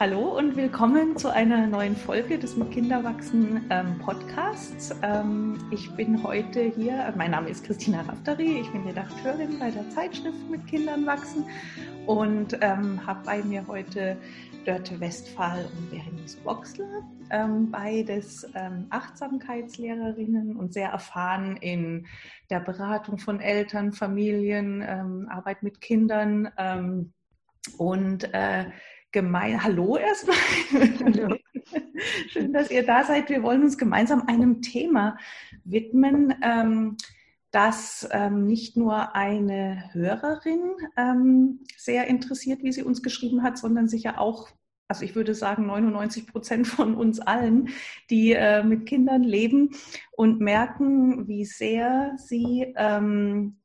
Hallo 0.00 0.34
und 0.34 0.56
willkommen 0.56 1.18
zu 1.18 1.30
einer 1.30 1.66
neuen 1.66 1.94
Folge 1.94 2.38
des 2.38 2.56
Mit 2.56 2.70
Kinderwachsen 2.70 3.66
ähm, 3.68 3.98
Podcasts. 3.98 4.94
Ähm, 5.02 5.58
ich 5.70 5.94
bin 5.94 6.22
heute 6.22 6.62
hier, 6.62 7.12
mein 7.18 7.32
Name 7.32 7.50
ist 7.50 7.64
Christina 7.64 8.00
Raftari, 8.00 8.60
ich 8.60 8.72
bin 8.72 8.84
Redakteurin 8.84 9.58
bei 9.58 9.70
der 9.70 9.86
Zeitschrift 9.90 10.38
Mit 10.48 10.66
Kindern 10.66 11.04
wachsen 11.04 11.44
und 12.06 12.56
ähm, 12.62 13.06
habe 13.06 13.20
bei 13.26 13.42
mir 13.42 13.66
heute 13.66 14.16
Dörte 14.64 14.98
Westphal 14.98 15.68
und 15.76 15.90
Berenice 15.90 16.36
Boxler, 16.36 17.02
ähm, 17.28 17.70
beides 17.70 18.48
ähm, 18.54 18.86
Achtsamkeitslehrerinnen 18.88 20.56
und 20.56 20.72
sehr 20.72 20.88
erfahren 20.88 21.58
in 21.58 22.06
der 22.48 22.60
Beratung 22.60 23.18
von 23.18 23.38
Eltern, 23.38 23.92
Familien, 23.92 24.82
ähm, 24.82 25.28
Arbeit 25.30 25.62
mit 25.62 25.82
Kindern 25.82 26.48
und 27.76 28.32
äh, 28.32 28.64
gemein. 29.12 29.62
Hallo 29.62 29.96
erstmal. 29.96 30.36
Hallo. 31.04 31.36
Schön, 32.28 32.52
dass 32.52 32.70
ihr 32.70 32.84
da 32.84 33.04
seid. 33.04 33.28
Wir 33.28 33.42
wollen 33.42 33.62
uns 33.62 33.78
gemeinsam 33.78 34.22
einem 34.26 34.62
Thema 34.62 35.16
widmen, 35.64 36.34
ähm, 36.42 36.96
das 37.50 38.08
ähm, 38.12 38.46
nicht 38.46 38.76
nur 38.76 39.14
eine 39.16 39.90
Hörerin 39.92 40.72
ähm, 40.96 41.60
sehr 41.76 42.06
interessiert, 42.06 42.62
wie 42.62 42.72
sie 42.72 42.84
uns 42.84 43.02
geschrieben 43.02 43.42
hat, 43.42 43.58
sondern 43.58 43.88
sicher 43.88 44.20
auch, 44.20 44.48
also 44.86 45.04
ich 45.04 45.16
würde 45.16 45.34
sagen, 45.34 45.66
99 45.66 46.28
Prozent 46.28 46.66
von 46.68 46.94
uns 46.94 47.18
allen, 47.18 47.70
die 48.08 48.32
äh, 48.32 48.62
mit 48.62 48.86
Kindern 48.86 49.24
leben 49.24 49.70
und 50.12 50.40
merken, 50.40 51.26
wie 51.26 51.44
sehr 51.44 52.14
sie 52.16 52.72
ähm, 52.76 53.58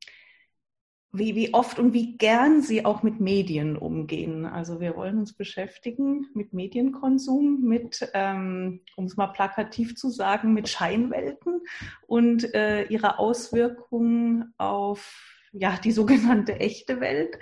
wie, 1.17 1.35
wie 1.35 1.53
oft 1.53 1.79
und 1.79 1.93
wie 1.93 2.17
gern 2.17 2.61
Sie 2.61 2.85
auch 2.85 3.03
mit 3.03 3.19
Medien 3.19 3.77
umgehen. 3.77 4.45
Also 4.45 4.79
wir 4.79 4.95
wollen 4.95 5.19
uns 5.19 5.33
beschäftigen 5.33 6.27
mit 6.33 6.53
Medienkonsum, 6.53 7.61
mit, 7.61 8.09
ähm, 8.13 8.81
um 8.95 9.05
es 9.05 9.17
mal 9.17 9.27
plakativ 9.27 9.95
zu 9.95 10.09
sagen, 10.09 10.53
mit 10.53 10.69
Scheinwelten 10.69 11.61
und 12.07 12.53
äh, 12.53 12.83
ihre 12.83 13.19
Auswirkungen 13.19 14.53
auf 14.57 15.31
ja, 15.51 15.79
die 15.83 15.91
sogenannte 15.91 16.59
echte 16.59 16.99
Welt 16.99 17.37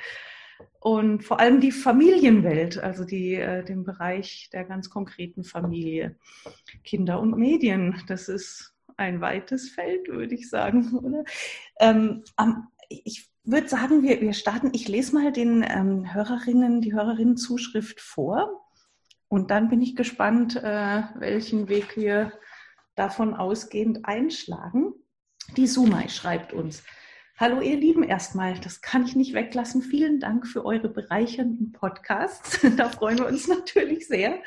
und 0.79 1.23
vor 1.23 1.39
allem 1.39 1.61
die 1.61 1.71
Familienwelt, 1.71 2.77
also 2.77 3.05
die, 3.05 3.35
äh, 3.35 3.63
den 3.63 3.83
Bereich 3.83 4.49
der 4.51 4.65
ganz 4.65 4.89
konkreten 4.89 5.43
Familie. 5.43 6.17
Kinder 6.83 7.19
und 7.19 7.37
Medien, 7.37 8.03
das 8.07 8.27
ist 8.27 8.75
ein 8.97 9.21
weites 9.21 9.69
Feld, 9.69 10.07
würde 10.09 10.35
ich 10.35 10.49
sagen. 10.49 10.93
Oder? 10.97 11.23
Ähm, 11.79 12.23
am, 12.35 12.67
ich 12.89 13.32
würde 13.43 13.67
sagen, 13.67 14.03
wir, 14.03 14.21
wir 14.21 14.33
starten. 14.33 14.71
Ich 14.73 14.87
lese 14.87 15.13
mal 15.13 15.31
den 15.31 15.65
ähm, 15.67 16.13
Hörerinnen, 16.13 16.81
die 16.81 16.93
Hörerinnen-Zuschrift 16.93 17.99
vor. 17.99 18.67
Und 19.27 19.51
dann 19.51 19.69
bin 19.69 19.81
ich 19.81 19.95
gespannt, 19.95 20.55
äh, 20.55 21.03
welchen 21.15 21.67
Weg 21.67 21.97
wir 21.97 22.31
davon 22.95 23.33
ausgehend 23.33 24.05
einschlagen. 24.05 24.93
Die 25.57 25.67
Sumai 25.67 26.07
schreibt 26.07 26.53
uns. 26.53 26.83
Hallo 27.37 27.61
ihr 27.61 27.75
Lieben 27.75 28.03
erstmal, 28.03 28.59
das 28.59 28.81
kann 28.81 29.05
ich 29.05 29.15
nicht 29.15 29.33
weglassen. 29.33 29.81
Vielen 29.81 30.19
Dank 30.19 30.47
für 30.47 30.63
eure 30.65 30.87
bereichernden 30.87 31.71
Podcasts. 31.71 32.59
Da 32.77 32.89
freuen 32.89 33.17
wir 33.17 33.27
uns 33.27 33.47
natürlich 33.47 34.07
sehr, 34.07 34.41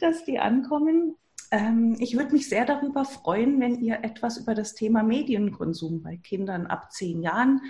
dass 0.00 0.24
die 0.24 0.38
ankommen. 0.38 1.16
Ähm, 1.52 1.96
ich 2.00 2.16
würde 2.16 2.32
mich 2.32 2.48
sehr 2.48 2.64
darüber 2.64 3.04
freuen, 3.04 3.60
wenn 3.60 3.80
ihr 3.80 4.02
etwas 4.02 4.38
über 4.38 4.54
das 4.54 4.74
Thema 4.74 5.04
Medienkonsum 5.04 6.02
bei 6.02 6.16
Kindern 6.16 6.66
ab 6.66 6.90
zehn 6.90 7.22
Jahren 7.22 7.60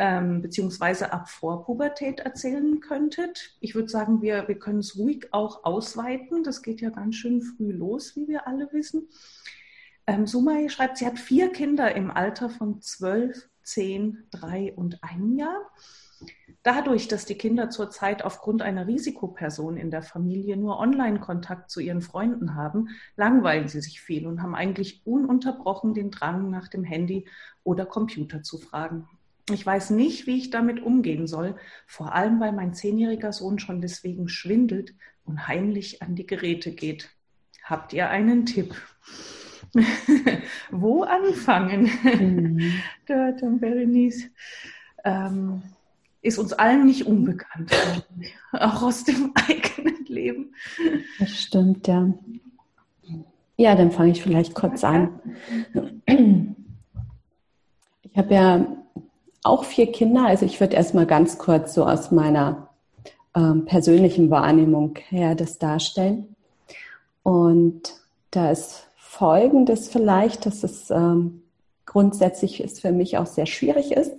ähm, 0.00 0.40
beziehungsweise 0.40 1.12
ab 1.12 1.28
Vorpubertät 1.28 2.20
erzählen 2.20 2.80
könntet. 2.80 3.56
Ich 3.60 3.74
würde 3.74 3.88
sagen, 3.88 4.22
wir, 4.22 4.48
wir 4.48 4.58
können 4.58 4.78
es 4.78 4.96
ruhig 4.96 5.28
auch 5.32 5.64
ausweiten. 5.64 6.42
Das 6.42 6.62
geht 6.62 6.80
ja 6.80 6.88
ganz 6.88 7.16
schön 7.16 7.42
früh 7.42 7.70
los, 7.70 8.16
wie 8.16 8.26
wir 8.26 8.46
alle 8.46 8.72
wissen. 8.72 9.08
Ähm, 10.06 10.26
Sumai 10.26 10.70
schreibt, 10.70 10.96
sie 10.96 11.06
hat 11.06 11.18
vier 11.18 11.52
Kinder 11.52 11.94
im 11.94 12.10
Alter 12.10 12.48
von 12.48 12.80
zwölf, 12.80 13.48
zehn, 13.62 14.26
drei 14.30 14.72
und 14.74 15.04
einem 15.04 15.36
Jahr. 15.36 15.70
Dadurch, 16.62 17.08
dass 17.08 17.24
die 17.24 17.36
Kinder 17.36 17.70
zurzeit 17.70 18.22
aufgrund 18.22 18.60
einer 18.60 18.86
Risikoperson 18.86 19.78
in 19.78 19.90
der 19.90 20.02
Familie 20.02 20.58
nur 20.58 20.78
Online-Kontakt 20.78 21.70
zu 21.70 21.80
ihren 21.80 22.02
Freunden 22.02 22.54
haben, 22.54 22.88
langweilen 23.16 23.66
sie 23.68 23.80
sich 23.80 24.02
viel 24.02 24.26
und 24.26 24.42
haben 24.42 24.54
eigentlich 24.54 25.00
ununterbrochen 25.06 25.94
den 25.94 26.10
Drang, 26.10 26.50
nach 26.50 26.68
dem 26.68 26.84
Handy 26.84 27.26
oder 27.64 27.86
Computer 27.86 28.42
zu 28.42 28.58
fragen. 28.58 29.08
Ich 29.50 29.64
weiß 29.64 29.90
nicht, 29.90 30.26
wie 30.26 30.36
ich 30.36 30.50
damit 30.50 30.82
umgehen 30.82 31.26
soll, 31.26 31.56
vor 31.86 32.14
allem 32.14 32.40
weil 32.40 32.52
mein 32.52 32.74
zehnjähriger 32.74 33.32
Sohn 33.32 33.58
schon 33.58 33.80
deswegen 33.80 34.28
schwindelt 34.28 34.94
und 35.24 35.48
heimlich 35.48 36.02
an 36.02 36.14
die 36.14 36.26
Geräte 36.26 36.72
geht. 36.72 37.08
Habt 37.64 37.94
ihr 37.94 38.10
einen 38.10 38.44
Tipp? 38.44 38.74
Wo 40.70 41.04
anfangen? 41.04 41.90
Mhm. 42.02 42.72
Dort 43.06 43.42
und 43.42 43.60
Berenice. 43.60 44.28
Ähm, 45.04 45.62
ist 46.22 46.38
uns 46.38 46.52
allen 46.52 46.86
nicht 46.86 47.06
unbekannt, 47.06 47.72
auch 48.52 48.82
aus 48.82 49.04
dem 49.04 49.32
eigenen 49.48 50.04
Leben. 50.06 50.54
Das 51.18 51.30
stimmt, 51.30 51.88
ja. 51.88 52.12
Ja, 53.56 53.74
dann 53.74 53.90
fange 53.90 54.12
ich 54.12 54.22
vielleicht 54.22 54.54
kurz 54.54 54.84
an. 54.84 55.20
Ich 58.02 58.16
habe 58.16 58.34
ja 58.34 58.66
auch 59.42 59.64
vier 59.64 59.92
Kinder, 59.92 60.26
also 60.26 60.46
ich 60.46 60.60
würde 60.60 60.76
erstmal 60.76 61.06
ganz 61.06 61.36
kurz 61.38 61.74
so 61.74 61.84
aus 61.84 62.10
meiner 62.10 62.70
ähm, 63.34 63.66
persönlichen 63.66 64.30
Wahrnehmung 64.30 64.96
her 65.08 65.34
das 65.34 65.58
darstellen. 65.58 66.34
Und 67.22 67.94
da 68.30 68.50
ist 68.50 68.86
Folgendes 68.96 69.88
vielleicht, 69.88 70.46
dass 70.46 70.62
es 70.62 70.90
ähm, 70.90 71.42
grundsätzlich 71.84 72.62
ist 72.62 72.80
für 72.80 72.92
mich 72.92 73.18
auch 73.18 73.26
sehr 73.26 73.46
schwierig 73.46 73.92
ist 73.92 74.12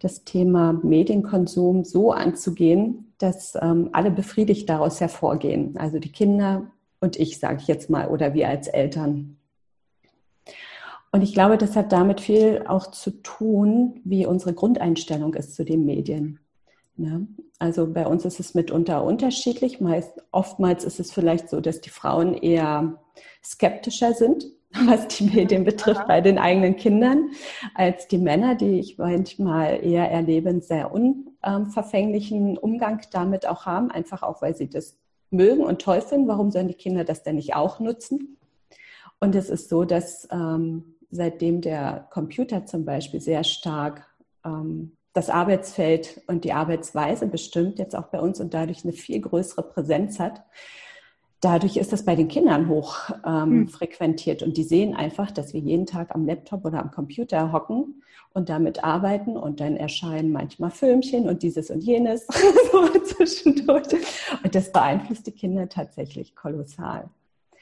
das 0.00 0.24
Thema 0.24 0.72
Medienkonsum 0.82 1.84
so 1.84 2.12
anzugehen, 2.12 3.14
dass 3.18 3.54
ähm, 3.60 3.90
alle 3.92 4.10
befriedigt 4.10 4.68
daraus 4.68 5.00
hervorgehen. 5.00 5.76
Also 5.76 5.98
die 5.98 6.12
Kinder 6.12 6.70
und 7.00 7.18
ich, 7.18 7.38
sage 7.38 7.58
ich 7.60 7.68
jetzt 7.68 7.90
mal, 7.90 8.08
oder 8.08 8.34
wir 8.34 8.48
als 8.48 8.68
Eltern. 8.68 9.36
Und 11.12 11.22
ich 11.22 11.32
glaube, 11.32 11.58
das 11.58 11.76
hat 11.76 11.92
damit 11.92 12.20
viel 12.20 12.64
auch 12.66 12.90
zu 12.90 13.10
tun, 13.22 14.00
wie 14.04 14.26
unsere 14.26 14.52
Grundeinstellung 14.52 15.34
ist 15.34 15.54
zu 15.54 15.64
den 15.64 15.84
Medien. 15.84 16.40
Ja, 16.96 17.20
also 17.58 17.86
bei 17.92 18.06
uns 18.06 18.24
ist 18.24 18.40
es 18.40 18.54
mitunter 18.54 19.04
unterschiedlich. 19.04 19.80
Meist, 19.80 20.12
oftmals 20.30 20.84
ist 20.84 21.00
es 21.00 21.12
vielleicht 21.12 21.48
so, 21.48 21.60
dass 21.60 21.80
die 21.80 21.90
Frauen 21.90 22.34
eher 22.34 23.00
skeptischer 23.42 24.14
sind 24.14 24.46
was 24.86 25.08
die 25.08 25.24
Medien 25.24 25.64
betrifft, 25.64 26.06
bei 26.06 26.20
den 26.20 26.38
eigenen 26.38 26.76
Kindern, 26.76 27.30
als 27.74 28.08
die 28.08 28.18
Männer, 28.18 28.54
die 28.54 28.80
ich 28.80 28.98
manchmal 28.98 29.84
eher 29.84 30.10
erlebe, 30.10 30.48
einen 30.48 30.62
sehr 30.62 30.92
unverfänglichen 30.92 32.58
Umgang 32.58 33.00
damit 33.12 33.46
auch 33.46 33.66
haben, 33.66 33.90
einfach 33.90 34.22
auch, 34.22 34.42
weil 34.42 34.56
sie 34.56 34.68
das 34.68 34.98
mögen 35.30 35.64
und 35.64 35.80
toll 35.80 36.00
finden. 36.00 36.28
Warum 36.28 36.50
sollen 36.50 36.68
die 36.68 36.74
Kinder 36.74 37.04
das 37.04 37.22
denn 37.22 37.36
nicht 37.36 37.54
auch 37.54 37.78
nutzen? 37.80 38.38
Und 39.20 39.34
es 39.34 39.48
ist 39.48 39.68
so, 39.68 39.84
dass 39.84 40.28
ähm, 40.32 40.96
seitdem 41.10 41.60
der 41.60 42.08
Computer 42.10 42.66
zum 42.66 42.84
Beispiel 42.84 43.20
sehr 43.20 43.44
stark 43.44 44.06
ähm, 44.44 44.96
das 45.12 45.30
Arbeitsfeld 45.30 46.22
und 46.26 46.44
die 46.44 46.52
Arbeitsweise 46.52 47.28
bestimmt, 47.28 47.78
jetzt 47.78 47.94
auch 47.94 48.08
bei 48.08 48.20
uns 48.20 48.40
und 48.40 48.52
dadurch 48.52 48.84
eine 48.84 48.92
viel 48.92 49.20
größere 49.20 49.62
Präsenz 49.62 50.18
hat, 50.18 50.42
dadurch 51.44 51.76
ist 51.76 51.92
das 51.92 52.04
bei 52.04 52.16
den 52.16 52.28
Kindern 52.28 52.68
hoch 52.68 53.10
ähm, 53.24 53.50
hm. 53.50 53.68
frequentiert 53.68 54.42
und 54.42 54.56
die 54.56 54.62
sehen 54.62 54.94
einfach, 54.94 55.30
dass 55.30 55.52
wir 55.52 55.60
jeden 55.60 55.86
Tag 55.86 56.14
am 56.14 56.26
Laptop 56.26 56.64
oder 56.64 56.80
am 56.80 56.90
Computer 56.90 57.52
hocken 57.52 58.02
und 58.32 58.48
damit 58.48 58.82
arbeiten 58.82 59.36
und 59.36 59.60
dann 59.60 59.76
erscheinen 59.76 60.32
manchmal 60.32 60.70
Filmchen 60.70 61.28
und 61.28 61.42
dieses 61.42 61.70
und 61.70 61.82
jenes 61.82 62.26
so 62.72 62.88
zwischendurch 63.00 63.88
und 64.42 64.54
das 64.54 64.72
beeinflusst 64.72 65.26
die 65.26 65.32
Kinder 65.32 65.68
tatsächlich 65.68 66.34
kolossal. 66.34 67.10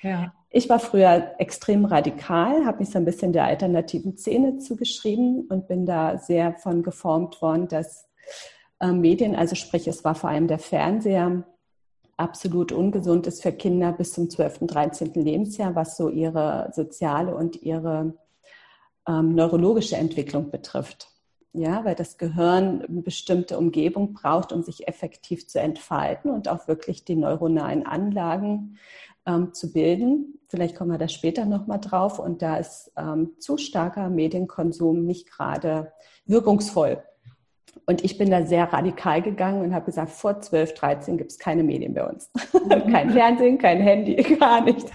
Ja. 0.01 0.33
Ich 0.51 0.69
war 0.69 0.79
früher 0.79 1.33
extrem 1.39 1.85
radikal, 1.85 2.65
habe 2.65 2.81
mich 2.81 2.91
so 2.91 2.99
ein 2.99 3.05
bisschen 3.05 3.33
der 3.33 3.45
alternativen 3.45 4.17
Szene 4.17 4.59
zugeschrieben 4.59 5.47
und 5.49 5.69
bin 5.69 5.87
da 5.87 6.19
sehr 6.19 6.55
von 6.55 6.83
geformt 6.83 7.41
worden, 7.41 7.69
dass 7.69 8.09
äh, 8.81 8.93
Medien, 8.93 9.35
also 9.35 9.55
sprich, 9.55 9.89
es 9.89 10.05
war 10.05 10.15
vor 10.15 10.31
allem 10.31 10.49
der 10.49 10.59
Fernseher, 10.59 11.45
absolut 12.23 12.71
ungesund 12.73 13.27
ist 13.27 13.43
für 13.43 13.53
Kinder 13.53 13.93
bis 13.93 14.13
zum 14.13 14.31
12., 14.31 14.61
13. 14.63 15.13
Lebensjahr, 15.15 15.75
was 15.75 15.97
so 15.97 16.09
ihre 16.09 16.71
soziale 16.73 17.35
und 17.35 17.61
ihre 17.63 18.15
ähm, 19.09 19.35
neurologische 19.35 19.97
Entwicklung 19.97 20.51
betrifft. 20.51 21.09
Ja, 21.53 21.85
weil 21.85 21.97
das 21.97 22.17
Gehirn 22.17 22.83
eine 22.83 23.03
bestimmte 23.03 23.59
Umgebung 23.59 24.15
braucht, 24.15 24.53
um 24.53 24.63
sich 24.63 24.89
effektiv 24.89 25.49
zu 25.49 25.61
entfalten 25.61 26.31
und 26.31 26.49
auch 26.49 26.67
wirklich 26.67 27.05
die 27.05 27.17
neuronalen 27.17 27.85
Anlagen 27.85 28.79
ähm, 29.27 29.53
zu 29.53 29.73
bilden. 29.73 30.39
Vielleicht 30.49 30.77
kommen 30.77 30.93
wir 30.93 30.99
da 30.99 31.09
später 31.09 31.45
nochmal 31.45 31.81
drauf. 31.81 32.19
Und 32.19 32.41
da 32.41 32.57
ist 32.57 32.93
ähm, 32.97 33.33
zu 33.39 33.59
starker 33.59 34.09
Medienkonsum 34.09 35.05
nicht 35.05 35.31
gerade 35.31 35.93
wirkungsvoll. 36.25 37.03
Und 37.87 38.05
ich 38.05 38.17
bin 38.19 38.31
da 38.31 38.45
sehr 38.45 38.73
radikal 38.73 39.23
gegangen 39.23 39.63
und 39.63 39.75
habe 39.75 39.87
gesagt, 39.87 40.11
vor 40.11 40.41
12, 40.41 40.75
13 40.75 41.19
gibt 41.19 41.33
es 41.33 41.39
keine 41.39 41.63
Medien 41.63 41.95
bei 41.95 42.07
uns. 42.07 42.31
kein 42.69 43.11
Fernsehen, 43.11 43.59
kein 43.59 43.81
Handy, 43.81 44.15
gar 44.39 44.61
nicht. 44.63 44.87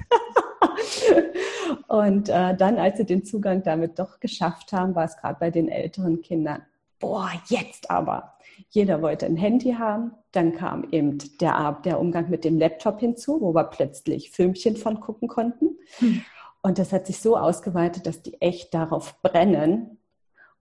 und 1.88 2.30
äh, 2.30 2.56
dann, 2.56 2.78
als 2.78 2.98
sie 2.98 3.06
den 3.06 3.26
Zugang 3.26 3.64
damit 3.64 4.00
doch 4.00 4.20
geschafft 4.20 4.72
haben, 4.72 4.96
war 4.96 5.06
es 5.06 5.18
gerade 5.18 5.38
bei 5.40 5.52
den 5.52 5.70
älteren 5.70 6.22
Kindern, 6.22 6.62
boah, 7.00 7.30
jetzt 7.48 7.92
aber. 7.92 8.34
Jeder 8.70 9.02
wollte 9.02 9.26
ein 9.26 9.38
Handy 9.38 9.74
haben. 9.74 10.12
Dann 10.32 10.54
kam 10.54 10.88
eben 10.92 11.18
der, 11.40 11.80
der 11.84 12.00
Umgang 12.00 12.30
mit 12.30 12.44
dem 12.44 12.58
Laptop 12.58 13.00
hinzu, 13.00 13.42
wo 13.42 13.54
wir 13.54 13.66
plötzlich 13.66 14.32
Filmchen 14.32 14.78
von 14.78 15.00
gucken 15.00 15.28
konnten. 15.28 15.78
Hm. 16.00 16.22
Und 16.62 16.80
das 16.80 16.92
hat 16.92 17.08
sich 17.08 17.20
so 17.20 17.38
ausgeweitet, 17.38 18.08
dass 18.08 18.22
die 18.22 18.42
echt 18.42 18.74
darauf 18.74 19.22
brennen. 19.22 19.97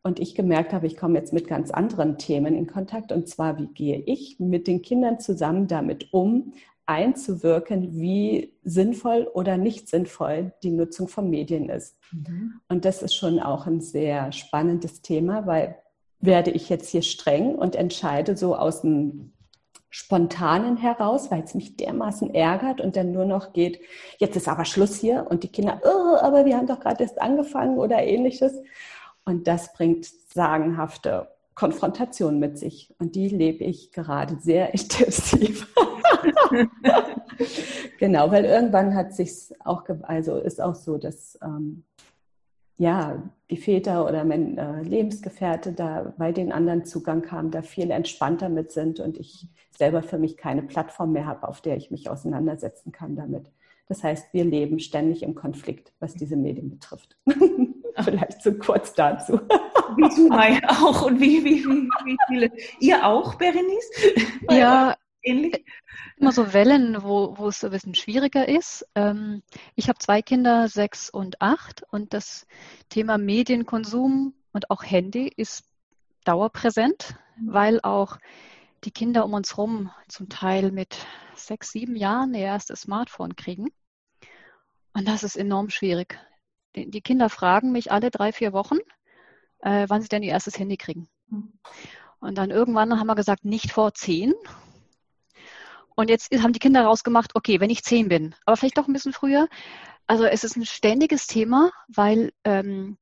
Und 0.07 0.21
ich 0.21 0.37
gemerkt 0.37 0.73
habe, 0.73 0.87
ich 0.87 0.97
komme 0.97 1.19
jetzt 1.19 1.33
mit 1.33 1.49
ganz 1.49 1.73
anderen 1.73 2.17
Themen 2.17 2.55
in 2.55 2.69
Kontakt. 2.69 3.11
Und 3.11 3.29
zwar, 3.29 3.59
wie 3.59 3.67
gehe 3.67 3.99
ich 4.07 4.39
mit 4.39 4.69
den 4.69 4.81
Kindern 4.81 5.19
zusammen 5.19 5.67
damit 5.67 6.13
um, 6.13 6.53
einzuwirken, 6.87 7.99
wie 7.99 8.55
sinnvoll 8.63 9.29
oder 9.35 9.57
nicht 9.57 9.89
sinnvoll 9.89 10.53
die 10.63 10.71
Nutzung 10.71 11.09
von 11.09 11.29
Medien 11.29 11.69
ist. 11.69 11.99
Mhm. 12.13 12.61
Und 12.69 12.85
das 12.85 13.03
ist 13.03 13.17
schon 13.17 13.41
auch 13.41 13.67
ein 13.67 13.81
sehr 13.81 14.31
spannendes 14.31 15.03
Thema, 15.03 15.45
weil 15.49 15.77
werde 16.21 16.53
ich 16.53 16.69
jetzt 16.69 16.89
hier 16.89 17.03
streng 17.03 17.57
und 17.57 17.75
entscheide 17.75 18.37
so 18.37 18.55
aus 18.55 18.83
dem 18.83 19.33
Spontanen 19.91 20.77
heraus, 20.77 21.33
weil 21.33 21.43
es 21.43 21.57
mich 21.57 21.77
dermaßen 21.77 22.33
ärgert 22.33 22.81
und 22.81 22.95
dann 22.95 23.11
nur 23.11 23.25
noch 23.25 23.53
geht, 23.53 23.81
jetzt 24.19 24.37
ist 24.37 24.47
aber 24.47 24.67
Schluss 24.67 24.95
hier 24.95 25.27
und 25.29 25.43
die 25.43 25.49
Kinder, 25.49 25.81
oh, 25.85 26.17
aber 26.21 26.45
wir 26.45 26.57
haben 26.57 26.69
doch 26.69 26.79
gerade 26.79 27.03
erst 27.03 27.21
angefangen 27.21 27.79
oder 27.79 28.05
ähnliches. 28.05 28.53
Und 29.27 29.47
das 29.47 29.75
bringt 29.75 30.07
sagenhafte 30.07 31.29
Konfrontation 31.55 32.39
mit 32.39 32.59
sich 32.59 32.95
und 32.99 33.17
die 33.17 33.29
lebe 33.29 33.65
ich 33.65 33.91
gerade 33.91 34.39
sehr 34.39 34.73
intensiv. 34.75 35.73
genau, 37.99 38.31
weil 38.31 38.45
irgendwann 38.45 38.95
hat 38.95 39.15
sich 39.15 39.53
auch, 39.65 39.85
also 40.03 40.37
ist 40.37 40.63
auch 40.63 40.75
so, 40.75 40.97
dass 40.97 41.39
ähm, 41.43 41.85
ja, 42.79 43.23
die 43.51 43.57
Väter 43.57 44.07
oder 44.07 44.25
mein 44.25 44.59
äh, 44.59 44.83
Lebensgefährte 44.83 45.73
da, 45.73 46.13
weil 46.19 46.35
den 46.35 46.53
anderen 46.53 46.85
Zugang 46.85 47.31
haben, 47.31 47.51
da 47.51 47.63
viel 47.63 47.91
entspannter 47.91 48.51
mit 48.51 48.71
sind 48.71 49.01
und 49.01 49.19
ich 49.19 49.49
selber 49.77 50.03
für 50.03 50.19
mich 50.19 50.37
keine 50.37 50.63
Plattform 50.63 51.13
mehr 51.13 51.27
habe, 51.27 51.49
auf 51.49 51.63
der 51.63 51.77
ich 51.77 51.91
mich 51.91 52.11
auseinandersetzen 52.11 52.93
kann 52.93 53.17
damit. 53.17 53.51
Das 53.89 54.05
heißt, 54.05 54.33
wir 54.33 54.45
leben 54.45 54.79
ständig 54.79 55.23
im 55.23 55.35
Konflikt, 55.35 55.93
was 56.01 56.15
diese 56.15 56.37
Medien 56.37 56.71
betrifft. 56.71 57.17
Vielleicht 58.03 58.43
so 58.43 58.53
kurz 58.55 58.95
dazu. 58.95 59.35
Wie 59.97 60.15
du, 60.15 60.29
Mai, 60.29 60.61
auch 60.69 61.03
und 61.03 61.21
wie, 61.21 61.43
wie, 61.45 61.65
wie, 61.65 61.89
wie 62.05 62.17
viele? 62.27 62.51
Ihr 62.81 63.07
auch, 63.07 63.37
Berenice? 63.37 63.91
Ja, 64.51 64.97
ähnlich? 65.23 65.65
Immer 66.19 66.33
so 66.33 66.53
Wellen, 66.53 67.03
wo, 67.03 67.39
wo 67.39 67.49
es 67.49 67.65
ein 67.65 67.71
bisschen 67.71 67.95
schwieriger 67.95 68.49
ist. 68.49 68.87
Ähm, 68.95 69.43
ich 69.75 69.89
habe 69.89 69.99
zwei 69.99 70.23
Kinder, 70.23 70.69
sechs 70.69 71.09
und 71.09 71.41
acht, 71.41 71.83
und 71.91 72.13
das 72.13 72.47
Thema 72.89 73.17
Medienkonsum 73.17 74.35
und 74.53 74.71
auch 74.71 74.83
Handy 74.83 75.33
ist 75.35 75.65
dauerpräsent, 76.25 77.17
weil 77.41 77.81
auch 77.83 78.19
die 78.85 78.91
Kinder 78.91 79.25
um 79.25 79.35
uns 79.35 79.57
herum 79.57 79.91
zum 80.09 80.29
Teil 80.29 80.73
mit 80.73 80.97
sechs, 81.35 81.73
sieben 81.73 81.97
Jahren 81.97 82.35
ihr 82.35 82.41
erstes 82.47 82.83
Smartphone 82.83 83.37
kriegen. 83.37 83.69
Und 84.93 85.07
das 85.07 85.23
ist 85.23 85.37
enorm 85.37 85.71
schwierig. 85.71 86.19
Die, 86.77 87.01
Kinder 87.01 87.31
fragen 87.31 87.73
mich 87.73 87.91
alle 87.91 88.11
drei, 88.11 88.33
vier 88.33 88.53
Wochen, 88.53 88.79
äh, 89.61 89.87
wann 89.89 90.03
sie 90.03 90.09
denn 90.09 90.23
ihr 90.23 90.33
erstes 90.33 90.59
Handy 90.59 90.77
kriegen. 90.77 91.09
Mhm. 91.29 91.53
Und 92.21 92.37
dann 92.37 92.51
irgendwann 92.51 92.99
haben 92.99 93.07
wir 93.07 93.15
gesagt, 93.15 93.45
nicht 93.45 93.73
vor 93.73 93.95
zehn. 93.95 94.35
Und 95.95 96.11
jetzt 96.11 96.31
haben 96.43 96.53
die 96.53 96.59
Kinder 96.59 96.85
rausgemacht, 96.85 97.35
okay, 97.35 97.61
wenn 97.61 97.71
ich 97.71 97.83
zehn 97.83 98.09
bin, 98.09 98.35
aber 98.45 98.57
vielleicht 98.57 98.77
doch 98.77 98.87
ein 98.87 98.93
bisschen 98.93 99.15
früher. 99.15 99.49
Also 100.07 100.25
es 100.25 100.45
ist 100.45 100.57
ein 100.57 100.67
ständiges 100.67 101.27
Thema, 101.27 101.71
weil, 101.89 102.33
ähm, 102.45 102.99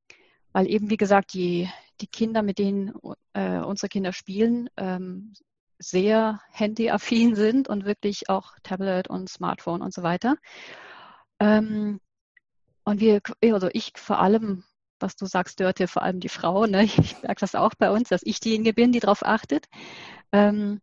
weil 0.53 0.71
eben, 0.71 0.91
wie 0.91 0.97
gesagt, 0.97 1.35
die, 1.35 1.69
die 2.01 2.07
Kinder, 2.07 2.43
mit 2.43 2.59
denen 2.59 2.95
äh, 3.35 3.59
unsere 3.59 3.89
Kinder 3.89 4.13
spielen, 4.13 4.71
ähm, 4.77 5.35
sehr 5.79 6.41
handyaffin 6.51 7.35
sind 7.37 7.69
und 7.69 7.85
wirklich 7.85 8.29
auch 8.31 8.53
Tablet 8.63 9.09
und 9.09 9.29
Smartphone 9.29 9.83
und 9.83 9.93
so 9.93 10.03
weiter. 10.03 10.37
Ähm, 11.41 12.01
und 12.85 13.01
wir, 13.01 13.21
also 13.43 13.69
ich 13.73 13.93
vor 13.97 14.19
allem, 14.21 14.65
was 15.01 15.17
du 15.17 15.27
sagst, 15.27 15.61
Dörte, 15.61 15.89
vor 15.89 16.03
allem 16.03 16.21
die 16.21 16.29
Frau, 16.29 16.67
ne? 16.67 16.85
ich 16.85 17.23
merke 17.23 17.41
das 17.41 17.55
auch 17.55 17.75
bei 17.77 17.91
uns, 17.91 18.09
dass 18.09 18.23
ich 18.25 18.41
diejenige 18.41 18.75
bin, 18.75 18.93
die 18.93 19.01
darauf 19.01 19.25
achtet. 19.25 19.67
Ähm, 20.33 20.81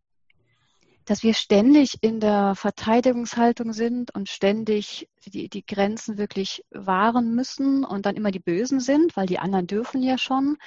dass 1.06 1.24
wir 1.24 1.34
ständig 1.34 1.98
in 2.02 2.20
der 2.20 2.56
Verteidigungshaltung 2.56 3.74
sind 3.74 4.14
und 4.14 4.30
ständig 4.30 5.10
die, 5.26 5.50
die 5.50 5.66
Grenzen 5.66 6.18
wirklich 6.18 6.64
wahren 6.70 7.34
müssen 7.34 7.84
und 7.84 8.06
dann 8.06 8.16
immer 8.16 8.32
die 8.32 8.40
Bösen 8.40 8.80
sind, 8.80 9.18
weil 9.18 9.26
die 9.26 9.40
anderen 9.40 9.68
dürfen 9.68 10.04
ja 10.04 10.18
schon. 10.18 10.58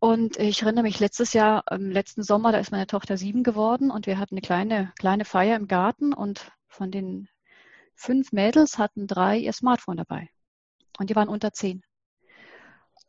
Und 0.00 0.36
ich 0.38 0.62
erinnere 0.62 0.82
mich 0.82 0.98
letztes 0.98 1.32
Jahr, 1.32 1.62
im 1.70 1.90
letzten 1.90 2.24
Sommer, 2.24 2.50
da 2.50 2.58
ist 2.58 2.72
meine 2.72 2.88
Tochter 2.88 3.16
sieben 3.16 3.44
geworden 3.44 3.90
und 3.90 4.06
wir 4.06 4.18
hatten 4.18 4.34
eine 4.34 4.42
kleine, 4.42 4.92
kleine 4.98 5.24
Feier 5.24 5.56
im 5.56 5.68
Garten 5.68 6.12
und 6.12 6.50
von 6.66 6.90
den 6.90 7.28
fünf 8.02 8.32
Mädels 8.32 8.78
hatten 8.78 9.06
drei 9.06 9.38
ihr 9.38 9.52
Smartphone 9.52 9.96
dabei. 9.96 10.28
Und 10.98 11.10
die 11.10 11.16
waren 11.16 11.28
unter 11.28 11.52
zehn. 11.52 11.82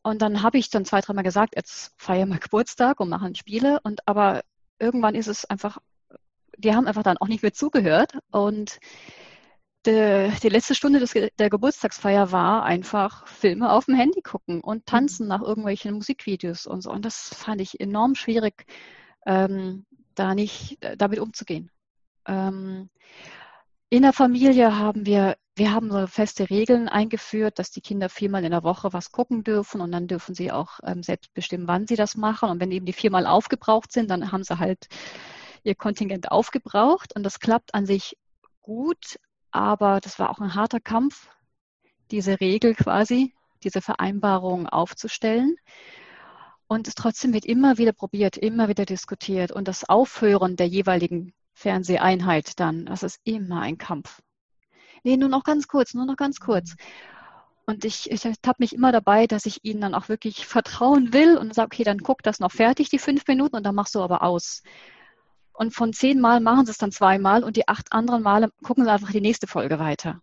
Und 0.04 0.22
dann 0.22 0.42
habe 0.42 0.58
ich 0.58 0.70
dann 0.70 0.86
zwei, 0.86 1.02
dreimal 1.02 1.24
gesagt, 1.24 1.56
jetzt 1.56 1.94
feiern 1.98 2.30
wir 2.30 2.40
Geburtstag 2.40 3.00
und 3.00 3.10
machen 3.10 3.36
Spiele. 3.36 3.80
Und 3.84 4.08
aber 4.08 4.44
irgendwann 4.80 5.16
ist 5.16 5.28
es 5.28 5.46
einfach 5.46 5.80
die 6.58 6.74
haben 6.74 6.88
einfach 6.88 7.04
dann 7.04 7.18
auch 7.18 7.28
nicht 7.28 7.44
mehr 7.44 7.54
zugehört. 7.54 8.18
Und 8.32 8.80
die, 9.86 10.32
die 10.42 10.50
letzte 10.50 10.76
Stunde 10.76 11.00
des, 11.00 11.12
der 11.12 11.50
Geburtstagsfeier 11.50 12.32
war 12.32 12.64
einfach 12.64 13.28
Filme 13.28 13.72
auf 13.72 13.86
dem 13.86 13.96
Handy 13.96 14.22
gucken 14.22 14.62
und 14.62 14.86
tanzen 14.86 15.28
nach 15.28 15.42
irgendwelchen 15.42 15.94
Musikvideos 15.94 16.66
und 16.66 16.82
so. 16.82 16.92
Und 16.92 17.04
das 17.04 17.34
fand 17.34 17.60
ich 17.62 17.80
enorm 17.80 18.16
schwierig, 18.16 18.66
ähm, 19.26 19.86
da 20.16 20.36
nicht 20.36 20.78
äh, 20.84 20.96
damit 20.96 21.20
umzugehen. 21.20 21.70
Ähm, 22.26 22.90
in 23.90 24.02
der 24.02 24.14
Familie 24.14 24.78
haben 24.78 25.06
wir, 25.06 25.38
wir 25.56 25.72
haben 25.72 25.92
so 25.92 26.08
feste 26.08 26.50
Regeln 26.50 26.90
eingeführt, 26.90 27.60
dass 27.60 27.72
die 27.72 27.82
Kinder 27.82 28.10
viermal 28.10 28.44
in 28.44 28.52
der 28.52 28.64
Woche 28.64 28.92
was 28.92 29.12
gucken 29.12 29.44
dürfen 29.44 29.82
und 29.82 29.92
dann 29.92 30.08
dürfen 30.08 30.34
sie 30.34 30.52
auch 30.52 30.80
ähm, 30.84 31.04
selbst 31.04 31.34
bestimmen, 31.34 31.68
wann 31.68 31.88
sie 31.88 31.96
das 31.96 32.16
machen. 32.16 32.50
Und 32.50 32.60
wenn 32.60 32.72
eben 32.72 32.86
die 32.86 32.94
viermal 32.94 33.28
aufgebraucht 33.28 33.92
sind, 33.92 34.10
dann 34.10 34.32
haben 34.32 34.44
sie 34.44 34.58
halt 34.58 34.88
ihr 35.64 35.76
Kontingent 35.76 36.32
aufgebraucht 36.32 37.16
und 37.16 37.24
das 37.24 37.40
klappt 37.40 37.74
an 37.74 37.86
sich 37.86 38.18
gut, 38.62 39.20
aber 39.52 40.00
das 40.02 40.18
war 40.20 40.32
auch 40.32 40.40
ein 40.40 40.56
harter 40.56 40.80
Kampf, 40.80 41.30
diese 42.12 42.40
Regel 42.40 42.76
quasi, 42.76 43.34
diese 43.64 43.82
Vereinbarung 43.82 44.68
aufzustellen. 44.68 45.56
Und 46.68 46.88
es 46.88 46.96
trotzdem 46.96 47.34
wird 47.34 47.46
immer 47.46 47.78
wieder 47.78 47.94
probiert, 47.94 48.38
immer 48.38 48.68
wieder 48.68 48.86
diskutiert. 48.86 49.52
Und 49.52 49.68
das 49.68 49.88
Aufhören 49.88 50.56
der 50.56 50.68
jeweiligen 50.68 51.34
Fernseheinheit 51.54 52.60
dann, 52.60 52.86
das 52.86 53.04
ist 53.04 53.20
immer 53.24 53.62
ein 53.62 53.78
Kampf. 53.78 54.22
Nee, 55.04 55.18
nur 55.18 55.30
noch 55.30 55.44
ganz 55.44 55.68
kurz, 55.68 55.94
nur 55.94 56.06
noch 56.06 56.18
ganz 56.18 56.40
kurz. 56.40 56.76
Und 57.66 57.86
ich, 57.86 58.12
ich 58.12 58.26
habe 58.26 58.58
mich 58.58 58.74
immer 58.74 58.92
dabei, 58.92 59.26
dass 59.26 59.46
ich 59.46 59.64
ihnen 59.64 59.82
dann 59.82 59.96
auch 59.96 60.10
wirklich 60.10 60.46
vertrauen 60.46 61.14
will 61.14 61.38
und 61.38 61.54
sage, 61.54 61.68
okay, 61.68 61.84
dann 61.84 62.00
guck 62.00 62.22
das 62.24 62.40
noch 62.40 62.52
fertig, 62.52 62.90
die 62.90 63.00
fünf 63.00 63.26
Minuten, 63.28 63.56
und 63.56 63.64
dann 63.64 63.76
machst 63.76 63.96
du 63.96 64.02
aber 64.02 64.22
aus. 64.22 64.64
Und 65.54 65.74
von 65.74 65.94
zehn 65.94 66.20
Mal 66.20 66.40
machen 66.40 66.66
sie 66.66 66.72
es 66.72 66.78
dann 66.78 66.92
zweimal 66.92 67.44
und 67.44 67.56
die 67.56 67.68
acht 67.68 67.94
anderen 67.94 68.24
Male 68.24 68.50
gucken 68.64 68.84
sie 68.84 68.92
einfach 68.92 69.12
die 69.12 69.22
nächste 69.22 69.48
Folge 69.48 69.80
weiter. 69.80 70.22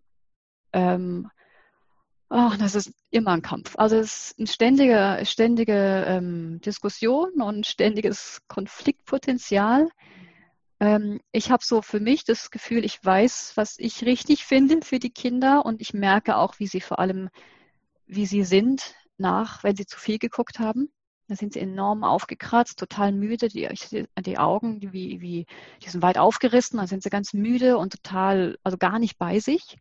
Ähm, 0.72 1.30
oh, 2.28 2.50
das 2.58 2.74
ist 2.74 2.92
immer 3.10 3.32
ein 3.32 3.42
Kampf. 3.42 3.74
Also 3.76 3.96
es 3.96 4.32
ist 4.32 4.38
eine 4.38 4.48
ständige, 4.48 5.20
ständige 5.24 6.04
ähm, 6.06 6.60
Diskussion 6.60 7.40
und 7.40 7.66
ständiges 7.66 8.40
Konfliktpotenzial. 8.48 9.88
Ähm, 10.80 11.20
ich 11.32 11.50
habe 11.50 11.62
so 11.64 11.82
für 11.82 12.00
mich 12.00 12.24
das 12.24 12.50
Gefühl, 12.50 12.84
ich 12.84 13.04
weiß, 13.04 13.52
was 13.56 13.78
ich 13.78 14.04
richtig 14.04 14.44
finde 14.44 14.80
für 14.82 14.98
die 14.98 15.10
Kinder 15.10 15.64
und 15.66 15.80
ich 15.80 15.92
merke 15.94 16.36
auch, 16.36 16.58
wie 16.58 16.66
sie 16.66 16.80
vor 16.80 16.98
allem, 16.98 17.28
wie 18.06 18.26
sie 18.26 18.44
sind 18.44 18.94
nach, 19.18 19.62
wenn 19.62 19.76
sie 19.76 19.86
zu 19.86 19.98
viel 19.98 20.18
geguckt 20.18 20.58
haben. 20.58 20.90
Da 21.28 21.36
sind 21.36 21.52
sie 21.52 21.60
enorm 21.60 22.02
aufgekratzt, 22.02 22.78
total 22.78 23.12
müde. 23.12 23.48
Die, 23.48 23.68
die 24.18 24.38
Augen, 24.38 24.80
die, 24.80 24.92
wie, 24.92 25.46
die 25.84 25.88
sind 25.88 26.02
weit 26.02 26.18
aufgerissen, 26.18 26.78
dann 26.78 26.88
sind 26.88 27.04
sie 27.04 27.10
ganz 27.10 27.34
müde 27.34 27.78
und 27.78 27.92
total, 27.92 28.58
also 28.64 28.76
gar 28.78 28.98
nicht 28.98 29.16
bei 29.16 29.38
sich. 29.38 29.78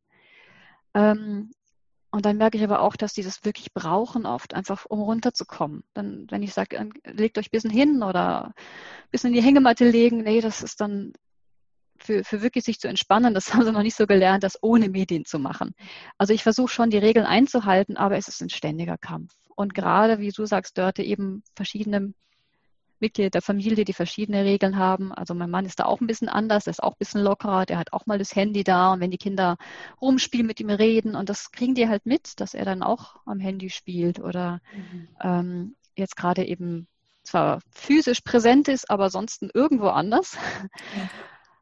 Ähm, 0.93 1.51
und 2.11 2.25
dann 2.25 2.37
merke 2.37 2.57
ich 2.57 2.63
aber 2.63 2.81
auch, 2.81 2.95
dass 2.95 3.13
die 3.13 3.23
das 3.23 3.45
wirklich 3.45 3.73
brauchen, 3.73 4.25
oft 4.25 4.53
einfach, 4.53 4.85
um 4.85 4.99
runterzukommen. 4.99 5.83
Dann, 5.93 6.25
wenn 6.29 6.43
ich 6.43 6.53
sage, 6.53 6.89
legt 7.05 7.37
euch 7.37 7.47
ein 7.47 7.51
bisschen 7.51 7.69
hin 7.69 8.01
oder 8.01 8.45
ein 8.47 8.53
bisschen 9.11 9.29
in 9.29 9.35
die 9.35 9.43
Hängematte 9.43 9.87
legen, 9.87 10.23
nee, 10.23 10.41
das 10.41 10.63
ist 10.63 10.81
dann 10.81 11.13
für, 11.97 12.23
für 12.23 12.41
wirklich 12.41 12.63
sich 12.63 12.79
zu 12.79 12.87
entspannen, 12.87 13.33
das 13.33 13.53
haben 13.53 13.63
sie 13.63 13.71
noch 13.71 13.83
nicht 13.83 13.95
so 13.95 14.07
gelernt, 14.07 14.43
das 14.43 14.57
ohne 14.61 14.89
Medien 14.89 15.25
zu 15.25 15.39
machen. 15.39 15.75
Also 16.17 16.33
ich 16.33 16.43
versuche 16.43 16.69
schon, 16.69 16.89
die 16.89 16.97
Regeln 16.97 17.25
einzuhalten, 17.25 17.97
aber 17.97 18.17
es 18.17 18.27
ist 18.27 18.41
ein 18.41 18.49
ständiger 18.49 18.97
Kampf 18.97 19.33
und 19.55 19.73
gerade, 19.73 20.19
wie 20.19 20.31
du 20.31 20.45
sagst, 20.45 20.77
Dörte, 20.77 21.03
eben 21.03 21.43
verschiedene 21.55 22.13
Mitglieder 22.99 23.29
der 23.29 23.41
Familie, 23.41 23.85
die 23.85 23.93
verschiedene 23.93 24.43
Regeln 24.43 24.77
haben. 24.77 25.13
Also 25.13 25.33
mein 25.33 25.49
Mann 25.49 25.65
ist 25.65 25.79
da 25.79 25.85
auch 25.85 26.01
ein 26.01 26.07
bisschen 26.07 26.29
anders, 26.29 26.65
der 26.65 26.71
ist 26.71 26.83
auch 26.83 26.93
ein 26.93 26.99
bisschen 26.99 27.21
lockerer, 27.21 27.65
der 27.65 27.77
hat 27.77 27.93
auch 27.93 28.05
mal 28.05 28.17
das 28.17 28.35
Handy 28.35 28.63
da 28.63 28.93
und 28.93 28.99
wenn 28.99 29.11
die 29.11 29.17
Kinder 29.17 29.57
rumspielen, 30.01 30.47
mit 30.47 30.59
ihm 30.59 30.69
reden 30.69 31.15
und 31.15 31.29
das 31.29 31.51
kriegen 31.51 31.75
die 31.75 31.87
halt 31.87 32.05
mit, 32.05 32.39
dass 32.39 32.53
er 32.53 32.65
dann 32.65 32.83
auch 32.83 33.17
am 33.25 33.39
Handy 33.39 33.69
spielt 33.69 34.19
oder 34.19 34.61
mhm. 34.73 35.07
ähm, 35.21 35.75
jetzt 35.95 36.15
gerade 36.15 36.45
eben 36.45 36.87
zwar 37.23 37.59
physisch 37.71 38.21
präsent 38.21 38.67
ist, 38.67 38.89
aber 38.89 39.09
sonst 39.09 39.43
irgendwo 39.53 39.87
anders. 39.87 40.37
Ja. 40.97 41.09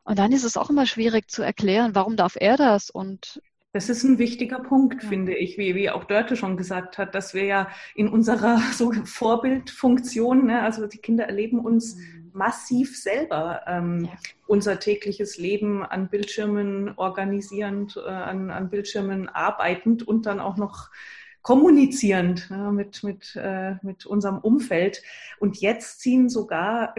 Und 0.03 0.20
dann 0.20 0.32
ist 0.32 0.46
es 0.46 0.56
auch 0.56 0.70
immer 0.70 0.86
schwierig 0.86 1.29
zu 1.29 1.44
erklären, 1.44 1.94
warum 1.94 2.15
darf 2.15 2.38
er 2.39 2.56
das 2.56 2.89
und 2.89 3.41
das 3.77 3.89
ist 3.89 4.03
ein 4.03 4.17
wichtiger 4.17 4.57
Punkt, 4.57 5.03
ja. 5.03 5.10
finde 5.10 5.36
ich, 5.36 5.60
wie, 5.60 5.75
wie 5.75 5.91
auch 5.91 6.05
Dörte 6.05 6.36
schon 6.36 6.57
gesagt 6.57 6.98
hat, 6.98 7.13
dass 7.13 7.36
wir 7.36 7.43
ja 7.46 7.69
in 7.93 8.07
unserer 8.07 8.57
so 8.74 8.91
Vorbildfunktion, 8.91 10.48
ne, 10.48 10.63
also 10.63 10.88
die 10.88 10.98
Kinder 10.98 11.25
erleben 11.25 11.60
uns 11.60 11.96
mhm. 11.96 12.31
massiv 12.34 12.98
selber 12.98 13.62
ähm, 13.67 14.05
ja. 14.05 14.12
unser 14.48 14.79
tägliches 14.79 15.38
Leben 15.38 15.84
an 15.84 16.10
Bildschirmen 16.10 16.93
organisierend, 16.98 17.98
äh, 17.98 18.10
an, 18.10 18.50
an 18.50 18.72
Bildschirmen 18.72 19.29
arbeitend 19.29 20.07
und 20.07 20.25
dann 20.25 20.39
auch 20.39 20.57
noch 20.57 20.89
kommunizierend 21.41 22.50
ne, 22.51 22.72
mit, 22.72 23.03
mit, 23.03 23.36
äh, 23.36 23.75
mit 23.82 24.06
unserem 24.06 24.38
Umfeld. 24.39 25.01
Und 25.39 25.62
jetzt 25.62 26.01
ziehen 26.01 26.29
sogar, 26.29 26.94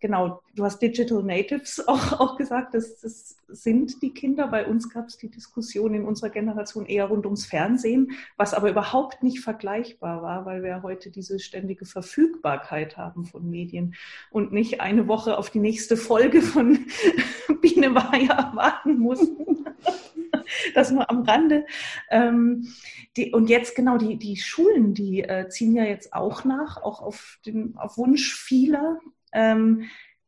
genau, 0.00 0.40
du 0.54 0.64
hast 0.64 0.80
Digital 0.80 1.22
Natives 1.22 1.82
auch, 1.88 2.20
auch 2.20 2.36
gesagt, 2.36 2.74
das, 2.74 3.00
das 3.00 3.36
sind 3.48 4.00
die 4.02 4.10
Kinder. 4.10 4.48
Bei 4.48 4.66
uns 4.66 4.88
gab 4.90 5.08
es 5.08 5.16
die 5.16 5.30
Diskussion 5.30 5.94
in 5.94 6.04
unserer 6.04 6.30
Generation 6.30 6.86
eher 6.86 7.06
rund 7.06 7.24
ums 7.24 7.46
Fernsehen, 7.46 8.12
was 8.36 8.54
aber 8.54 8.70
überhaupt 8.70 9.22
nicht 9.22 9.40
vergleichbar 9.40 10.22
war, 10.22 10.46
weil 10.46 10.62
wir 10.62 10.82
heute 10.82 11.10
diese 11.10 11.40
ständige 11.40 11.86
Verfügbarkeit 11.86 12.96
haben 12.96 13.24
von 13.24 13.50
Medien 13.50 13.94
und 14.30 14.52
nicht 14.52 14.80
eine 14.80 15.08
Woche 15.08 15.38
auf 15.38 15.50
die 15.50 15.60
nächste 15.60 15.96
Folge 15.96 16.42
von 16.42 16.86
Biene 17.60 17.94
Weiher 17.94 18.52
warten 18.54 18.98
mussten. 18.98 19.66
das 20.74 20.90
nur 20.90 21.08
am 21.10 21.22
Rande. 21.22 21.66
Ähm, 22.10 22.68
die, 23.16 23.32
und 23.32 23.48
jetzt 23.48 23.74
genau 23.74 23.98
die, 23.98 24.16
die 24.16 24.36
Schulen, 24.36 24.94
die 24.94 25.22
äh, 25.22 25.48
ziehen 25.48 25.74
ja 25.74 25.84
jetzt 25.84 26.12
auch 26.12 26.44
nach, 26.44 26.76
auch 26.82 27.00
auf, 27.00 27.38
den, 27.46 27.76
auf 27.76 27.98
Wunsch 27.98 28.34
vieler, 28.34 28.98
ähm, 29.32 29.84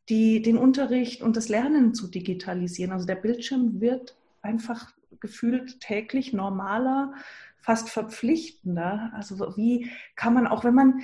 die, 0.09 0.43
den 0.43 0.59
Unterricht 0.59 1.23
und 1.23 1.37
das 1.37 1.49
Lernen 1.49 1.95
zu 1.95 2.09
digitalisieren. 2.09 2.93
Also 2.93 3.07
der 3.07 3.15
Bildschirm 3.15 3.81
wird 3.81 4.17
einfach 4.43 4.93
gefühlt 5.21 5.81
täglich 5.81 6.33
normaler, 6.33 7.15
fast 7.61 7.91
verpflichtender. 7.91 9.13
Also 9.15 9.57
wie 9.57 9.91
kann 10.17 10.35
man 10.35 10.47
auch, 10.47 10.65
wenn 10.65 10.75
man 10.75 11.01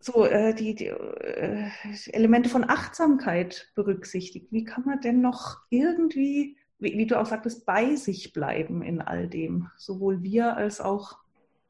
so 0.00 0.26
äh, 0.26 0.54
die, 0.54 0.74
die 0.74 0.86
äh, 0.88 1.70
Elemente 2.12 2.50
von 2.50 2.68
Achtsamkeit 2.68 3.70
berücksichtigt, 3.74 4.48
wie 4.50 4.64
kann 4.64 4.84
man 4.84 5.00
denn 5.00 5.20
noch 5.20 5.60
irgendwie 5.70 6.56
wie, 6.82 6.98
wie, 6.98 7.06
du 7.06 7.18
auch 7.18 7.26
sagtest, 7.26 7.64
bei 7.66 7.96
sich 7.96 8.32
bleiben 8.32 8.82
in 8.82 9.00
all 9.00 9.28
dem, 9.28 9.70
sowohl 9.76 10.22
wir 10.22 10.56
als 10.56 10.80
auch 10.80 11.18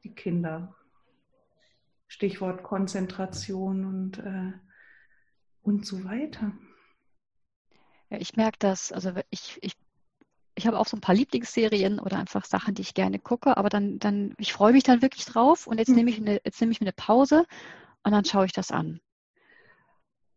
die 0.03 0.13
Kinder. 0.13 0.75
Stichwort 2.07 2.63
Konzentration 2.63 3.85
und, 3.85 4.19
äh, 4.19 4.53
und 5.61 5.85
so 5.85 6.03
weiter. 6.03 6.51
Ja, 8.09 8.17
ich 8.19 8.35
merke 8.35 8.57
das, 8.59 8.91
also 8.91 9.13
ich, 9.31 9.57
ich, 9.61 9.73
ich 10.55 10.67
habe 10.67 10.77
auch 10.77 10.85
so 10.85 10.95
ein 10.97 11.01
paar 11.01 11.15
Lieblingsserien 11.15 11.99
oder 11.99 12.19
einfach 12.19 12.45
Sachen, 12.45 12.75
die 12.75 12.83
ich 12.83 12.93
gerne 12.93 13.17
gucke, 13.17 13.57
aber 13.57 13.69
dann, 13.69 13.97
dann 13.97 14.35
ich 14.37 14.53
freue 14.53 14.73
mich 14.73 14.83
dann 14.83 15.01
wirklich 15.01 15.25
drauf 15.25 15.65
und 15.65 15.79
jetzt 15.79 15.89
mhm. 15.89 15.95
nehme 15.95 16.09
ich 16.11 16.17
eine, 16.19 16.41
jetzt 16.43 16.61
nehme 16.61 16.71
ich 16.71 16.81
mir 16.81 16.85
eine 16.85 16.93
Pause 16.93 17.45
und 18.03 18.11
dann 18.11 18.25
schaue 18.25 18.45
ich 18.45 18.53
das 18.53 18.69
an. 18.69 18.99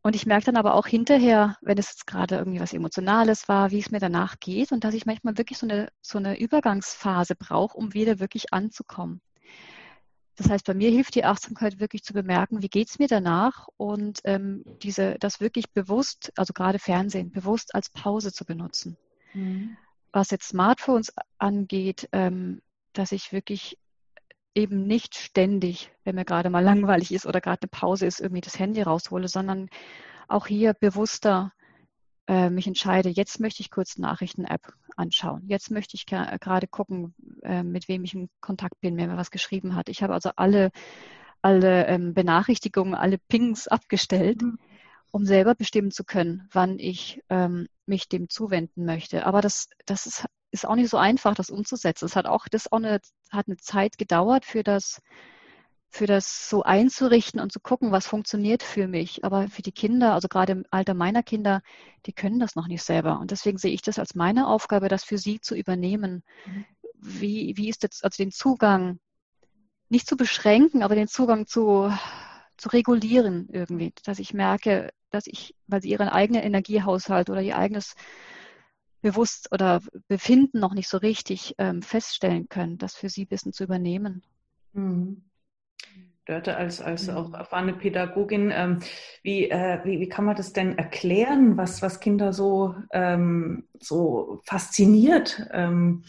Und 0.06 0.14
ich 0.14 0.24
merke 0.24 0.44
dann 0.44 0.56
aber 0.56 0.74
auch 0.74 0.86
hinterher, 0.86 1.56
wenn 1.62 1.78
es 1.78 1.88
jetzt 1.88 2.06
gerade 2.06 2.36
irgendwie 2.36 2.60
was 2.60 2.72
Emotionales 2.72 3.48
war, 3.48 3.72
wie 3.72 3.80
es 3.80 3.90
mir 3.90 3.98
danach 3.98 4.38
geht 4.38 4.70
und 4.70 4.84
dass 4.84 4.94
ich 4.94 5.04
manchmal 5.04 5.36
wirklich 5.36 5.58
so 5.58 5.66
eine, 5.66 5.88
so 6.00 6.18
eine 6.18 6.38
Übergangsphase 6.38 7.34
brauche, 7.34 7.76
um 7.76 7.92
wieder 7.92 8.20
wirklich 8.20 8.52
anzukommen. 8.52 9.20
Das 10.36 10.48
heißt, 10.48 10.64
bei 10.64 10.74
mir 10.74 10.92
hilft 10.92 11.16
die 11.16 11.24
Achtsamkeit 11.24 11.80
wirklich 11.80 12.04
zu 12.04 12.12
bemerken, 12.12 12.62
wie 12.62 12.68
geht 12.68 12.88
es 12.88 13.00
mir 13.00 13.08
danach 13.08 13.66
und 13.78 14.20
ähm, 14.22 14.62
diese, 14.80 15.16
das 15.18 15.40
wirklich 15.40 15.72
bewusst, 15.72 16.32
also 16.36 16.52
gerade 16.52 16.78
Fernsehen, 16.78 17.32
bewusst 17.32 17.74
als 17.74 17.90
Pause 17.90 18.32
zu 18.32 18.44
benutzen. 18.44 18.96
Mhm. 19.34 19.76
Was 20.12 20.30
jetzt 20.30 20.46
Smartphones 20.46 21.12
angeht, 21.38 22.08
ähm, 22.12 22.62
dass 22.92 23.10
ich 23.10 23.32
wirklich 23.32 23.76
eben 24.56 24.86
nicht 24.86 25.14
ständig, 25.14 25.92
wenn 26.04 26.14
mir 26.14 26.24
gerade 26.24 26.50
mal 26.50 26.64
langweilig 26.64 27.12
ist 27.12 27.26
oder 27.26 27.40
gerade 27.40 27.62
eine 27.62 27.68
Pause 27.68 28.06
ist, 28.06 28.20
irgendwie 28.20 28.40
das 28.40 28.58
Handy 28.58 28.82
raushole, 28.82 29.28
sondern 29.28 29.68
auch 30.28 30.46
hier 30.46 30.72
bewusster 30.72 31.52
äh, 32.26 32.50
mich 32.50 32.66
entscheide, 32.66 33.08
jetzt 33.08 33.38
möchte 33.38 33.60
ich 33.60 33.70
kurz 33.70 33.98
Nachrichten-App 33.98 34.72
anschauen. 34.96 35.44
Jetzt 35.46 35.70
möchte 35.70 35.94
ich 35.96 36.06
gerade 36.06 36.66
gucken, 36.66 37.14
äh, 37.42 37.62
mit 37.62 37.86
wem 37.88 38.02
ich 38.02 38.14
in 38.14 38.28
Kontakt 38.40 38.80
bin, 38.80 38.96
wer 38.96 39.06
mir 39.06 39.16
was 39.16 39.30
geschrieben 39.30 39.76
hat. 39.76 39.88
Ich 39.88 40.02
habe 40.02 40.14
also 40.14 40.30
alle, 40.34 40.70
alle 41.42 41.86
ähm, 41.86 42.14
Benachrichtigungen, 42.14 42.94
alle 42.94 43.18
Pings 43.18 43.68
abgestellt, 43.68 44.42
mhm. 44.42 44.58
um 45.12 45.24
selber 45.24 45.54
bestimmen 45.54 45.92
zu 45.92 46.02
können, 46.02 46.48
wann 46.50 46.78
ich 46.78 47.22
ähm, 47.28 47.68
mich 47.84 48.08
dem 48.08 48.28
zuwenden 48.28 48.84
möchte. 48.86 49.26
Aber 49.26 49.40
das, 49.40 49.68
das 49.84 50.06
ist 50.06 50.24
ist 50.56 50.66
auch 50.66 50.74
nicht 50.74 50.90
so 50.90 50.96
einfach, 50.96 51.34
das 51.34 51.50
umzusetzen. 51.50 52.06
Es 52.06 52.16
hat 52.16 52.26
auch 52.26 52.48
das 52.48 52.70
auch 52.70 52.78
eine, 52.78 53.00
hat 53.30 53.46
eine 53.46 53.56
Zeit 53.56 53.98
gedauert 53.98 54.44
für 54.44 54.62
das, 54.62 55.00
für 55.88 56.06
das 56.06 56.48
so 56.48 56.62
einzurichten 56.62 57.40
und 57.40 57.52
zu 57.52 57.60
gucken, 57.60 57.92
was 57.92 58.06
funktioniert 58.06 58.62
für 58.62 58.88
mich. 58.88 59.24
Aber 59.24 59.48
für 59.48 59.62
die 59.62 59.72
Kinder, 59.72 60.14
also 60.14 60.28
gerade 60.28 60.52
im 60.52 60.64
Alter 60.70 60.94
meiner 60.94 61.22
Kinder, 61.22 61.62
die 62.06 62.12
können 62.12 62.38
das 62.38 62.56
noch 62.56 62.68
nicht 62.68 62.82
selber. 62.82 63.18
Und 63.20 63.30
deswegen 63.30 63.58
sehe 63.58 63.72
ich 63.72 63.82
das 63.82 63.98
als 63.98 64.14
meine 64.14 64.48
Aufgabe, 64.48 64.88
das 64.88 65.04
für 65.04 65.18
sie 65.18 65.40
zu 65.40 65.54
übernehmen. 65.54 66.22
Mhm. 66.46 66.64
Wie, 66.94 67.56
wie 67.56 67.68
ist 67.68 67.82
jetzt, 67.82 68.04
also 68.04 68.22
den 68.22 68.32
Zugang 68.32 68.98
nicht 69.88 70.08
zu 70.08 70.16
beschränken, 70.16 70.82
aber 70.82 70.94
den 70.94 71.08
Zugang 71.08 71.46
zu, 71.46 71.92
zu 72.56 72.68
regulieren 72.70 73.48
irgendwie, 73.50 73.92
dass 74.04 74.18
ich 74.18 74.34
merke, 74.34 74.90
dass 75.10 75.26
ich, 75.26 75.54
weil 75.66 75.82
sie 75.82 75.90
ihren 75.90 76.08
eigenen 76.08 76.42
Energiehaushalt 76.42 77.30
oder 77.30 77.40
ihr 77.40 77.56
eigenes 77.56 77.94
bewusst 79.02 79.52
oder 79.52 79.80
Befinden 80.08 80.58
noch 80.58 80.74
nicht 80.74 80.88
so 80.88 80.98
richtig 80.98 81.54
ähm, 81.58 81.82
feststellen 81.82 82.48
können, 82.48 82.78
das 82.78 82.94
für 82.94 83.08
sie 83.08 83.24
bisschen 83.24 83.52
zu 83.52 83.64
übernehmen. 83.64 84.22
Mhm. 84.72 85.22
Dörte 86.26 86.56
als, 86.56 86.80
als 86.80 87.08
auch 87.08 87.34
erfahrene 87.34 87.72
Pädagogin, 87.72 88.50
ähm, 88.52 88.80
wie, 89.22 89.48
äh, 89.48 89.78
wie, 89.84 90.00
wie 90.00 90.08
kann 90.08 90.24
man 90.24 90.34
das 90.34 90.52
denn 90.52 90.76
erklären, 90.76 91.56
was, 91.56 91.82
was 91.82 92.00
Kinder 92.00 92.32
so, 92.32 92.74
ähm, 92.92 93.68
so 93.80 94.40
fasziniert? 94.44 95.46
Ähm, 95.52 96.02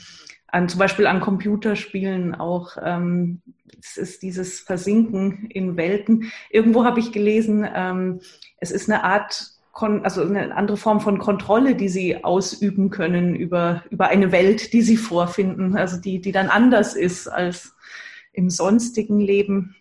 an, 0.47 0.69
zum 0.69 0.79
Beispiel 0.79 1.05
an 1.05 1.19
Computerspielen 1.19 2.33
auch. 2.33 2.77
Ähm, 2.81 3.41
es 3.79 3.97
ist 3.97 4.23
dieses 4.23 4.59
Versinken 4.59 5.51
in 5.51 5.77
Welten. 5.77 6.31
Irgendwo 6.49 6.83
habe 6.83 6.99
ich 6.99 7.11
gelesen, 7.11 7.67
ähm, 7.75 8.21
es 8.59 8.71
ist 8.71 8.89
eine 8.89 9.03
Art 9.03 9.51
also 9.81 10.21
eine 10.23 10.55
andere 10.55 10.77
Form 10.77 10.99
von 10.99 11.19
Kontrolle, 11.19 11.75
die 11.75 11.89
sie 11.89 12.23
ausüben 12.23 12.89
können 12.89 13.35
über, 13.35 13.83
über 13.89 14.07
eine 14.07 14.31
Welt, 14.31 14.73
die 14.73 14.81
sie 14.81 14.97
vorfinden, 14.97 15.77
also 15.77 15.97
die, 15.99 16.19
die 16.19 16.31
dann 16.31 16.49
anders 16.49 16.95
ist 16.95 17.27
als 17.27 17.75
im 18.33 18.49
sonstigen 18.49 19.19
Leben. 19.19 19.75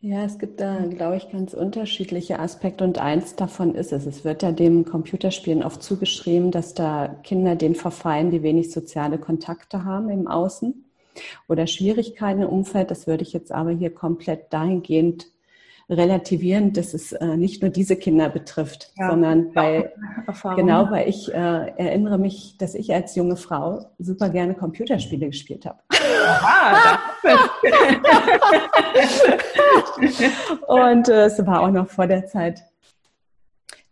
Ja, 0.00 0.24
es 0.24 0.38
gibt 0.38 0.60
da, 0.60 0.84
glaube 0.86 1.16
ich, 1.16 1.28
ganz 1.30 1.54
unterschiedliche 1.54 2.38
Aspekte 2.38 2.84
und 2.84 2.98
eins 2.98 3.34
davon 3.34 3.74
ist 3.74 3.92
es. 3.92 4.06
Es 4.06 4.24
wird 4.24 4.44
ja 4.44 4.52
dem 4.52 4.84
Computerspielen 4.84 5.64
oft 5.64 5.82
zugeschrieben, 5.82 6.52
dass 6.52 6.74
da 6.74 7.08
Kinder 7.24 7.56
den 7.56 7.74
verfallen, 7.74 8.30
die 8.30 8.44
wenig 8.44 8.70
soziale 8.70 9.18
Kontakte 9.18 9.84
haben 9.84 10.08
im 10.10 10.28
Außen 10.28 10.84
oder 11.48 11.66
Schwierigkeiten 11.66 12.42
im 12.42 12.48
Umfeld. 12.48 12.92
Das 12.92 13.08
würde 13.08 13.24
ich 13.24 13.32
jetzt 13.32 13.50
aber 13.50 13.70
hier 13.70 13.92
komplett 13.92 14.52
dahingehend 14.52 15.26
relativieren, 15.88 16.72
dass 16.72 16.92
es 16.92 17.12
äh, 17.12 17.36
nicht 17.36 17.62
nur 17.62 17.70
diese 17.70 17.96
Kinder 17.96 18.28
betrifft, 18.28 18.92
ja, 18.96 19.10
sondern 19.10 19.54
weil, 19.54 19.92
genau, 20.56 20.90
weil 20.90 21.08
ich 21.08 21.32
äh, 21.32 21.72
erinnere 21.76 22.18
mich, 22.18 22.56
dass 22.58 22.74
ich 22.74 22.92
als 22.92 23.14
junge 23.16 23.36
Frau 23.36 23.86
super 23.98 24.28
gerne 24.28 24.54
Computerspiele 24.54 25.26
gespielt 25.26 25.64
habe. 25.64 25.78
Aha, 25.90 26.98
und 30.66 31.08
äh, 31.08 31.24
es 31.24 31.46
war 31.46 31.62
auch 31.62 31.70
noch 31.70 31.88
vor 31.88 32.06
der 32.06 32.26
Zeit 32.26 32.62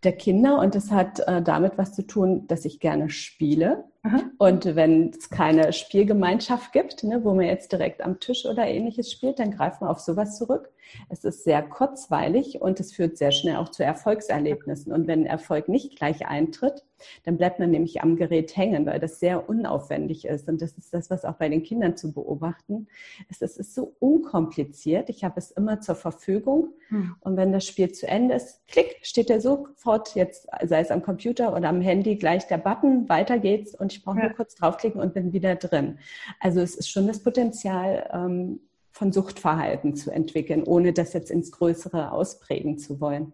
der 0.03 0.13
Kinder 0.13 0.59
und 0.59 0.75
es 0.75 0.91
hat 0.91 1.19
äh, 1.27 1.41
damit 1.41 1.77
was 1.77 1.93
zu 1.93 2.05
tun, 2.05 2.45
dass 2.47 2.65
ich 2.65 2.79
gerne 2.79 3.09
spiele. 3.09 3.85
Aha. 4.03 4.21
Und 4.37 4.75
wenn 4.75 5.09
es 5.09 5.29
keine 5.29 5.73
Spielgemeinschaft 5.73 6.71
gibt, 6.71 7.03
ne, 7.03 7.23
wo 7.23 7.33
man 7.33 7.45
jetzt 7.45 7.71
direkt 7.71 8.01
am 8.01 8.19
Tisch 8.19 8.45
oder 8.45 8.67
ähnliches 8.67 9.11
spielt, 9.11 9.39
dann 9.39 9.51
greift 9.51 9.81
man 9.81 9.89
auf 9.89 9.99
sowas 9.99 10.37
zurück. 10.37 10.69
Es 11.09 11.23
ist 11.23 11.43
sehr 11.43 11.61
kurzweilig 11.61 12.61
und 12.61 12.79
es 12.79 12.93
führt 12.93 13.17
sehr 13.17 13.31
schnell 13.31 13.57
auch 13.57 13.69
zu 13.69 13.83
Erfolgserlebnissen. 13.83 14.91
Und 14.91 15.07
wenn 15.07 15.25
Erfolg 15.25 15.69
nicht 15.69 15.97
gleich 15.97 16.27
eintritt, 16.27 16.83
dann 17.23 17.37
bleibt 17.37 17.59
man 17.59 17.71
nämlich 17.71 18.01
am 18.01 18.15
Gerät 18.15 18.55
hängen, 18.55 18.85
weil 18.85 18.99
das 18.99 19.19
sehr 19.19 19.49
unaufwendig 19.49 20.25
ist. 20.25 20.47
Und 20.47 20.61
das 20.61 20.73
ist 20.73 20.93
das, 20.93 21.09
was 21.09 21.25
auch 21.25 21.35
bei 21.35 21.49
den 21.49 21.63
Kindern 21.63 21.95
zu 21.95 22.11
beobachten 22.11 22.87
ist. 23.29 23.41
Es 23.41 23.57
ist 23.57 23.75
so 23.75 23.95
unkompliziert. 23.99 25.09
Ich 25.09 25.23
habe 25.23 25.35
es 25.37 25.51
immer 25.51 25.81
zur 25.81 25.95
Verfügung. 25.95 26.73
Hm. 26.89 27.15
Und 27.19 27.37
wenn 27.37 27.51
das 27.51 27.65
Spiel 27.65 27.91
zu 27.91 28.07
Ende 28.07 28.35
ist, 28.35 28.67
klick, 28.67 28.97
steht 29.03 29.29
der 29.29 29.41
sofort 29.41 30.15
jetzt, 30.15 30.47
sei 30.63 30.79
es 30.79 30.91
am 30.91 31.03
Computer 31.03 31.55
oder 31.55 31.69
am 31.69 31.81
Handy, 31.81 32.15
gleich 32.15 32.47
der 32.47 32.57
Button, 32.57 33.07
weiter 33.09 33.39
geht's 33.39 33.75
und 33.75 33.93
ich 33.93 34.03
brauche 34.03 34.19
ja. 34.19 34.25
nur 34.25 34.33
kurz 34.33 34.55
draufklicken 34.55 35.01
und 35.01 35.13
bin 35.13 35.33
wieder 35.33 35.55
drin. 35.55 35.99
Also 36.39 36.61
es 36.61 36.75
ist 36.75 36.89
schon 36.89 37.07
das 37.07 37.21
Potenzial, 37.21 38.09
ähm, 38.13 38.59
von 38.97 39.11
Suchtverhalten 39.11 39.95
zu 39.95 40.11
entwickeln, 40.11 40.63
ohne 40.63 40.91
das 40.91 41.13
jetzt 41.13 41.29
ins 41.29 41.51
Größere 41.51 42.11
ausprägen 42.11 42.79
zu 42.79 42.99
wollen. 42.99 43.33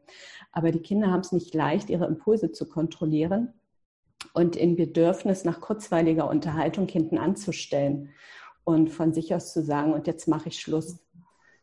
Aber 0.52 0.72
die 0.72 0.82
Kinder 0.82 1.10
haben 1.10 1.22
es 1.22 1.32
nicht 1.32 1.54
leicht, 1.56 1.90
ihre 1.90 2.06
Impulse 2.06 2.52
zu 2.52 2.68
kontrollieren 2.68 3.54
und 4.34 4.56
in 4.56 4.76
Bedürfnis 4.76 5.46
nach 5.46 5.62
kurzweiliger 5.62 6.30
Unterhaltung 6.30 6.88
hinten 6.88 7.18
anzustellen 7.18 8.10
und 8.66 8.90
von 8.90 9.14
sich 9.14 9.34
aus 9.34 9.54
zu 9.54 9.64
sagen, 9.64 9.94
und 9.94 10.06
jetzt 10.06 10.28
mache 10.28 10.50
ich 10.50 10.60
Schluss. 10.60 11.00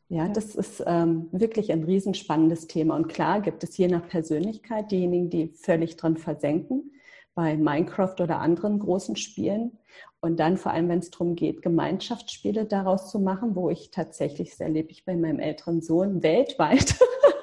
Ja, 0.08 0.28
das 0.28 0.56
ist 0.56 0.82
ähm, 0.86 1.28
wirklich 1.30 1.70
ein 1.70 1.84
riesenspannendes 1.84 2.66
Thema. 2.66 2.96
Und 2.96 3.08
klar 3.08 3.40
gibt 3.40 3.62
es 3.62 3.76
je 3.76 3.86
nach 3.86 4.08
Persönlichkeit 4.08 4.90
diejenigen, 4.90 5.30
die 5.30 5.48
völlig 5.48 5.96
drin 5.96 6.16
versenken 6.16 6.92
bei 7.34 7.56
Minecraft 7.56 8.16
oder 8.20 8.40
anderen 8.40 8.80
großen 8.80 9.16
Spielen. 9.16 9.78
Und 10.22 10.38
dann 10.38 10.58
vor 10.58 10.72
allem, 10.72 10.88
wenn 10.90 10.98
es 10.98 11.10
darum 11.10 11.34
geht, 11.34 11.62
Gemeinschaftsspiele 11.62 12.66
daraus 12.66 13.10
zu 13.10 13.18
machen, 13.18 13.56
wo 13.56 13.70
ich 13.70 13.90
tatsächlich, 13.90 14.50
das 14.50 14.60
erlebe 14.60 14.90
ich 14.90 15.06
bei 15.06 15.16
meinem 15.16 15.38
älteren 15.38 15.80
Sohn 15.80 16.22
weltweit, 16.22 16.94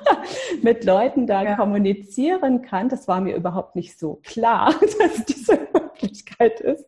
mit 0.62 0.84
Leuten 0.86 1.26
da 1.26 1.44
ja. 1.44 1.56
kommunizieren 1.56 2.62
kann. 2.62 2.88
Das 2.90 3.08
war 3.08 3.20
mir 3.20 3.36
überhaupt 3.36 3.76
nicht 3.76 3.98
so 3.98 4.20
klar, 4.24 4.76
dass 5.00 5.26
diese 5.26 5.68
Möglichkeit 5.74 6.60
ist. 6.60 6.86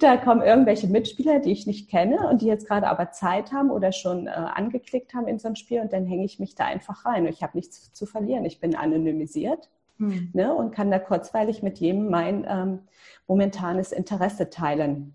Da 0.00 0.18
kommen 0.18 0.42
irgendwelche 0.42 0.86
Mitspieler, 0.86 1.38
die 1.38 1.52
ich 1.52 1.66
nicht 1.66 1.88
kenne 1.88 2.28
und 2.28 2.42
die 2.42 2.46
jetzt 2.46 2.68
gerade 2.68 2.86
aber 2.86 3.10
Zeit 3.10 3.52
haben 3.52 3.70
oder 3.70 3.92
schon 3.92 4.26
äh, 4.26 4.30
angeklickt 4.30 5.14
haben 5.14 5.28
in 5.28 5.38
so 5.38 5.48
ein 5.48 5.56
Spiel 5.56 5.80
und 5.80 5.94
dann 5.94 6.04
hänge 6.04 6.26
ich 6.26 6.38
mich 6.38 6.54
da 6.54 6.66
einfach 6.66 7.06
rein. 7.06 7.26
Ich 7.26 7.42
habe 7.42 7.56
nichts 7.56 7.90
zu 7.94 8.04
verlieren. 8.04 8.44
Ich 8.44 8.60
bin 8.60 8.76
anonymisiert 8.76 9.70
hm. 10.00 10.30
ne, 10.32 10.54
und 10.54 10.72
kann 10.72 10.90
da 10.90 10.98
kurzweilig 10.98 11.62
mit 11.62 11.78
jedem 11.78 12.08
mein 12.08 12.44
ähm, 12.48 12.80
momentanes 13.26 13.92
Interesse 13.92 14.50
teilen. 14.50 15.14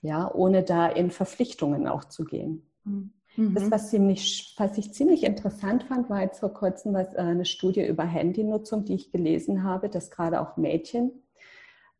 Ja, 0.00 0.32
ohne 0.32 0.62
da 0.62 0.86
in 0.86 1.10
Verpflichtungen 1.10 1.88
auch 1.88 2.04
zu 2.04 2.24
gehen. 2.24 2.66
Hm. 2.84 3.12
Mhm. 3.36 3.54
Das, 3.54 3.70
was, 3.70 3.90
ziemlich, 3.90 4.54
was 4.58 4.78
ich 4.78 4.92
ziemlich 4.92 5.24
interessant 5.24 5.84
fand, 5.84 6.08
war 6.08 6.22
jetzt 6.22 6.40
vor 6.40 6.54
kurzem 6.54 6.94
was, 6.94 7.12
äh, 7.14 7.18
eine 7.18 7.44
Studie 7.44 7.84
über 7.84 8.04
Handynutzung, 8.04 8.84
die 8.84 8.94
ich 8.94 9.10
gelesen 9.10 9.64
habe, 9.64 9.88
dass 9.88 10.10
gerade 10.10 10.40
auch 10.40 10.56
Mädchen 10.56 11.10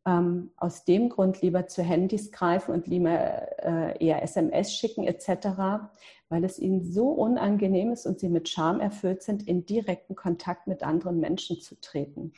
ähm, 0.05 0.51
aus 0.57 0.85
dem 0.85 1.09
Grund 1.09 1.41
lieber 1.41 1.67
zu 1.67 1.81
Handys 1.81 2.31
greifen 2.31 2.73
und 2.73 2.87
lieber 2.87 3.63
äh, 3.63 4.05
eher 4.05 4.21
SMS 4.21 4.73
schicken 4.73 5.05
etc., 5.05 5.47
weil 6.29 6.43
es 6.43 6.59
ihnen 6.59 6.83
so 6.83 7.09
unangenehm 7.09 7.91
ist 7.91 8.05
und 8.05 8.19
sie 8.19 8.29
mit 8.29 8.49
Scham 8.49 8.79
erfüllt 8.79 9.23
sind, 9.23 9.47
in 9.47 9.65
direkten 9.65 10.15
Kontakt 10.15 10.67
mit 10.67 10.83
anderen 10.83 11.19
Menschen 11.19 11.59
zu 11.61 11.79
treten. 11.79 12.33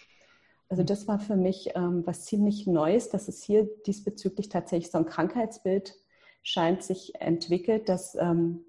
Also 0.70 0.84
das 0.84 1.08
war 1.08 1.20
für 1.20 1.38
mich 1.38 1.72
ähm, 1.76 2.06
was 2.06 2.26
ziemlich 2.26 2.68
Neues, 2.68 3.10
dass 3.10 3.28
es 3.28 3.42
hier 3.44 3.68
diesbezüglich 3.86 4.50
tatsächlich 4.50 4.92
so 4.92 4.98
ein 4.98 5.06
Krankheitsbild 5.06 5.96
scheint 6.44 6.84
sich 6.84 7.16
entwickelt, 7.20 7.90
dass 7.90 8.16
ähm, 8.16 8.66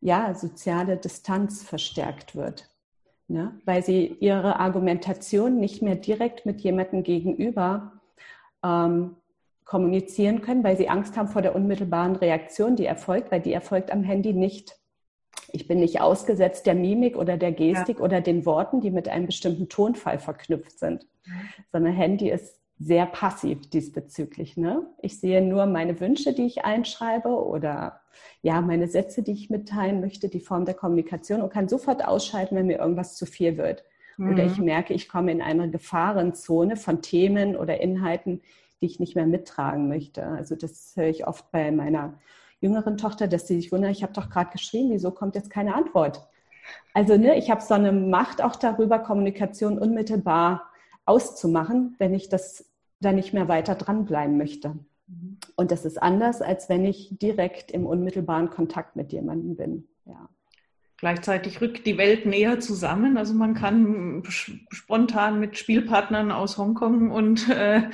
ja, 0.00 0.34
soziale 0.34 0.96
Distanz 0.98 1.62
verstärkt 1.62 2.36
wird. 2.36 2.70
Ne? 3.26 3.58
Weil 3.64 3.82
sie 3.82 4.06
ihre 4.20 4.60
Argumentation 4.60 5.58
nicht 5.58 5.80
mehr 5.80 5.96
direkt 5.96 6.44
mit 6.44 6.60
jemandem 6.60 7.02
gegenüber 7.02 7.93
ähm, 8.64 9.16
kommunizieren 9.64 10.42
können, 10.42 10.64
weil 10.64 10.76
sie 10.76 10.88
Angst 10.88 11.16
haben 11.16 11.28
vor 11.28 11.42
der 11.42 11.54
unmittelbaren 11.54 12.16
Reaktion, 12.16 12.76
die 12.76 12.86
erfolgt, 12.86 13.30
weil 13.30 13.40
die 13.40 13.52
erfolgt 13.52 13.92
am 13.92 14.02
Handy 14.02 14.32
nicht. 14.32 14.76
Ich 15.52 15.68
bin 15.68 15.80
nicht 15.80 16.00
ausgesetzt 16.00 16.66
der 16.66 16.74
Mimik 16.74 17.16
oder 17.16 17.36
der 17.36 17.52
Gestik 17.52 17.98
ja. 17.98 18.04
oder 18.04 18.20
den 18.20 18.44
Worten, 18.44 18.80
die 18.80 18.90
mit 18.90 19.08
einem 19.08 19.26
bestimmten 19.26 19.68
Tonfall 19.68 20.18
verknüpft 20.18 20.78
sind, 20.78 21.06
sondern 21.70 21.92
Handy 21.92 22.30
ist 22.30 22.60
sehr 22.78 23.06
passiv 23.06 23.70
diesbezüglich. 23.70 24.56
Ne? 24.56 24.84
Ich 25.00 25.20
sehe 25.20 25.40
nur 25.42 25.66
meine 25.66 26.00
Wünsche, 26.00 26.32
die 26.32 26.46
ich 26.46 26.64
einschreibe 26.64 27.28
oder 27.28 28.00
ja, 28.42 28.60
meine 28.60 28.88
Sätze, 28.88 29.22
die 29.22 29.32
ich 29.32 29.48
mitteilen 29.48 30.00
möchte, 30.00 30.28
die 30.28 30.40
Form 30.40 30.64
der 30.64 30.74
Kommunikation 30.74 31.40
und 31.40 31.52
kann 31.52 31.68
sofort 31.68 32.06
ausschalten, 32.06 32.56
wenn 32.56 32.66
mir 32.66 32.78
irgendwas 32.78 33.16
zu 33.16 33.26
viel 33.26 33.56
wird. 33.56 33.84
Mhm. 34.16 34.32
Oder 34.32 34.44
ich 34.44 34.58
merke, 34.58 34.92
ich 34.92 35.08
komme 35.08 35.32
in 35.32 35.40
eine 35.40 35.70
Gefahrenzone 35.70 36.76
von 36.76 37.00
Themen 37.00 37.56
oder 37.56 37.80
Inhalten, 37.80 38.42
die 38.84 38.90
ich 38.90 39.00
nicht 39.00 39.14
mehr 39.14 39.26
mittragen 39.26 39.88
möchte. 39.88 40.26
Also 40.26 40.56
das 40.56 40.92
höre 40.94 41.08
ich 41.08 41.26
oft 41.26 41.50
bei 41.50 41.70
meiner 41.70 42.18
jüngeren 42.60 42.98
Tochter, 42.98 43.28
dass 43.28 43.48
sie 43.48 43.56
sich 43.56 43.72
wundert, 43.72 43.92
ich 43.92 44.02
habe 44.02 44.12
doch 44.12 44.28
gerade 44.28 44.50
geschrieben, 44.50 44.90
wieso 44.90 45.10
kommt 45.10 45.34
jetzt 45.36 45.48
keine 45.48 45.74
Antwort? 45.74 46.28
Also 46.92 47.16
ne, 47.16 47.38
ich 47.38 47.50
habe 47.50 47.62
so 47.62 47.72
eine 47.72 47.92
Macht 47.92 48.42
auch 48.42 48.56
darüber, 48.56 48.98
Kommunikation 48.98 49.78
unmittelbar 49.78 50.70
auszumachen, 51.06 51.94
wenn 51.98 52.12
ich 52.12 52.28
das 52.28 52.70
da 53.00 53.12
nicht 53.12 53.32
mehr 53.32 53.48
weiter 53.48 53.74
dranbleiben 53.74 54.36
möchte. 54.36 54.76
Mhm. 55.06 55.38
Und 55.56 55.70
das 55.70 55.86
ist 55.86 56.02
anders, 56.02 56.42
als 56.42 56.68
wenn 56.68 56.84
ich 56.84 57.16
direkt 57.18 57.70
im 57.70 57.86
unmittelbaren 57.86 58.50
Kontakt 58.50 58.96
mit 58.96 59.12
jemandem 59.12 59.56
bin. 59.56 59.88
Ja. 60.04 60.28
Gleichzeitig 60.96 61.60
rückt 61.60 61.86
die 61.86 61.98
Welt 61.98 62.24
näher 62.24 62.60
zusammen. 62.60 63.16
Also 63.16 63.34
man 63.34 63.54
kann 63.54 64.22
spontan 64.70 65.40
mit 65.40 65.58
Spielpartnern 65.58 66.30
aus 66.32 66.56
Hongkong 66.56 67.10
und 67.10 67.48
äh, 67.48 67.90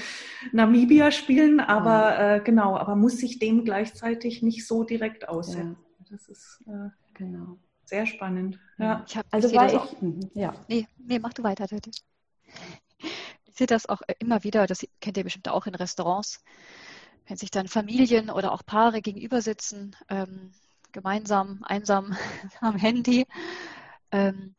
Namibia 0.52 1.10
spielen, 1.10 1.60
aber 1.60 2.18
äh, 2.18 2.40
genau, 2.40 2.76
aber 2.76 2.96
muss 2.96 3.18
sich 3.18 3.38
dem 3.38 3.64
gleichzeitig 3.64 4.42
nicht 4.42 4.66
so 4.66 4.84
direkt 4.84 5.28
aussetzen. 5.28 5.76
Ja. 5.98 6.06
Das 6.10 6.28
ist 6.28 6.62
äh, 6.66 6.90
genau. 7.14 7.58
sehr 7.84 8.06
spannend. 8.06 8.58
Ja. 8.78 9.04
Ich 9.06 9.16
hab, 9.16 9.26
also 9.30 9.48
ich 9.48 9.56
war 9.56 9.66
ich, 9.66 9.74
auch, 9.74 10.00
mhm, 10.00 10.30
ja. 10.34 10.54
Nee, 10.68 10.86
nee, 10.98 11.18
mach 11.18 11.32
du 11.32 11.42
weiter, 11.42 11.66
Tete 11.66 11.90
sehe 13.60 13.66
das 13.66 13.86
auch 13.86 14.00
immer 14.18 14.42
wieder, 14.42 14.66
das 14.66 14.86
kennt 15.02 15.18
ihr 15.18 15.24
bestimmt 15.24 15.50
auch 15.50 15.66
in 15.66 15.74
Restaurants, 15.74 16.42
wenn 17.26 17.36
sich 17.36 17.50
dann 17.50 17.68
Familien 17.68 18.30
oder 18.30 18.52
auch 18.52 18.64
Paare 18.64 19.02
gegenüber 19.02 19.42
sitzen, 19.42 19.94
ähm, 20.08 20.52
gemeinsam, 20.92 21.60
einsam 21.62 22.16
am 22.60 22.76
Handy. 22.76 23.26
Ähm, 24.10 24.54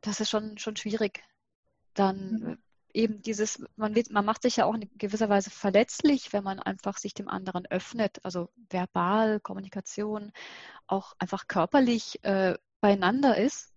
das 0.00 0.20
ist 0.20 0.30
schon, 0.30 0.58
schon 0.58 0.76
schwierig. 0.76 1.22
Dann 1.94 2.32
mhm. 2.32 2.58
eben 2.92 3.22
dieses, 3.22 3.64
man, 3.76 3.94
wird, 3.94 4.10
man 4.10 4.24
macht 4.24 4.42
sich 4.42 4.56
ja 4.56 4.64
auch 4.64 4.74
in 4.74 4.90
gewisser 4.96 5.28
Weise 5.28 5.50
verletzlich, 5.50 6.32
wenn 6.32 6.44
man 6.44 6.58
einfach 6.58 6.98
sich 6.98 7.14
dem 7.14 7.28
anderen 7.28 7.66
öffnet, 7.66 8.18
also 8.24 8.48
verbal, 8.70 9.40
Kommunikation, 9.40 10.32
auch 10.86 11.14
einfach 11.18 11.46
körperlich 11.46 12.24
äh, 12.24 12.56
beieinander 12.80 13.36
ist 13.36 13.71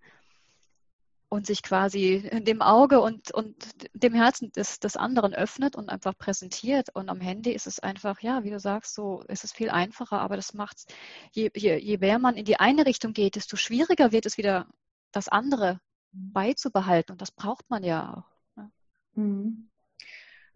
und 1.36 1.45
sich 1.45 1.62
quasi 1.62 2.30
dem 2.32 2.62
Auge 2.62 3.02
und, 3.02 3.32
und 3.32 3.56
dem 3.93 4.13
Herzen 4.13 4.52
des, 4.54 4.80
des 4.80 4.95
anderen 4.95 5.34
öffnet 5.34 5.76
und 5.76 5.89
einfach 5.89 6.17
präsentiert. 6.17 6.89
Und 6.93 7.10
am 7.10 7.19
Handy 7.19 7.52
ist 7.52 7.67
es 7.67 7.80
einfach, 7.80 8.21
ja, 8.21 8.43
wie 8.43 8.50
du 8.50 8.60
sagst, 8.60 8.95
so 8.95 9.21
ist 9.28 9.43
es 9.43 9.52
viel 9.52 9.69
einfacher, 9.69 10.21
aber 10.21 10.38
das 10.38 10.54
macht 10.54 10.86
je, 11.34 11.52
je, 11.54 11.78
je 11.78 11.98
mehr 11.98 12.19
man 12.19 12.36
in 12.36 12.45
die 12.45 12.60
eine 12.60 12.86
Richtung 12.86 13.13
geht, 13.13 13.36
desto 13.36 13.58
schwieriger 13.58 14.13
wird 14.13 14.26
es 14.26 14.38
wieder, 14.38 14.67
das 15.12 15.28
andere 15.28 15.80
beizubehalten. 16.13 17.12
Und 17.12 17.21
das 17.21 17.32
braucht 17.32 17.69
man 17.69 17.84
ja 17.84 18.13
auch. 18.15 18.58
Ne? 18.58 18.71
Mhm. 19.15 19.69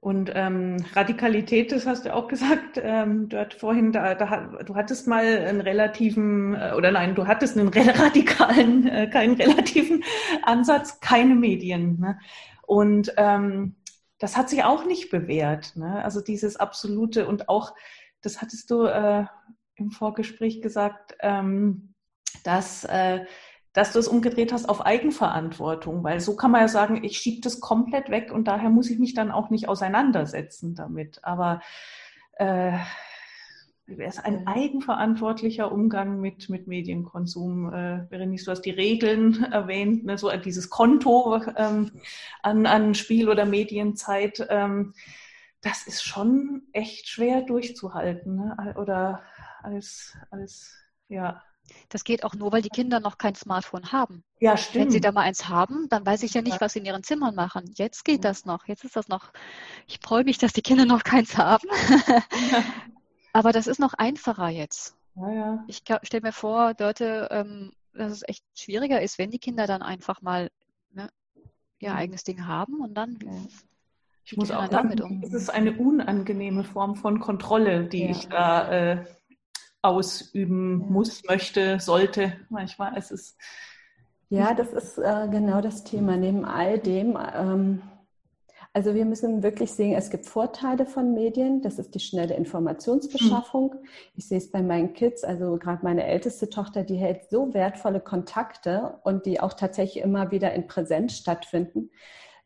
Und 0.02 0.32
ähm, 0.34 0.78
Radikalität, 0.94 1.74
das 1.74 1.86
hast 1.86 2.06
du 2.06 2.14
auch 2.14 2.30
gesagt, 2.30 2.80
ähm, 2.82 3.28
du 3.28 3.38
hattest 3.38 3.60
vorhin, 3.60 3.92
da, 3.92 4.16
da, 4.16 4.64
du 4.66 4.76
hattest 4.76 5.08
mal 5.08 5.26
einen 5.26 5.60
relativen, 5.60 6.56
äh, 6.56 6.74
oder 6.76 6.92
nein, 6.92 7.16
du 7.16 7.28
hattest 7.28 7.58
einen 7.58 7.68
radikalen, 7.74 8.88
äh, 8.88 9.10
keinen 9.10 9.36
relativen 9.36 10.04
Ansatz, 10.44 11.02
keine 11.02 11.36
Medien. 11.36 12.00
Ne? 12.00 12.18
Und 12.66 13.14
ähm, 13.18 13.76
das 14.20 14.38
hat 14.38 14.50
sich 14.50 14.64
auch 14.64 14.86
nicht 14.86 15.10
bewährt. 15.10 15.76
Ne? 15.76 16.02
Also 16.04 16.22
dieses 16.22 16.56
absolute 16.56 17.28
und 17.28 17.50
auch, 17.50 17.76
das 18.22 18.42
hattest 18.42 18.72
du 18.72 18.86
äh, 18.86 19.26
im 19.76 19.92
Vorgespräch 19.92 20.62
gesagt, 20.62 21.16
ähm, 21.20 21.94
dass 22.46 22.86
äh, 22.86 23.26
dass 23.74 23.94
du 23.94 24.00
es 24.00 24.08
umgedreht 24.08 24.52
hast 24.52 24.68
auf 24.68 24.86
Eigenverantwortung, 24.86 26.04
weil 26.04 26.20
so 26.20 26.36
kann 26.36 26.52
man 26.52 26.62
ja 26.62 26.68
sagen, 26.68 27.04
ich 27.04 27.18
schiebe 27.18 27.42
das 27.42 27.60
komplett 27.60 28.10
weg 28.10 28.32
und 28.32 28.48
daher 28.48 28.70
muss 28.70 28.90
ich 28.90 29.00
mich 29.00 29.14
dann 29.14 29.32
auch 29.32 29.50
nicht 29.50 29.70
auseinandersetzen 29.70 30.76
damit. 30.76 31.20
Aber 31.24 31.62
äh, 32.34 32.74
wäre 33.98 34.10
es 34.10 34.20
ein 34.20 34.48
eigenverantwortlicher 34.48 35.72
Umgang 35.72 36.20
mit, 36.20 36.50
mit 36.50 36.68
Medienkonsum. 36.68 37.74
Äh, 37.74 38.06
Berenice, 38.10 38.46
du 38.46 38.52
hast 38.52 38.62
die 38.62 38.72
Regeln 38.72 39.44
erwähnt, 39.52 40.06
ne, 40.06 40.18
so 40.18 40.32
dieses 40.38 40.70
Konto 40.70 41.42
ähm, 41.56 41.92
an, 42.42 42.66
an 42.66 42.96
Spiel- 42.96 43.30
oder 43.30 43.46
Medienzeit. 43.46 44.46
Ähm, 44.50 44.94
das 45.62 45.88
ist 45.88 46.04
schon 46.04 46.64
echt 46.72 47.08
schwer 47.10 47.42
durchzuhalten. 47.42 48.36
Ne? 48.36 48.76
Oder 48.78 49.24
als, 49.62 50.18
als 50.32 50.74
ja, 51.10 51.42
das 51.90 52.04
geht 52.04 52.24
auch 52.24 52.34
nur, 52.34 52.52
weil 52.52 52.62
die 52.62 52.70
Kinder 52.70 53.00
noch 53.00 53.18
kein 53.18 53.36
Smartphone 53.36 53.92
haben. 53.92 54.24
Ja, 54.40 54.58
stimmt. 54.58 54.86
Wenn 54.86 54.92
sie 54.92 55.02
da 55.02 55.12
mal 55.12 55.22
eins 55.22 55.48
haben, 55.50 55.88
dann 55.90 56.06
weiß 56.06 56.24
ich 56.24 56.34
ja 56.34 56.42
nicht, 56.42 56.62
was 56.62 56.74
sie 56.74 56.80
in 56.80 56.86
ihren 56.86 57.04
Zimmern 57.04 57.36
machen. 57.36 57.72
Jetzt 57.76 58.06
geht 58.06 58.24
das 58.24 58.46
noch. 58.46 58.68
Jetzt 58.68 58.84
ist 58.84 58.96
das 58.96 59.08
noch. 59.08 59.32
Ich 59.88 60.00
freue 60.02 60.24
mich, 60.24 60.38
dass 60.38 60.54
die 60.54 60.62
Kinder 60.62 60.86
noch 60.86 61.04
keins 61.04 61.38
haben. 61.38 61.68
Aber 63.34 63.52
das 63.52 63.68
ist 63.68 63.80
noch 63.80 63.94
einfacher 63.94 64.50
jetzt. 64.50 64.96
Ja, 65.16 65.32
ja. 65.32 65.64
Ich 65.68 65.84
stelle 66.04 66.22
mir 66.22 66.32
vor, 66.32 66.74
Dörte, 66.74 67.28
ähm, 67.32 67.72
dass 67.94 68.12
es 68.12 68.24
echt 68.28 68.44
schwieriger 68.56 69.02
ist, 69.02 69.18
wenn 69.18 69.32
die 69.32 69.40
Kinder 69.40 69.68
dann 69.68 69.82
einfach 69.82 70.22
mal 70.22 70.50
ne, 70.94 71.10
ihr 71.80 71.94
eigenes 71.94 72.24
Ding 72.24 72.48
haben 72.48 72.82
und 72.82 72.94
dann. 72.96 73.20
Ja. 73.24 73.32
Ich 74.26 74.38
muss 74.38 74.52
auch 74.52 74.70
sagen, 74.70 75.02
um? 75.02 75.24
es 75.24 75.34
ist 75.34 75.50
eine 75.50 75.74
unangenehme 75.74 76.64
Form 76.64 76.96
von 76.96 77.20
Kontrolle, 77.20 77.86
die 77.86 78.04
ja. 78.04 78.10
ich 78.12 78.28
da 78.28 78.72
äh, 78.72 79.06
ausüben 79.82 80.82
ja. 80.82 80.88
muss, 80.88 81.24
möchte, 81.26 81.80
sollte. 81.80 82.34
Manchmal 82.50 82.98
es 82.98 83.12
ist 83.12 83.38
ja, 84.30 84.54
das 84.54 84.74
ist 84.74 85.00
äh, 85.00 85.28
genau 85.32 85.60
das 85.60 85.84
Thema. 85.84 86.16
Neben 86.16 86.46
all 86.46 86.78
dem, 86.78 87.18
ähm, 87.36 87.82
also 88.74 88.94
wir 88.94 89.06
müssen 89.06 89.42
wirklich 89.42 89.72
sehen, 89.72 89.94
es 89.94 90.12
gibt 90.12 90.28
Vorteile 90.28 90.86
von 90.86 91.16
Medien. 91.16 91.64
Das 91.64 91.80
ist 91.80 91.96
die 91.96 92.00
schnelle 92.00 92.36
Informationsbeschaffung. 92.36 93.74
Mhm. 93.74 93.88
Ich 94.16 94.28
sehe 94.28 94.38
es 94.38 94.52
bei 94.52 94.62
meinen 94.62 94.94
Kids, 94.94 95.24
also 95.24 95.58
gerade 95.58 95.84
meine 95.84 96.06
älteste 96.06 96.48
Tochter, 96.48 96.84
die 96.84 96.98
hält 96.98 97.28
so 97.32 97.56
wertvolle 97.56 98.00
Kontakte 98.00 99.00
und 99.04 99.26
die 99.26 99.40
auch 99.40 99.54
tatsächlich 99.54 100.04
immer 100.04 100.30
wieder 100.30 100.54
in 100.54 100.68
Präsenz 100.68 101.14
stattfinden, 101.14 101.90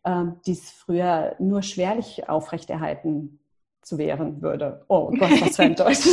ähm, 0.06 0.40
die 0.46 0.54
es 0.54 0.72
früher 0.72 1.36
nur 1.40 1.64
schwerlich 1.64 2.30
aufrechterhalten 2.30 3.43
wehren 3.92 4.42
würde. 4.42 4.84
Oh 4.88 5.10
Gott, 5.12 5.42
was 5.42 5.56
für 5.56 5.64
ein 5.64 5.76
Deutsch. 5.76 6.08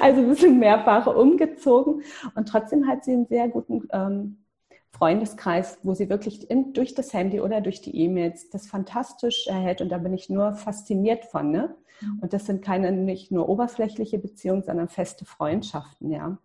also 0.00 0.26
wir 0.26 0.34
sind 0.34 0.58
mehrfach 0.58 1.06
umgezogen 1.06 2.02
und 2.34 2.48
trotzdem 2.48 2.86
hat 2.86 3.04
sie 3.04 3.12
einen 3.12 3.26
sehr 3.26 3.48
guten 3.48 3.88
ähm, 3.92 4.44
Freundeskreis, 4.92 5.78
wo 5.82 5.94
sie 5.94 6.08
wirklich 6.08 6.48
in, 6.50 6.72
durch 6.72 6.94
das 6.94 7.12
Handy 7.12 7.40
oder 7.40 7.60
durch 7.60 7.80
die 7.80 7.96
E-Mails 7.96 8.50
das 8.50 8.66
fantastisch 8.66 9.46
erhält 9.48 9.80
und 9.80 9.88
da 9.90 9.98
bin 9.98 10.14
ich 10.14 10.30
nur 10.30 10.54
fasziniert 10.54 11.24
von. 11.24 11.50
Ne? 11.50 11.74
Mhm. 12.00 12.20
Und 12.20 12.32
das 12.32 12.46
sind 12.46 12.62
keine 12.62 12.92
nicht 12.92 13.32
nur 13.32 13.48
oberflächliche 13.48 14.18
Beziehungen, 14.18 14.62
sondern 14.62 14.88
feste 14.88 15.24
Freundschaften, 15.24 16.10
ja. 16.10 16.38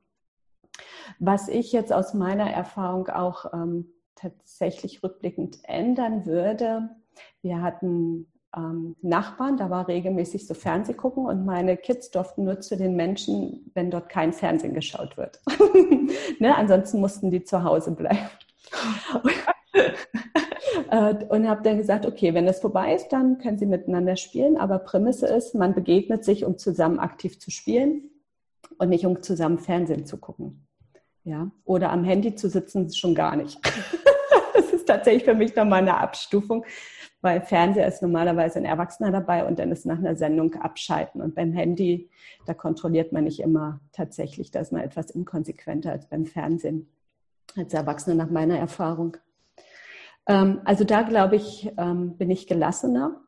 Was 1.19 1.47
ich 1.47 1.71
jetzt 1.71 1.91
aus 1.91 2.13
meiner 2.13 2.49
Erfahrung 2.49 3.07
auch 3.09 3.53
ähm, 3.53 3.91
tatsächlich 4.15 5.03
rückblickend 5.03 5.59
ändern 5.63 6.25
würde, 6.25 6.89
wir 7.41 7.61
hatten 7.61 8.31
ähm, 8.55 8.95
Nachbarn, 9.01 9.57
da 9.57 9.69
war 9.69 9.87
regelmäßig 9.87 10.47
so 10.47 10.53
Fernseh 10.53 10.93
gucken 10.93 11.25
und 11.25 11.45
meine 11.45 11.77
Kids 11.77 12.09
durften 12.11 12.45
nur 12.45 12.59
zu 12.61 12.77
den 12.77 12.95
Menschen, 12.95 13.71
wenn 13.75 13.91
dort 13.91 14.09
kein 14.09 14.33
Fernsehen 14.33 14.73
geschaut 14.73 15.17
wird. 15.17 15.39
ne? 16.39 16.55
Ansonsten 16.55 16.99
mussten 16.99 17.31
die 17.31 17.43
zu 17.43 17.63
Hause 17.63 17.91
bleiben. 17.91 18.29
Äh, 20.91 21.25
und 21.29 21.47
habe 21.47 21.61
dann 21.61 21.77
gesagt, 21.77 22.05
okay, 22.05 22.33
wenn 22.33 22.45
das 22.45 22.61
vorbei 22.61 22.95
ist, 22.95 23.09
dann 23.09 23.37
können 23.37 23.59
sie 23.59 23.65
miteinander 23.65 24.15
spielen, 24.15 24.57
aber 24.57 24.79
Prämisse 24.79 25.27
ist, 25.27 25.53
man 25.53 25.75
begegnet 25.75 26.23
sich, 26.23 26.45
um 26.45 26.57
zusammen 26.57 26.99
aktiv 26.99 27.39
zu 27.39 27.51
spielen 27.51 28.09
und 28.77 28.89
nicht 28.89 29.05
um 29.05 29.21
zusammen 29.21 29.59
Fernsehen 29.59 30.05
zu 30.05 30.17
gucken. 30.17 30.67
Ja? 31.23 31.51
Oder 31.63 31.91
am 31.91 32.03
Handy 32.03 32.35
zu 32.35 32.49
sitzen, 32.49 32.91
schon 32.91 33.13
gar 33.13 33.35
nicht. 33.35 33.59
das 34.53 34.73
ist 34.73 34.87
tatsächlich 34.87 35.25
für 35.25 35.35
mich 35.35 35.55
nochmal 35.55 35.81
eine 35.81 35.97
Abstufung 35.97 36.65
weil 37.21 37.41
Fernseher 37.41 37.87
ist 37.87 38.01
normalerweise 38.01 38.59
ein 38.59 38.65
Erwachsener 38.65 39.11
dabei 39.11 39.45
und 39.45 39.59
dann 39.59 39.71
ist 39.71 39.85
nach 39.85 39.97
einer 39.97 40.15
Sendung 40.15 40.55
abschalten. 40.55 41.21
Und 41.21 41.35
beim 41.35 41.51
Handy, 41.51 42.09
da 42.45 42.53
kontrolliert 42.53 43.11
man 43.11 43.25
nicht 43.25 43.41
immer 43.41 43.81
tatsächlich, 43.91 44.51
da 44.51 44.61
ist 44.61 44.71
man 44.71 44.81
etwas 44.81 45.09
inkonsequenter 45.11 45.91
als 45.91 46.07
beim 46.07 46.25
Fernsehen, 46.25 46.87
als 47.57 47.73
Erwachsener 47.73 48.15
nach 48.15 48.29
meiner 48.29 48.57
Erfahrung. 48.57 49.17
Ähm, 50.27 50.61
also 50.63 50.83
da 50.83 51.01
glaube 51.01 51.35
ich, 51.35 51.71
ähm, 51.77 52.17
bin 52.17 52.29
ich 52.29 52.47
gelassener 52.47 53.19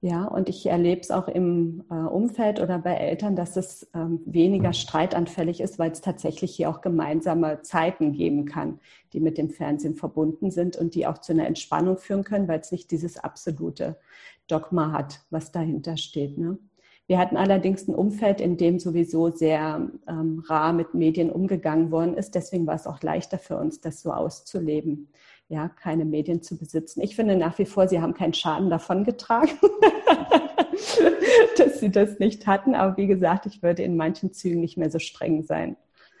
ja, 0.00 0.24
und 0.24 0.48
ich 0.48 0.66
erlebe 0.66 1.00
es 1.00 1.10
auch 1.10 1.28
im 1.28 1.84
äh, 1.90 1.94
Umfeld 1.94 2.60
oder 2.60 2.78
bei 2.78 2.94
Eltern, 2.94 3.36
dass 3.36 3.56
es 3.56 3.90
ähm, 3.94 4.20
weniger 4.24 4.72
streitanfällig 4.72 5.60
ist, 5.60 5.78
weil 5.78 5.90
es 5.90 6.00
tatsächlich 6.00 6.54
hier 6.54 6.70
auch 6.70 6.80
gemeinsame 6.80 7.62
Zeiten 7.62 8.12
geben 8.12 8.46
kann, 8.46 8.80
die 9.12 9.20
mit 9.20 9.36
dem 9.36 9.50
Fernsehen 9.50 9.96
verbunden 9.96 10.50
sind 10.50 10.76
und 10.76 10.94
die 10.94 11.06
auch 11.06 11.18
zu 11.18 11.32
einer 11.32 11.46
Entspannung 11.46 11.98
führen 11.98 12.24
können, 12.24 12.48
weil 12.48 12.60
es 12.60 12.72
nicht 12.72 12.90
dieses 12.90 13.18
absolute 13.18 13.98
Dogma 14.46 14.92
hat, 14.92 15.20
was 15.30 15.52
dahinter 15.52 15.96
steht. 15.96 16.38
Ne? 16.38 16.58
Wir 17.06 17.18
hatten 17.18 17.36
allerdings 17.36 17.88
ein 17.88 17.94
Umfeld, 17.94 18.40
in 18.40 18.56
dem 18.56 18.78
sowieso 18.78 19.30
sehr 19.30 19.90
ähm, 20.08 20.44
rar 20.46 20.72
mit 20.72 20.94
Medien 20.94 21.30
umgegangen 21.30 21.90
worden 21.90 22.14
ist. 22.14 22.34
Deswegen 22.34 22.66
war 22.66 22.76
es 22.76 22.86
auch 22.86 23.02
leichter 23.02 23.38
für 23.38 23.56
uns, 23.56 23.80
das 23.80 24.00
so 24.00 24.12
auszuleben 24.12 25.08
ja, 25.50 25.68
keine 25.68 26.04
Medien 26.04 26.42
zu 26.42 26.56
besitzen. 26.56 27.02
Ich 27.02 27.16
finde 27.16 27.34
nach 27.34 27.58
wie 27.58 27.66
vor, 27.66 27.88
sie 27.88 28.00
haben 28.00 28.14
keinen 28.14 28.34
Schaden 28.34 28.70
davon 28.70 29.02
getragen, 29.02 29.50
dass 31.58 31.80
sie 31.80 31.90
das 31.90 32.20
nicht 32.20 32.46
hatten. 32.46 32.76
Aber 32.76 32.96
wie 32.96 33.08
gesagt, 33.08 33.46
ich 33.46 33.60
würde 33.60 33.82
in 33.82 33.96
manchen 33.96 34.32
Zügen 34.32 34.60
nicht 34.60 34.76
mehr 34.76 34.90
so 34.90 35.00
streng 35.00 35.42
sein. 35.42 35.76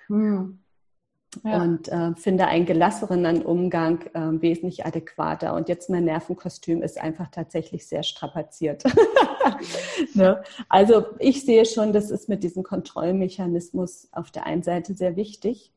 Hm. 0.08 0.58
Ja. 1.44 1.62
Und 1.62 1.86
äh, 1.86 2.12
finde 2.16 2.48
einen 2.48 2.66
gelasseren 2.66 3.44
Umgang 3.44 4.02
äh, 4.14 4.42
wesentlich 4.42 4.84
adäquater. 4.84 5.54
Und 5.54 5.68
jetzt 5.68 5.88
mein 5.88 6.06
Nervenkostüm 6.06 6.82
ist 6.82 7.00
einfach 7.00 7.28
tatsächlich 7.30 7.86
sehr 7.86 8.02
strapaziert. 8.02 8.82
ne? 10.14 10.42
Also 10.68 11.04
ich 11.20 11.44
sehe 11.44 11.66
schon, 11.66 11.92
das 11.92 12.10
ist 12.10 12.28
mit 12.28 12.42
diesem 12.42 12.64
Kontrollmechanismus 12.64 14.08
auf 14.10 14.32
der 14.32 14.46
einen 14.46 14.64
Seite 14.64 14.94
sehr 14.94 15.14
wichtig. 15.14 15.72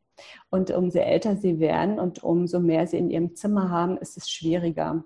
Und 0.49 0.71
umso 0.71 0.99
älter 0.99 1.35
sie 1.35 1.59
werden 1.59 1.99
und 1.99 2.23
umso 2.23 2.59
mehr 2.59 2.87
sie 2.87 2.97
in 2.97 3.09
ihrem 3.09 3.35
Zimmer 3.35 3.69
haben, 3.69 3.97
ist 3.97 4.17
es 4.17 4.29
schwieriger. 4.29 5.03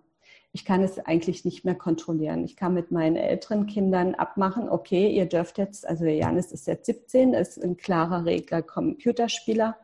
Ich 0.52 0.66
kann 0.66 0.82
es 0.82 0.98
eigentlich 1.00 1.46
nicht 1.46 1.66
mehr 1.66 1.76
kontrollieren. 1.76 2.44
Ich 2.44 2.56
kann 2.56 2.74
mit 2.74 2.92
meinen 2.92 3.16
älteren 3.16 3.68
Kindern 3.68 4.16
abmachen, 4.16 4.70
okay, 4.70 5.10
ihr 5.10 5.26
dürft 5.26 5.58
jetzt, 5.58 5.88
also 5.88 6.06
Janis 6.06 6.52
ist 6.52 6.68
jetzt 6.68 6.86
17, 6.88 7.34
ist 7.34 7.64
ein 7.64 7.78
klarer 7.78 8.26
Regler 8.26 8.62
Computerspieler 8.62 9.78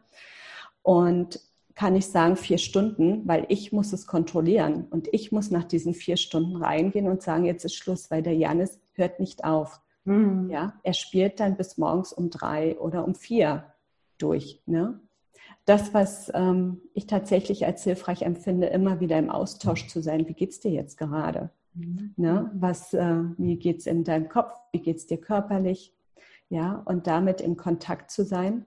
und 0.82 1.40
kann 1.76 1.96
ich 1.96 2.08
sagen 2.08 2.36
vier 2.36 2.58
Stunden, 2.58 3.28
weil 3.28 3.46
ich 3.50 3.72
muss 3.72 3.94
es 3.94 4.06
kontrollieren 4.06 4.86
und 4.90 5.10
ich 5.12 5.32
muss 5.32 5.50
nach 5.50 5.64
diesen 5.64 5.94
vier 5.94 6.18
Stunden 6.18 6.56
reingehen 6.56 7.08
und 7.08 7.22
sagen, 7.22 7.46
jetzt 7.46 7.66
ist 7.66 7.76
Schluss, 7.76 8.12
weil 8.12 8.22
der 8.22 8.36
Janis 8.36 8.80
hört 8.94 9.20
nicht 9.20 9.44
auf. 9.44 9.82
Mhm. 10.06 10.50
Ja, 10.52 10.74
er 10.84 10.94
spielt 10.94 11.40
dann 11.40 11.58
bis 11.58 11.78
morgens 11.78 12.14
um 12.14 12.30
drei 12.30 12.78
oder 12.78 13.06
um 13.06 13.16
vier 13.16 13.74
durch. 14.18 14.62
Ne? 14.66 15.00
Das, 15.66 15.94
was 15.94 16.32
ähm, 16.34 16.82
ich 16.94 17.08
tatsächlich 17.08 17.66
als 17.66 17.84
hilfreich 17.84 18.24
empfinde, 18.24 18.68
immer 18.68 19.00
wieder 19.00 19.18
im 19.18 19.30
Austausch 19.30 19.88
zu 19.88 20.02
sein. 20.02 20.28
Wie 20.28 20.34
geht 20.34 20.52
es 20.52 20.60
dir 20.60 20.72
jetzt 20.72 20.98
gerade? 20.98 21.50
Mhm. 21.74 22.14
Ne? 22.18 22.52
Was, 22.54 22.94
äh, 22.94 23.24
wie 23.38 23.58
geht 23.58 23.80
es 23.80 23.88
in 23.88 24.04
deinem 24.04 24.30
Kopf? 24.30 24.54
Wie 24.72 24.80
geht 24.80 24.98
es 24.98 25.08
dir 25.08 25.18
körperlich? 25.18 25.94
Ja, 26.50 26.82
und 26.86 27.08
damit 27.08 27.42
in 27.42 27.58
Kontakt 27.58 28.12
zu 28.12 28.26
sein. 28.26 28.66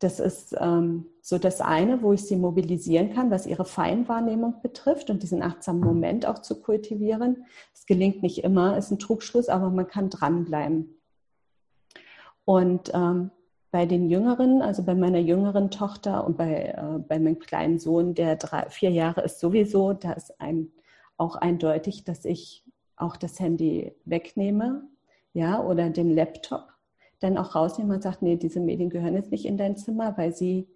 Das 0.00 0.20
ist 0.20 0.54
ähm, 0.58 1.06
so 1.22 1.38
das 1.38 1.60
eine, 1.60 2.02
wo 2.02 2.12
ich 2.12 2.24
sie 2.26 2.36
mobilisieren 2.36 3.14
kann, 3.14 3.30
was 3.30 3.46
ihre 3.46 3.64
Feinwahrnehmung 3.64 4.60
betrifft 4.60 5.08
und 5.08 5.22
diesen 5.22 5.42
achtsamen 5.42 5.80
Moment 5.80 6.26
auch 6.26 6.40
zu 6.40 6.60
kultivieren. 6.60 7.46
Es 7.72 7.86
gelingt 7.86 8.22
nicht 8.22 8.42
immer, 8.42 8.76
ist 8.76 8.90
ein 8.90 8.98
Trugschluss, 8.98 9.48
aber 9.48 9.70
man 9.70 9.86
kann 9.86 10.10
dranbleiben. 10.10 11.00
Und 12.44 12.90
ähm, 12.92 13.30
bei 13.74 13.86
den 13.86 14.08
Jüngeren, 14.08 14.62
also 14.62 14.84
bei 14.84 14.94
meiner 14.94 15.18
jüngeren 15.18 15.68
Tochter 15.68 16.24
und 16.24 16.36
bei, 16.36 16.76
äh, 16.78 16.98
bei 17.00 17.18
meinem 17.18 17.40
kleinen 17.40 17.80
Sohn, 17.80 18.14
der 18.14 18.36
drei, 18.36 18.70
vier 18.70 18.90
Jahre 18.90 19.22
ist 19.22 19.40
sowieso, 19.40 19.94
da 19.94 20.12
ist 20.12 20.40
ein, 20.40 20.68
auch 21.16 21.34
eindeutig, 21.34 22.04
dass 22.04 22.24
ich 22.24 22.62
auch 22.94 23.16
das 23.16 23.40
Handy 23.40 23.90
wegnehme, 24.04 24.84
ja, 25.32 25.60
oder 25.60 25.90
den 25.90 26.14
Laptop 26.14 26.68
dann 27.18 27.36
auch 27.36 27.56
rausnehme 27.56 27.94
und 27.94 28.02
sage, 28.04 28.18
nee, 28.20 28.36
diese 28.36 28.60
Medien 28.60 28.90
gehören 28.90 29.14
jetzt 29.16 29.32
nicht 29.32 29.44
in 29.44 29.56
dein 29.56 29.76
Zimmer, 29.76 30.16
weil 30.16 30.32
sie 30.32 30.68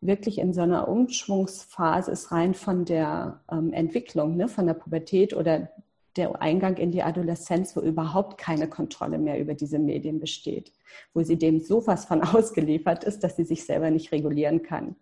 wirklich 0.00 0.38
in 0.38 0.52
so 0.52 0.62
einer 0.62 0.88
Umschwungsphase 0.88 2.10
ist, 2.10 2.32
rein 2.32 2.54
von 2.54 2.84
der 2.84 3.44
ähm, 3.52 3.72
Entwicklung, 3.72 4.36
ne, 4.36 4.48
von 4.48 4.66
der 4.66 4.74
Pubertät 4.74 5.34
oder 5.34 5.70
der 6.16 6.40
Eingang 6.42 6.76
in 6.76 6.90
die 6.90 7.02
Adoleszenz, 7.02 7.76
wo 7.76 7.80
überhaupt 7.80 8.38
keine 8.38 8.68
Kontrolle 8.68 9.18
mehr 9.18 9.38
über 9.38 9.54
diese 9.54 9.78
Medien 9.78 10.20
besteht, 10.20 10.72
wo 11.14 11.22
sie 11.22 11.38
dem 11.38 11.60
so 11.60 11.86
was 11.86 12.04
von 12.04 12.22
ausgeliefert 12.34 13.04
ist, 13.04 13.24
dass 13.24 13.36
sie 13.36 13.44
sich 13.44 13.64
selber 13.64 13.90
nicht 13.90 14.12
regulieren 14.12 14.62
kann. 14.62 14.96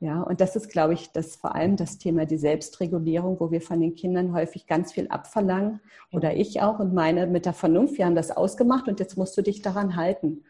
Ja, 0.00 0.20
und 0.22 0.40
das 0.40 0.54
ist, 0.56 0.68
glaube 0.68 0.92
ich, 0.92 1.12
das 1.12 1.36
vor 1.36 1.54
allem 1.54 1.76
das 1.76 1.98
Thema 1.98 2.26
die 2.26 2.36
Selbstregulierung, 2.36 3.38
wo 3.40 3.50
wir 3.50 3.62
von 3.62 3.80
den 3.80 3.94
Kindern 3.94 4.34
häufig 4.34 4.66
ganz 4.66 4.92
viel 4.92 5.08
abverlangen 5.08 5.80
oder 6.12 6.36
ich 6.36 6.60
auch 6.60 6.78
und 6.78 6.92
meine 6.92 7.26
mit 7.26 7.46
der 7.46 7.54
Vernunft, 7.54 7.96
wir 7.96 8.04
haben 8.04 8.16
das 8.16 8.30
ausgemacht 8.30 8.88
und 8.88 9.00
jetzt 9.00 9.16
musst 9.16 9.36
du 9.38 9.42
dich 9.42 9.62
daran 9.62 9.96
halten. 9.96 10.44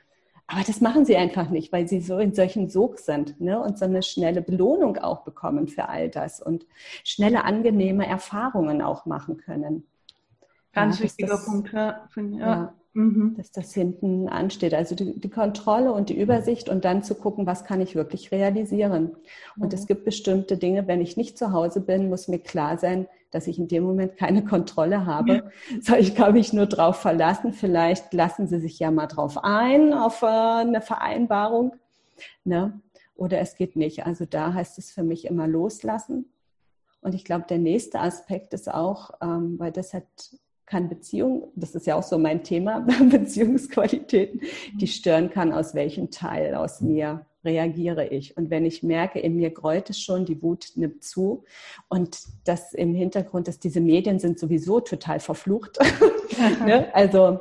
Aber 0.47 0.63
das 0.67 0.81
machen 0.81 1.07
sie 1.07 1.17
einfach 1.17 1.49
nicht, 1.49 1.73
weil 1.73 1.89
sie 1.89 2.01
so 2.01 2.19
in 2.19 2.35
solchen 2.35 2.69
Sog 2.69 2.99
sind 2.99 3.41
ne? 3.41 3.61
und 3.61 3.79
so 3.79 3.87
eine 3.87 4.03
schnelle 4.03 4.43
Belohnung 4.43 4.99
auch 4.99 5.23
bekommen 5.23 5.69
für 5.69 5.89
all 5.89 6.11
das 6.11 6.41
und 6.41 6.67
schnelle, 7.03 7.45
angenehme 7.45 8.07
Erfahrungen 8.07 8.83
auch 8.83 9.07
machen 9.07 9.39
können. 9.39 9.87
Ganz 10.75 10.99
ja, 10.99 11.05
wichtiger 11.05 11.29
das, 11.29 11.47
Punkt, 11.47 11.73
ja. 11.73 12.09
ja. 12.17 12.75
mhm. 12.93 13.35
dass 13.39 13.53
das 13.53 13.73
hinten 13.73 14.29
ansteht. 14.29 14.75
Also 14.75 14.95
die, 14.95 15.19
die, 15.19 15.31
Kontrolle 15.31 15.93
und 15.93 16.11
die 16.11 16.21
Übersicht 16.21 16.69
und 16.69 16.85
dann 16.85 17.03
zu 17.03 17.15
gucken, 17.15 17.47
was 17.47 17.65
kann 17.65 17.81
ich 17.81 17.95
wirklich 17.95 18.31
realisieren. 18.31 19.13
Und 19.57 19.73
mhm. 19.73 19.79
es 19.79 19.87
gibt 19.87 20.05
bestimmte 20.05 20.59
Dinge, 20.59 20.87
wenn 20.87 21.01
ich 21.01 21.17
nicht 21.17 21.39
zu 21.39 21.53
Hause 21.53 21.81
bin, 21.81 22.11
muss 22.11 22.29
mir 22.29 22.41
klar 22.41 22.77
sein, 22.77 23.07
dass 23.35 23.47
ich 23.47 23.59
in 23.59 23.69
dem 23.69 23.85
Moment 23.85 24.17
keine 24.17 24.45
Kontrolle 24.45 25.07
habe. 25.07 25.35
Ja. 25.35 25.43
So, 25.81 25.95
ich 25.97 26.15
kann 26.15 26.35
mich 26.35 26.53
nur 26.53 26.67
darauf 26.67 26.97
verlassen. 26.97 27.53
Vielleicht 27.53 28.13
lassen 28.15 28.47
Sie 28.47 28.61
sich 28.61 28.79
ja 28.79 28.91
mal 28.91 29.07
drauf 29.07 29.43
ein, 29.43 29.93
auf 29.93 30.23
äh, 30.23 30.27
eine 30.27 30.81
Vereinbarung. 30.81 31.75
Ne? 32.45 32.81
Oder 33.17 33.41
es 33.41 33.57
geht 33.57 33.77
nicht. 33.77 34.07
Also 34.07 34.25
da 34.25 34.55
heißt 34.55 34.79
es 34.79 34.91
für 34.91 35.03
mich 35.03 35.27
immer 35.27 35.47
loslassen. 35.47 36.27
Und 37.01 37.15
ich 37.15 37.25
glaube, 37.25 37.45
der 37.49 37.59
nächste 37.59 38.01
Aspekt 38.01 38.55
ist 38.55 38.73
auch, 38.73 39.11
ähm, 39.21 39.59
weil 39.59 39.73
das 39.73 39.93
hat 39.93 40.05
kann 40.67 40.89
Beziehung, 40.89 41.53
das 41.55 41.75
ist 41.75 41.87
ja 41.87 41.95
auch 41.95 42.03
so 42.03 42.19
mein 42.19 42.43
Thema, 42.43 42.81
Beziehungsqualitäten, 43.11 44.41
die 44.81 44.87
stören 44.87 45.31
kann, 45.31 45.53
aus 45.53 45.75
welchem 45.75 46.11
Teil 46.11 46.55
aus 46.55 46.81
mir 46.81 47.27
reagiere 47.45 48.07
ich. 48.07 48.37
Und 48.37 48.51
wenn 48.51 48.65
ich 48.65 48.83
merke, 48.83 49.19
in 49.21 49.37
mir 49.37 49.51
gräut 49.51 49.91
es 49.91 50.01
schon, 50.01 50.25
die 50.25 50.43
Wut 50.43 50.73
nimmt 50.75 51.05
zu 51.05 51.45
und 51.89 52.19
das 52.45 52.73
im 52.73 52.95
Hintergrund, 52.95 53.49
dass 53.49 53.59
diese 53.59 53.81
Medien 53.81 54.19
sind 54.19 54.39
sowieso 54.39 54.81
total 54.81 55.21
verflucht. 55.21 55.79
ne? 56.67 56.95
Also 56.95 57.41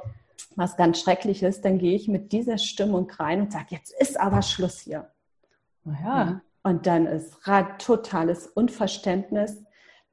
was 0.55 0.77
ganz 0.77 0.99
schrecklich 0.99 1.43
ist, 1.43 1.65
dann 1.65 1.79
gehe 1.79 1.95
ich 1.95 2.07
mit 2.07 2.31
dieser 2.31 2.57
Stimmung 2.57 3.09
rein 3.09 3.41
und 3.41 3.51
sage, 3.51 3.67
jetzt 3.69 3.91
ist 3.99 4.19
aber 4.19 4.41
Schluss 4.41 4.79
hier. 4.81 5.09
Ja. 5.85 6.41
Und 6.63 6.87
dann 6.87 7.07
ist 7.07 7.37
totales 7.79 8.47
Unverständnis 8.47 9.63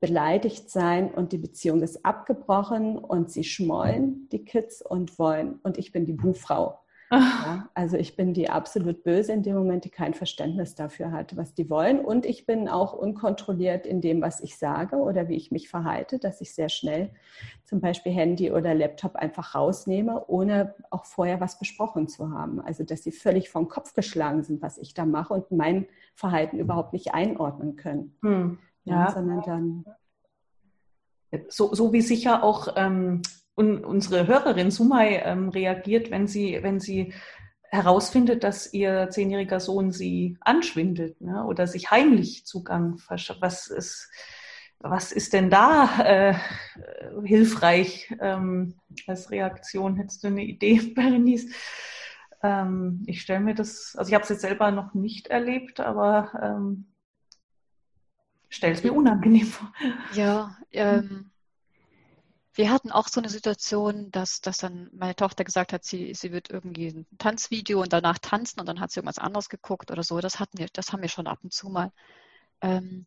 beleidigt 0.00 0.70
sein 0.70 1.12
und 1.12 1.32
die 1.32 1.38
Beziehung 1.38 1.82
ist 1.82 2.04
abgebrochen 2.04 2.96
und 2.96 3.30
sie 3.30 3.44
schmollen, 3.44 4.28
die 4.32 4.44
Kids, 4.44 4.82
und 4.82 5.18
wollen. 5.18 5.60
Und 5.62 5.78
ich 5.78 5.92
bin 5.92 6.06
die 6.06 6.14
Buhfrau. 6.14 6.79
Ja, 7.10 7.68
also 7.74 7.96
ich 7.96 8.16
bin 8.16 8.34
die 8.34 8.50
absolut 8.50 9.02
böse 9.02 9.32
in 9.32 9.42
dem 9.42 9.56
Moment, 9.56 9.84
die 9.84 9.90
kein 9.90 10.14
Verständnis 10.14 10.74
dafür 10.74 11.10
hat, 11.10 11.36
was 11.36 11.54
die 11.54 11.68
wollen. 11.68 11.98
Und 12.00 12.24
ich 12.24 12.46
bin 12.46 12.68
auch 12.68 12.92
unkontrolliert 12.92 13.86
in 13.86 14.00
dem, 14.00 14.22
was 14.22 14.40
ich 14.40 14.56
sage 14.56 14.96
oder 14.96 15.28
wie 15.28 15.36
ich 15.36 15.50
mich 15.50 15.68
verhalte, 15.68 16.18
dass 16.18 16.40
ich 16.40 16.54
sehr 16.54 16.68
schnell 16.68 17.10
zum 17.64 17.80
Beispiel 17.80 18.12
Handy 18.12 18.52
oder 18.52 18.74
Laptop 18.74 19.16
einfach 19.16 19.54
rausnehme, 19.54 20.24
ohne 20.28 20.74
auch 20.90 21.04
vorher 21.04 21.40
was 21.40 21.58
besprochen 21.58 22.08
zu 22.08 22.30
haben. 22.30 22.60
Also 22.60 22.84
dass 22.84 23.02
sie 23.02 23.12
völlig 23.12 23.50
vom 23.50 23.68
Kopf 23.68 23.94
geschlagen 23.94 24.42
sind, 24.42 24.62
was 24.62 24.78
ich 24.78 24.94
da 24.94 25.04
mache 25.04 25.34
und 25.34 25.50
mein 25.50 25.86
Verhalten 26.14 26.58
überhaupt 26.58 26.92
nicht 26.92 27.12
einordnen 27.12 27.76
können. 27.76 28.16
Hm 28.22 28.58
ja. 28.84 29.10
sondern 29.10 29.42
dann. 29.42 29.84
So, 31.48 31.72
so 31.74 31.92
wie 31.92 32.00
sicher 32.00 32.42
auch 32.42 32.68
ähm, 32.74 33.22
un, 33.60 33.84
unsere 33.84 34.26
Hörerin 34.26 34.70
Sumai 34.70 35.22
ähm, 35.24 35.50
reagiert, 35.50 36.10
wenn 36.10 36.26
sie, 36.26 36.58
wenn 36.62 36.80
sie 36.80 37.12
herausfindet, 37.70 38.42
dass 38.42 38.72
ihr 38.72 39.10
zehnjähriger 39.10 39.60
Sohn 39.60 39.92
sie 39.92 40.36
anschwindelt 40.40 41.20
ne, 41.20 41.44
oder 41.44 41.66
sich 41.66 41.90
heimlich 41.90 42.44
Zugang 42.46 42.98
verschafft. 42.98 43.42
Was 43.42 43.68
ist, 43.68 44.10
was 44.80 45.12
ist 45.12 45.34
denn 45.34 45.50
da 45.50 46.00
äh, 46.02 46.34
hilfreich 47.24 48.12
ähm, 48.20 48.74
als 49.06 49.30
Reaktion? 49.30 49.96
Hättest 49.96 50.24
du 50.24 50.28
eine 50.28 50.42
Idee, 50.42 50.80
Berenice? 50.94 51.54
Ähm, 52.42 53.04
ich 53.06 53.20
stelle 53.20 53.40
mir 53.40 53.54
das, 53.54 53.94
also 53.96 54.08
ich 54.08 54.14
habe 54.14 54.24
es 54.24 54.30
jetzt 54.30 54.40
selber 54.40 54.70
noch 54.70 54.94
nicht 54.94 55.28
erlebt, 55.28 55.78
aber 55.78 56.32
ähm, 56.42 56.86
stelle 58.48 58.72
es 58.72 58.82
mir 58.82 58.94
unangenehm 58.94 59.46
vor. 59.46 59.72
Ja, 60.14 60.56
ähm, 60.72 61.29
wir 62.60 62.70
hatten 62.70 62.92
auch 62.92 63.08
so 63.08 63.20
eine 63.20 63.30
Situation, 63.30 64.10
dass, 64.10 64.42
dass 64.42 64.58
dann 64.58 64.90
meine 64.92 65.16
Tochter 65.16 65.44
gesagt 65.44 65.72
hat, 65.72 65.82
sie, 65.82 66.12
sie 66.12 66.30
wird 66.30 66.50
irgendwie 66.50 66.88
ein 66.88 67.06
Tanzvideo 67.16 67.80
und 67.80 67.90
danach 67.94 68.18
tanzen 68.18 68.60
und 68.60 68.66
dann 68.66 68.80
hat 68.80 68.90
sie 68.90 69.00
irgendwas 69.00 69.16
anderes 69.16 69.48
geguckt 69.48 69.90
oder 69.90 70.02
so. 70.02 70.20
Das 70.20 70.38
hatten 70.38 70.58
wir, 70.58 70.66
das 70.70 70.92
haben 70.92 71.00
wir 71.00 71.08
schon 71.08 71.26
ab 71.26 71.38
und 71.42 71.54
zu 71.54 71.70
mal. 71.70 71.90
Ähm, 72.60 73.06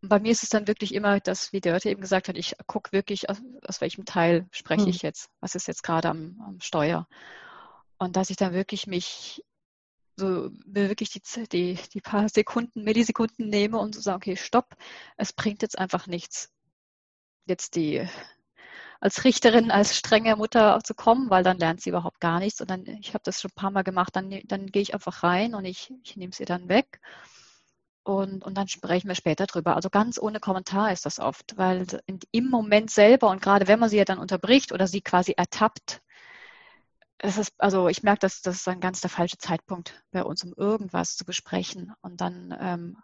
bei 0.00 0.18
mir 0.18 0.32
ist 0.32 0.42
es 0.42 0.48
dann 0.48 0.66
wirklich 0.66 0.92
immer, 0.92 1.20
dass, 1.20 1.52
wie 1.52 1.60
Dörte 1.60 1.88
eben 1.88 2.00
gesagt 2.00 2.26
hat, 2.26 2.36
ich 2.36 2.56
gucke 2.66 2.90
wirklich, 2.90 3.30
aus, 3.30 3.40
aus, 3.62 3.80
welchem 3.80 4.04
Teil 4.04 4.48
spreche 4.50 4.86
hm. 4.86 4.90
ich 4.90 5.02
jetzt, 5.02 5.30
was 5.38 5.54
ist 5.54 5.68
jetzt 5.68 5.84
gerade 5.84 6.08
am, 6.08 6.42
am 6.44 6.60
Steuer. 6.60 7.06
Und 7.96 8.16
dass 8.16 8.30
ich 8.30 8.36
dann 8.36 8.54
wirklich 8.54 8.88
mich 8.88 9.44
so 10.16 10.50
wirklich 10.66 11.10
die, 11.10 11.22
die, 11.46 11.78
die 11.94 12.00
paar 12.00 12.28
Sekunden, 12.28 12.82
Millisekunden 12.82 13.48
nehme 13.48 13.78
und 13.78 13.94
so 13.94 14.00
sage, 14.00 14.16
okay, 14.16 14.36
stopp, 14.36 14.74
es 15.16 15.32
bringt 15.32 15.62
jetzt 15.62 15.78
einfach 15.78 16.08
nichts, 16.08 16.50
jetzt 17.46 17.76
die 17.76 18.08
als 19.00 19.24
Richterin, 19.24 19.70
als 19.70 19.96
strenge 19.96 20.36
Mutter 20.36 20.80
zu 20.82 20.94
kommen, 20.94 21.30
weil 21.30 21.44
dann 21.44 21.58
lernt 21.58 21.80
sie 21.80 21.90
überhaupt 21.90 22.20
gar 22.20 22.40
nichts. 22.40 22.60
Und 22.60 22.70
dann, 22.70 22.84
ich 22.86 23.14
habe 23.14 23.22
das 23.24 23.40
schon 23.40 23.50
ein 23.50 23.60
paar 23.60 23.70
Mal 23.70 23.82
gemacht, 23.82 24.14
dann, 24.16 24.40
dann 24.44 24.66
gehe 24.66 24.82
ich 24.82 24.94
einfach 24.94 25.22
rein 25.22 25.54
und 25.54 25.64
ich, 25.64 25.92
ich 26.02 26.16
nehme 26.16 26.32
sie 26.32 26.44
dann 26.44 26.68
weg. 26.68 27.00
Und, 28.02 28.44
und 28.44 28.54
dann 28.56 28.68
sprechen 28.68 29.08
wir 29.08 29.14
später 29.14 29.46
drüber. 29.46 29.76
Also 29.76 29.90
ganz 29.90 30.18
ohne 30.18 30.40
Kommentar 30.40 30.92
ist 30.92 31.04
das 31.06 31.18
oft, 31.18 31.56
weil 31.58 31.86
im 32.32 32.48
Moment 32.48 32.90
selber 32.90 33.28
und 33.28 33.42
gerade 33.42 33.68
wenn 33.68 33.78
man 33.78 33.90
sie 33.90 33.98
ja 33.98 34.04
dann 34.04 34.18
unterbricht 34.18 34.72
oder 34.72 34.86
sie 34.86 35.02
quasi 35.02 35.34
ertappt, 35.36 36.00
es 37.18 37.36
ist, 37.36 37.52
also 37.58 37.88
ich 37.88 38.02
merke, 38.02 38.20
dass 38.20 38.40
das 38.42 38.56
ist 38.56 38.68
ein 38.68 38.80
ganz 38.80 39.00
der 39.00 39.10
falsche 39.10 39.38
Zeitpunkt 39.38 40.02
bei 40.12 40.22
uns, 40.22 40.44
um 40.44 40.54
irgendwas 40.56 41.16
zu 41.16 41.24
besprechen. 41.24 41.92
Und 42.00 42.20
dann 42.20 42.56
ähm, 42.60 42.96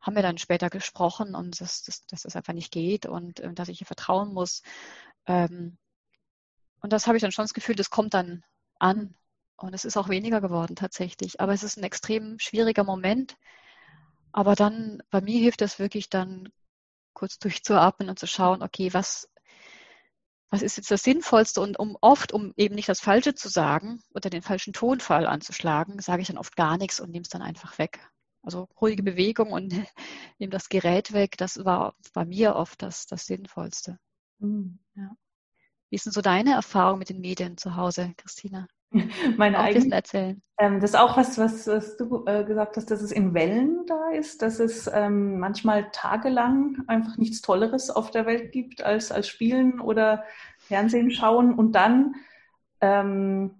haben 0.00 0.14
wir 0.16 0.22
dann 0.22 0.38
später 0.38 0.70
gesprochen 0.70 1.34
und 1.34 1.60
dass, 1.60 1.82
dass, 1.82 2.06
dass 2.06 2.22
das 2.22 2.36
einfach 2.36 2.52
nicht 2.52 2.72
geht 2.72 3.06
und 3.06 3.40
äh, 3.40 3.52
dass 3.52 3.68
ich 3.68 3.80
ihr 3.80 3.86
vertrauen 3.86 4.32
muss. 4.32 4.62
Ähm, 5.26 5.78
und 6.80 6.92
das 6.92 7.06
habe 7.06 7.16
ich 7.16 7.22
dann 7.22 7.32
schon 7.32 7.44
das 7.44 7.54
Gefühl, 7.54 7.74
das 7.74 7.90
kommt 7.90 8.14
dann 8.14 8.42
an. 8.78 9.14
Und 9.56 9.74
es 9.74 9.84
ist 9.84 9.96
auch 9.96 10.08
weniger 10.08 10.40
geworden 10.40 10.76
tatsächlich. 10.76 11.40
Aber 11.40 11.52
es 11.52 11.62
ist 11.62 11.76
ein 11.76 11.84
extrem 11.84 12.38
schwieriger 12.38 12.84
Moment. 12.84 13.36
Aber 14.32 14.54
dann, 14.54 15.02
bei 15.10 15.20
mir 15.20 15.38
hilft 15.38 15.60
es 15.62 15.78
wirklich 15.78 16.08
dann 16.08 16.50
kurz 17.12 17.38
durchzuatmen 17.38 18.08
und 18.08 18.18
zu 18.18 18.26
schauen, 18.26 18.62
okay, 18.62 18.94
was, 18.94 19.28
was 20.50 20.62
ist 20.62 20.76
jetzt 20.76 20.90
das 20.90 21.02
Sinnvollste 21.02 21.60
und 21.60 21.78
um 21.78 21.96
oft, 22.00 22.32
um 22.32 22.54
eben 22.56 22.74
nicht 22.74 22.88
das 22.88 23.00
Falsche 23.00 23.34
zu 23.34 23.48
sagen 23.48 24.02
oder 24.14 24.30
den 24.30 24.42
falschen 24.42 24.72
Tonfall 24.72 25.26
anzuschlagen, 25.26 26.00
sage 26.00 26.22
ich 26.22 26.28
dann 26.28 26.38
oft 26.38 26.56
gar 26.56 26.78
nichts 26.78 27.00
und 27.00 27.10
nehme 27.10 27.22
es 27.22 27.28
dann 27.28 27.42
einfach 27.42 27.78
weg. 27.78 28.00
Also 28.42 28.68
ruhige 28.80 29.02
Bewegung 29.02 29.52
und 29.52 29.68
nehme 30.38 30.50
das 30.50 30.68
Gerät 30.68 31.12
weg, 31.12 31.36
das 31.36 31.64
war 31.64 31.94
bei 32.14 32.24
mir 32.24 32.56
oft 32.56 32.82
das, 32.82 33.06
das 33.06 33.26
Sinnvollste. 33.26 33.98
Mhm. 34.40 34.78
Ja. 34.94 35.10
Wie 35.90 35.96
ist 35.96 36.06
denn 36.06 36.12
so 36.12 36.20
deine 36.20 36.52
Erfahrung 36.52 36.98
mit 36.98 37.08
den 37.08 37.20
Medien 37.20 37.56
zu 37.56 37.76
Hause, 37.76 38.12
Christina? 38.16 38.66
Meine 39.36 39.58
eigene 39.58 39.94
erzählen. 39.94 40.42
Ähm, 40.58 40.80
das 40.80 40.90
ist 40.90 40.96
auch 40.98 41.16
was, 41.16 41.38
was, 41.38 41.66
was 41.66 41.96
du 41.96 42.24
äh, 42.26 42.44
gesagt 42.44 42.76
hast, 42.76 42.90
dass 42.90 43.02
es 43.02 43.12
in 43.12 43.34
Wellen 43.34 43.86
da 43.86 44.10
ist, 44.10 44.42
dass 44.42 44.58
es 44.58 44.90
ähm, 44.92 45.38
manchmal 45.38 45.90
tagelang 45.92 46.82
einfach 46.86 47.16
nichts 47.16 47.40
Tolleres 47.40 47.90
auf 47.90 48.10
der 48.10 48.26
Welt 48.26 48.52
gibt 48.52 48.82
als, 48.82 49.12
als 49.12 49.28
Spielen 49.28 49.80
oder 49.80 50.24
Fernsehen 50.58 51.10
schauen 51.10 51.54
und 51.54 51.72
dann 51.72 52.14
ähm, 52.80 53.59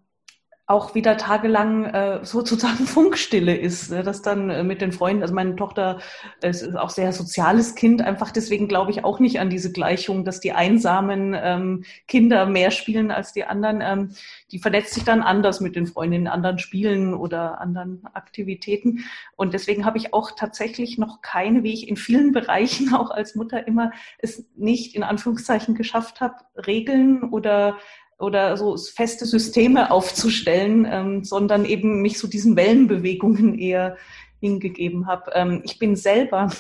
auch 0.70 0.94
wieder 0.94 1.16
tagelang 1.16 1.85
äh, 1.87 2.20
sozusagen 2.24 2.87
Funkstille 2.87 3.56
ist, 3.56 3.90
ne? 3.90 4.02
dass 4.02 4.22
dann 4.22 4.48
äh, 4.50 4.62
mit 4.62 4.80
den 4.80 4.92
Freunden, 4.92 5.22
also 5.22 5.35
meine 5.35 5.56
Tochter 5.56 5.98
es 6.40 6.62
ist 6.62 6.76
auch 6.76 6.90
sehr 6.90 7.12
soziales 7.12 7.74
Kind, 7.74 8.02
einfach 8.02 8.30
deswegen 8.30 8.68
glaube 8.68 8.90
ich 8.90 9.04
auch 9.04 9.18
nicht 9.18 9.40
an 9.40 9.50
diese 9.50 9.72
Gleichung, 9.72 10.24
dass 10.24 10.40
die 10.40 10.52
einsamen 10.52 11.37
ähm, 11.38 11.85
Kinder 12.06 12.46
mehr 12.46 12.70
spielen 12.70 13.11
als 13.11 13.33
die 13.33 13.44
anderen. 13.44 13.80
Ähm, 13.83 14.14
die 14.52 14.59
vernetzt 14.59 14.94
sich 14.94 15.04
dann 15.04 15.22
anders 15.22 15.61
mit 15.61 15.76
den 15.76 15.87
Freunden 15.87 16.14
in 16.14 16.28
anderen 16.28 16.59
Spielen 16.59 17.14
oder 17.14 17.61
anderen 17.61 18.02
Aktivitäten. 18.14 19.04
Und 19.37 19.54
deswegen 19.54 19.85
habe 19.85 19.98
ich 19.98 20.12
auch 20.12 20.33
tatsächlich 20.37 20.98
noch 20.98 21.20
keine, 21.20 21.62
wie 21.62 21.72
ich 21.72 21.88
in 21.88 21.96
vielen 21.96 22.33
Bereichen 22.40 22.94
auch 22.94 23.11
als 23.11 23.35
Mutter 23.35 23.66
immer 23.66 23.90
es 24.18 24.46
nicht 24.56 24.94
in 24.94 25.02
Anführungszeichen 25.02 25.74
geschafft 25.74 26.20
habe, 26.20 26.37
Regeln 26.66 27.24
oder 27.30 27.76
oder 28.20 28.56
so 28.56 28.76
feste 28.76 29.26
Systeme 29.26 29.90
aufzustellen, 29.90 30.87
ähm, 30.90 31.24
sondern 31.24 31.64
eben 31.64 32.02
mich 32.02 32.18
so 32.18 32.28
diesen 32.28 32.56
Wellenbewegungen 32.56 33.59
eher 33.59 33.96
hingegeben 34.40 35.06
habe. 35.06 35.30
Ähm, 35.35 35.62
ich 35.64 35.78
bin 35.78 35.96
selber, 35.96 36.50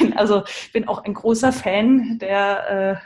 ein, 0.00 0.16
also 0.16 0.42
bin 0.72 0.88
auch 0.88 1.04
ein 1.04 1.14
großer 1.14 1.52
Fan 1.52 2.18
der 2.20 2.70
äh, 2.70 2.96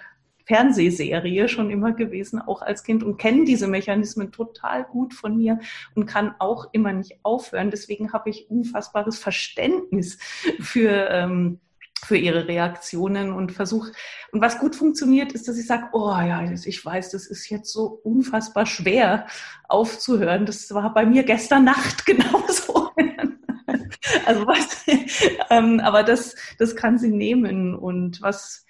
Fernsehserie 0.45 1.49
schon 1.49 1.71
immer 1.71 1.93
gewesen, 1.93 2.41
auch 2.41 2.63
als 2.63 2.83
Kind 2.83 3.03
und 3.03 3.17
kenne 3.17 3.45
diese 3.45 3.69
Mechanismen 3.69 4.33
total 4.33 4.85
gut 4.85 5.15
von 5.15 5.37
mir 5.37 5.61
und 5.95 6.07
kann 6.07 6.35
auch 6.39 6.69
immer 6.73 6.93
nicht 6.93 7.19
aufhören. 7.23 7.71
Deswegen 7.71 8.13
habe 8.13 8.31
ich 8.31 8.51
unfassbares 8.51 9.19
Verständnis 9.19 10.19
für 10.61 11.09
ähm, 11.11 11.61
für 12.05 12.17
ihre 12.17 12.49
Reaktionen 12.49 13.33
und 13.33 13.53
versuche. 13.53 13.93
Und 14.33 14.41
was 14.41 14.59
gut 14.59 14.75
funktioniert, 14.75 15.33
ist, 15.33 15.47
dass 15.49 15.59
ich 15.59 15.67
sage, 15.67 15.89
oh 15.93 16.11
ja, 16.11 16.43
ich 16.43 16.85
weiß, 16.85 17.11
das 17.11 17.27
ist 17.27 17.49
jetzt 17.49 17.73
so 17.73 18.01
unfassbar 18.03 18.67
schwer 18.67 19.27
aufzuhören. 19.69 20.47
Das 20.47 20.73
war 20.75 20.93
bei 20.93 21.07
mir 21.07 21.23
gestern 21.23 21.65
Nacht 21.65 22.05
genauso. 22.07 22.91
also 24.27 24.47
was, 24.47 24.85
ähm, 25.51 25.81
aber 25.81 26.03
das, 26.03 26.35
das 26.59 26.75
kann 26.75 26.99
sie 26.99 27.11
nehmen. 27.11 27.75
Und 27.75 28.21
was 28.21 28.67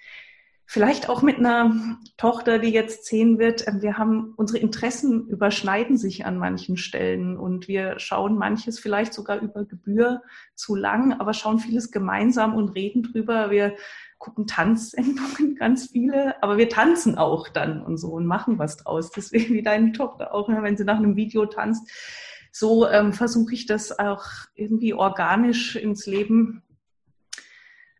vielleicht 0.73 1.07
auch 1.07 1.21
mit 1.21 1.37
einer 1.37 1.99
Tochter, 2.17 2.57
die 2.57 2.71
jetzt 2.71 3.05
zehn 3.05 3.37
wird, 3.37 3.67
ähm, 3.67 3.83
wir 3.83 3.99
haben, 3.99 4.33
unsere 4.37 4.57
Interessen 4.57 5.27
überschneiden 5.27 5.97
sich 5.97 6.25
an 6.25 6.39
manchen 6.39 6.77
Stellen 6.77 7.37
und 7.37 7.67
wir 7.67 7.99
schauen 7.99 8.39
manches 8.39 8.79
vielleicht 8.79 9.13
sogar 9.13 9.39
über 9.39 9.65
Gebühr 9.65 10.23
zu 10.55 10.73
lang, 10.73 11.13
aber 11.13 11.35
schauen 11.35 11.59
vieles 11.59 11.91
gemeinsam 11.91 12.55
und 12.55 12.69
reden 12.69 13.03
drüber. 13.03 13.51
Wir 13.51 13.75
gucken 14.17 14.47
Tanzsendungen 14.47 15.55
ganz 15.59 15.91
viele, 15.91 16.41
aber 16.41 16.57
wir 16.57 16.69
tanzen 16.69 17.19
auch 17.19 17.49
dann 17.49 17.83
und 17.83 17.97
so 17.97 18.07
und 18.07 18.25
machen 18.25 18.57
was 18.57 18.77
draus. 18.77 19.11
Deswegen 19.11 19.53
wie 19.53 19.61
deine 19.61 19.91
Tochter 19.91 20.33
auch, 20.33 20.49
ne, 20.49 20.63
wenn 20.63 20.75
sie 20.75 20.85
nach 20.85 20.97
einem 20.97 21.15
Video 21.15 21.45
tanzt. 21.45 21.87
So 22.51 22.87
ähm, 22.87 23.13
versuche 23.13 23.53
ich 23.53 23.67
das 23.67 23.99
auch 23.99 24.25
irgendwie 24.55 24.95
organisch 24.95 25.75
ins 25.75 26.07
Leben 26.07 26.62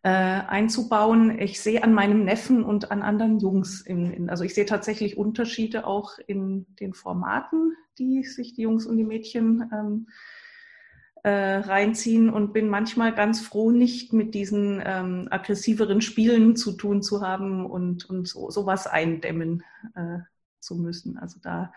äh, 0.03 0.09
einzubauen. 0.09 1.39
Ich 1.39 1.61
sehe 1.61 1.83
an 1.83 1.93
meinem 1.93 2.25
Neffen 2.25 2.63
und 2.63 2.91
an 2.91 3.01
anderen 3.01 3.39
Jungs, 3.39 3.81
in, 3.81 4.11
in, 4.11 4.29
also 4.29 4.43
ich 4.43 4.53
sehe 4.53 4.65
tatsächlich 4.65 5.17
Unterschiede 5.17 5.87
auch 5.87 6.19
in 6.27 6.65
den 6.79 6.93
Formaten, 6.93 7.75
die 7.97 8.23
sich 8.23 8.53
die 8.53 8.63
Jungs 8.63 8.85
und 8.85 8.97
die 8.97 9.05
Mädchen 9.05 9.69
ähm, 9.73 10.07
äh, 11.23 11.29
reinziehen 11.29 12.29
und 12.29 12.51
bin 12.51 12.67
manchmal 12.67 13.15
ganz 13.15 13.39
froh, 13.39 13.71
nicht 13.71 14.11
mit 14.11 14.35
diesen 14.35 14.81
ähm, 14.85 15.27
aggressiveren 15.31 16.01
Spielen 16.01 16.57
zu 16.57 16.73
tun 16.73 17.01
zu 17.01 17.21
haben 17.21 17.65
und, 17.65 18.09
und 18.09 18.27
so, 18.27 18.51
sowas 18.51 18.87
eindämmen 18.87 19.63
äh, 19.95 20.19
zu 20.59 20.75
müssen. 20.75 21.17
Also 21.17 21.39
da, 21.41 21.73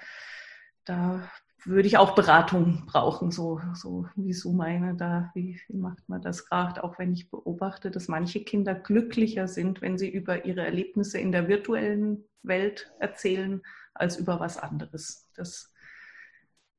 da 0.85 1.31
würde 1.65 1.89
ich 1.89 1.99
auch 1.99 2.15
Beratung 2.15 2.85
brauchen, 2.87 3.31
so, 3.31 3.61
so 3.75 4.07
wie 4.15 4.33
so 4.33 4.53
meine, 4.53 4.95
da, 4.95 5.31
wie, 5.35 5.61
wie 5.69 5.77
macht 5.77 6.09
man 6.09 6.23
das 6.23 6.47
gerade, 6.47 6.85
auch 6.85 6.99
wenn 6.99 7.13
ich 7.13 7.31
beobachte, 7.31 7.91
dass 7.91 8.09
manche 8.09 8.45
Kinder 8.45 8.75
glücklicher 8.75 9.49
sind, 9.49 9.81
wenn 9.81 9.99
sie 9.99 10.09
über 10.09 10.45
ihre 10.45 10.65
Erlebnisse 10.65 11.19
in 11.19 11.33
der 11.33 11.49
virtuellen 11.49 12.25
Welt 12.43 12.93
erzählen, 13.01 13.63
als 13.95 14.17
über 14.17 14.39
was 14.39 14.59
anderes. 14.59 15.29
Das 15.35 15.73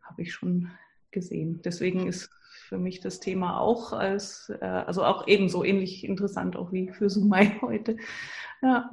habe 0.02 0.22
ich 0.22 0.34
schon 0.34 0.72
gesehen. 1.12 1.62
Deswegen 1.64 2.08
ist 2.08 2.30
für 2.68 2.78
mich 2.78 3.00
das 3.00 3.20
Thema 3.20 3.60
auch 3.60 3.94
als, 3.94 4.52
äh, 4.62 4.66
also 4.66 5.04
auch 5.04 5.28
ebenso 5.28 5.64
ähnlich 5.64 6.04
interessant 6.04 6.56
auch 6.56 6.72
wie 6.72 6.92
für 6.92 7.10
Sumai 7.10 7.58
heute. 7.62 7.98
Ja, 8.62 8.92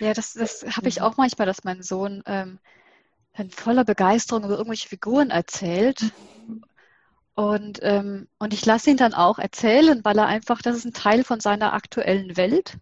ja 0.00 0.12
das, 0.14 0.34
das 0.34 0.64
habe 0.76 0.88
ich 0.88 1.00
auch 1.00 1.16
manchmal, 1.16 1.46
dass 1.46 1.64
mein 1.64 1.82
Sohn 1.82 2.22
ähm, 2.26 2.58
dann 3.38 3.50
voller 3.50 3.84
Begeisterung 3.84 4.44
über 4.44 4.54
irgendwelche 4.54 4.88
Figuren 4.88 5.30
erzählt. 5.30 6.12
Und, 7.34 7.78
ähm, 7.82 8.26
und 8.38 8.52
ich 8.52 8.66
lasse 8.66 8.90
ihn 8.90 8.96
dann 8.96 9.14
auch 9.14 9.38
erzählen, 9.38 10.00
weil 10.04 10.18
er 10.18 10.26
einfach, 10.26 10.60
das 10.60 10.76
ist 10.76 10.84
ein 10.84 10.92
Teil 10.92 11.22
von 11.22 11.38
seiner 11.38 11.72
aktuellen 11.72 12.36
Welt. 12.36 12.78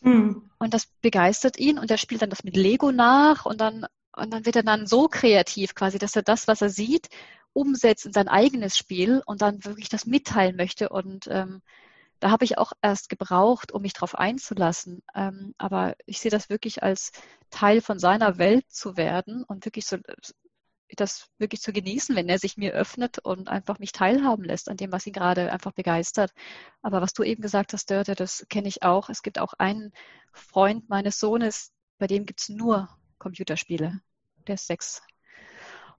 Mhm. 0.00 0.50
Und 0.58 0.74
das 0.74 0.86
begeistert 1.02 1.58
ihn 1.58 1.78
und 1.78 1.90
er 1.90 1.98
spielt 1.98 2.22
dann 2.22 2.30
das 2.30 2.42
mit 2.42 2.56
Lego 2.56 2.90
nach 2.90 3.44
und 3.44 3.60
dann, 3.60 3.84
und 4.16 4.32
dann 4.32 4.46
wird 4.46 4.56
er 4.56 4.62
dann 4.62 4.86
so 4.86 5.08
kreativ 5.08 5.74
quasi, 5.74 5.98
dass 5.98 6.16
er 6.16 6.22
das, 6.22 6.48
was 6.48 6.62
er 6.62 6.70
sieht, 6.70 7.08
umsetzt 7.52 8.06
in 8.06 8.12
sein 8.12 8.28
eigenes 8.28 8.78
Spiel 8.78 9.22
und 9.26 9.42
dann 9.42 9.64
wirklich 9.64 9.90
das 9.90 10.06
mitteilen 10.06 10.56
möchte. 10.56 10.88
Und 10.88 11.26
ähm, 11.30 11.60
da 12.20 12.30
habe 12.30 12.44
ich 12.44 12.58
auch 12.58 12.72
erst 12.82 13.08
gebraucht, 13.08 13.72
um 13.72 13.82
mich 13.82 13.92
darauf 13.92 14.14
einzulassen. 14.14 15.02
Ähm, 15.14 15.54
aber 15.58 15.94
ich 16.06 16.20
sehe 16.20 16.30
das 16.30 16.48
wirklich 16.48 16.82
als 16.82 17.12
Teil 17.50 17.80
von 17.80 17.98
seiner 17.98 18.38
Welt 18.38 18.64
zu 18.70 18.96
werden 18.96 19.44
und 19.44 19.64
wirklich 19.64 19.86
so 19.86 19.98
das 20.96 21.28
wirklich 21.38 21.60
zu 21.60 21.72
genießen, 21.72 22.16
wenn 22.16 22.28
er 22.28 22.38
sich 22.38 22.56
mir 22.56 22.72
öffnet 22.72 23.18
und 23.18 23.48
einfach 23.48 23.78
mich 23.78 23.92
teilhaben 23.92 24.44
lässt 24.44 24.68
an 24.68 24.76
dem, 24.76 24.92
was 24.92 25.06
ihn 25.06 25.12
gerade 25.12 25.52
einfach 25.52 25.72
begeistert. 25.72 26.32
Aber 26.82 27.00
was 27.00 27.12
du 27.12 27.22
eben 27.22 27.42
gesagt 27.42 27.72
hast, 27.72 27.90
Dörte, 27.90 28.14
das 28.14 28.46
kenne 28.48 28.68
ich 28.68 28.82
auch. 28.82 29.08
Es 29.08 29.22
gibt 29.22 29.38
auch 29.38 29.54
einen 29.54 29.92
Freund 30.32 30.88
meines 30.88 31.18
Sohnes, 31.18 31.72
bei 31.98 32.06
dem 32.06 32.26
gibt 32.26 32.40
es 32.40 32.48
nur 32.48 32.88
Computerspiele. 33.18 34.00
Der 34.46 34.54
ist 34.54 34.66
sechs. 34.66 35.02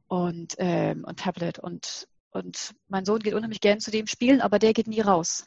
Und, 0.07 0.55
ähm, 0.57 1.03
und 1.05 1.19
Tablet. 1.19 1.59
Und, 1.59 2.07
und 2.31 2.73
mein 2.87 3.05
Sohn 3.05 3.19
geht 3.19 3.33
unheimlich 3.33 3.61
gern 3.61 3.79
zu 3.79 3.91
dem 3.91 4.07
Spielen, 4.07 4.41
aber 4.41 4.59
der 4.59 4.73
geht 4.73 4.87
nie 4.87 5.01
raus. 5.01 5.45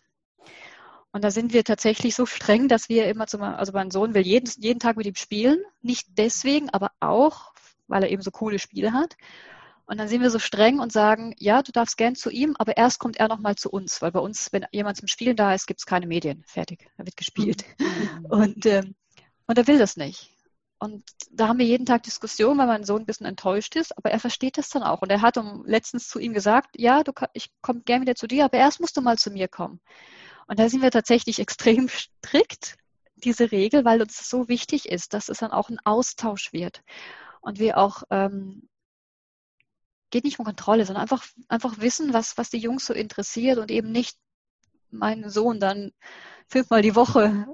Und 1.12 1.22
da 1.22 1.30
sind 1.30 1.52
wir 1.52 1.62
tatsächlich 1.62 2.14
so 2.14 2.24
streng, 2.24 2.68
dass 2.68 2.88
wir 2.88 3.06
immer 3.08 3.26
zum, 3.26 3.42
also 3.42 3.72
mein 3.72 3.90
Sohn 3.90 4.14
will 4.14 4.26
jeden, 4.26 4.50
jeden 4.58 4.80
Tag 4.80 4.96
mit 4.96 5.06
ihm 5.06 5.14
spielen. 5.14 5.62
Nicht 5.82 6.08
deswegen, 6.16 6.70
aber 6.70 6.90
auch, 7.00 7.52
weil 7.86 8.02
er 8.02 8.10
eben 8.10 8.22
so 8.22 8.30
coole 8.30 8.58
Spiele 8.58 8.92
hat. 8.92 9.16
Und 9.84 9.98
dann 9.98 10.08
sind 10.08 10.22
wir 10.22 10.30
so 10.30 10.38
streng 10.38 10.78
und 10.78 10.90
sagen, 10.90 11.34
ja, 11.38 11.62
du 11.62 11.70
darfst 11.70 11.98
gern 11.98 12.14
zu 12.14 12.30
ihm, 12.30 12.56
aber 12.58 12.78
erst 12.78 12.98
kommt 12.98 13.18
er 13.18 13.28
nochmal 13.28 13.56
zu 13.56 13.68
uns, 13.68 14.00
weil 14.00 14.10
bei 14.10 14.20
uns, 14.20 14.50
wenn 14.52 14.64
jemand 14.72 14.96
zum 14.96 15.08
Spielen 15.08 15.36
da 15.36 15.52
ist, 15.52 15.66
gibt 15.66 15.80
es 15.80 15.86
keine 15.86 16.06
Medien. 16.06 16.44
Fertig, 16.46 16.88
da 16.96 17.04
wird 17.04 17.16
gespielt. 17.16 17.64
Mhm. 17.78 18.24
Und, 18.30 18.66
ähm, 18.66 18.94
und 19.46 19.58
er 19.58 19.66
will 19.66 19.78
das 19.78 19.96
nicht. 19.98 20.30
Und 20.78 21.04
da 21.30 21.48
haben 21.48 21.58
wir 21.58 21.66
jeden 21.66 21.84
Tag 21.84 22.04
Diskussionen, 22.04 22.58
weil 22.58 22.66
mein 22.66 22.84
Sohn 22.84 23.02
ein 23.02 23.06
bisschen 23.06 23.26
enttäuscht 23.26 23.76
ist, 23.76 23.96
aber 23.98 24.10
er 24.10 24.18
versteht 24.18 24.56
das 24.56 24.70
dann 24.70 24.82
auch. 24.82 25.02
Und 25.02 25.10
er 25.10 25.20
hat 25.20 25.38
letztens 25.64 26.08
zu 26.08 26.18
ihm 26.18 26.32
gesagt, 26.32 26.70
ja, 26.76 27.02
du, 27.02 27.12
ich 27.34 27.50
komme 27.60 27.82
gern 27.82 28.00
wieder 28.00 28.14
zu 28.14 28.26
dir, 28.26 28.46
aber 28.46 28.56
erst 28.56 28.80
musst 28.80 28.96
du 28.96 29.00
mal 29.00 29.18
zu 29.18 29.30
mir 29.30 29.46
kommen. 29.46 29.80
Und 30.52 30.58
da 30.58 30.68
sind 30.68 30.82
wir 30.82 30.90
tatsächlich 30.90 31.38
extrem 31.38 31.88
strikt, 31.88 32.76
diese 33.14 33.52
Regel, 33.52 33.86
weil 33.86 34.02
uns 34.02 34.28
so 34.28 34.48
wichtig 34.48 34.86
ist, 34.86 35.14
dass 35.14 35.30
es 35.30 35.38
dann 35.38 35.50
auch 35.50 35.70
ein 35.70 35.78
Austausch 35.82 36.52
wird. 36.52 36.82
Und 37.40 37.58
wir 37.58 37.78
auch, 37.78 38.02
ähm, 38.10 38.68
geht 40.10 40.24
nicht 40.24 40.38
um 40.38 40.44
Kontrolle, 40.44 40.84
sondern 40.84 41.00
einfach, 41.00 41.24
einfach 41.48 41.80
wissen, 41.80 42.12
was, 42.12 42.36
was 42.36 42.50
die 42.50 42.58
Jungs 42.58 42.84
so 42.84 42.92
interessiert 42.92 43.56
und 43.56 43.70
eben 43.70 43.92
nicht 43.92 44.18
meinen 44.90 45.30
Sohn 45.30 45.58
dann 45.58 45.92
fünfmal 46.48 46.82
die 46.82 46.96
Woche 46.96 47.46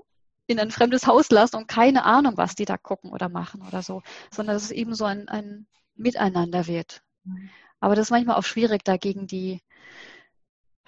in 0.48 0.58
ein 0.58 0.72
fremdes 0.72 1.06
Haus 1.06 1.30
lassen 1.30 1.54
und 1.54 1.68
keine 1.68 2.02
Ahnung, 2.02 2.36
was 2.36 2.56
die 2.56 2.64
da 2.64 2.76
gucken 2.76 3.12
oder 3.12 3.28
machen 3.28 3.62
oder 3.62 3.82
so, 3.82 4.02
sondern 4.32 4.56
dass 4.56 4.64
es 4.64 4.70
eben 4.72 4.96
so 4.96 5.04
ein, 5.04 5.28
ein 5.28 5.68
Miteinander 5.94 6.66
wird. 6.66 7.04
Mhm. 7.22 7.48
Aber 7.78 7.94
das 7.94 8.08
ist 8.08 8.10
manchmal 8.10 8.34
auch 8.34 8.44
schwierig, 8.44 8.82
da 8.82 8.96
gegen 8.96 9.28
die, 9.28 9.62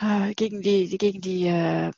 äh, 0.00 0.34
gegen 0.34 0.62
die, 0.62 0.96
gegen 0.98 1.20
die 1.20 1.46
äh, 1.46 1.92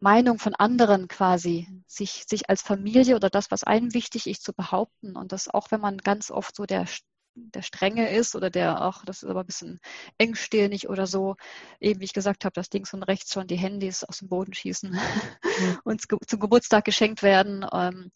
Meinung 0.00 0.38
von 0.38 0.54
anderen 0.54 1.08
quasi, 1.08 1.66
sich, 1.86 2.24
sich 2.28 2.48
als 2.48 2.62
Familie 2.62 3.16
oder 3.16 3.30
das, 3.30 3.50
was 3.50 3.64
einem 3.64 3.92
wichtig 3.94 4.28
ist, 4.28 4.44
zu 4.44 4.52
behaupten. 4.52 5.16
Und 5.16 5.32
das 5.32 5.48
auch, 5.48 5.70
wenn 5.70 5.80
man 5.80 5.98
ganz 5.98 6.30
oft 6.30 6.54
so 6.54 6.66
der, 6.66 6.86
der 7.34 7.62
Strenge 7.62 8.10
ist 8.10 8.36
oder 8.36 8.50
der 8.50 8.84
auch, 8.84 9.04
das 9.04 9.22
ist 9.22 9.28
aber 9.28 9.40
ein 9.40 9.46
bisschen 9.46 9.80
engstirnig 10.18 10.88
oder 10.88 11.06
so, 11.06 11.36
eben 11.80 12.00
wie 12.00 12.04
ich 12.04 12.12
gesagt 12.12 12.44
habe, 12.44 12.54
dass 12.54 12.70
links 12.70 12.94
und 12.94 13.02
rechts 13.02 13.32
schon 13.32 13.48
die 13.48 13.56
Handys 13.56 14.04
aus 14.04 14.18
dem 14.18 14.28
Boden 14.28 14.54
schießen 14.54 14.92
mhm. 14.92 14.98
und 15.84 16.02
zum 16.02 16.38
Geburtstag 16.38 16.84
geschenkt 16.84 17.22
werden. 17.22 17.66
Ähm, 17.72 18.12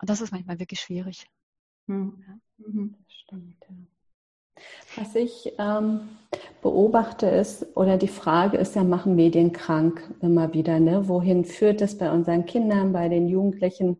und 0.00 0.08
das 0.08 0.20
ist 0.20 0.30
manchmal 0.30 0.60
wirklich 0.60 0.80
schwierig. 0.80 1.26
Mhm. 1.86 2.24
Ja. 2.26 2.66
Mhm. 2.68 2.94
Stimmt, 3.08 3.56
ja. 3.68 3.76
Was 4.96 5.14
ich 5.14 5.52
ähm, 5.58 6.08
beobachte 6.62 7.26
ist, 7.26 7.76
oder 7.76 7.96
die 7.96 8.08
Frage 8.08 8.56
ist 8.56 8.76
ja, 8.76 8.84
machen 8.84 9.16
Medien 9.16 9.52
krank 9.52 10.02
immer 10.20 10.52
wieder, 10.52 10.80
ne? 10.80 11.08
Wohin 11.08 11.44
führt 11.44 11.80
es 11.80 11.96
bei 11.96 12.10
unseren 12.10 12.46
Kindern, 12.46 12.92
bei 12.92 13.08
den 13.08 13.28
Jugendlichen? 13.28 13.98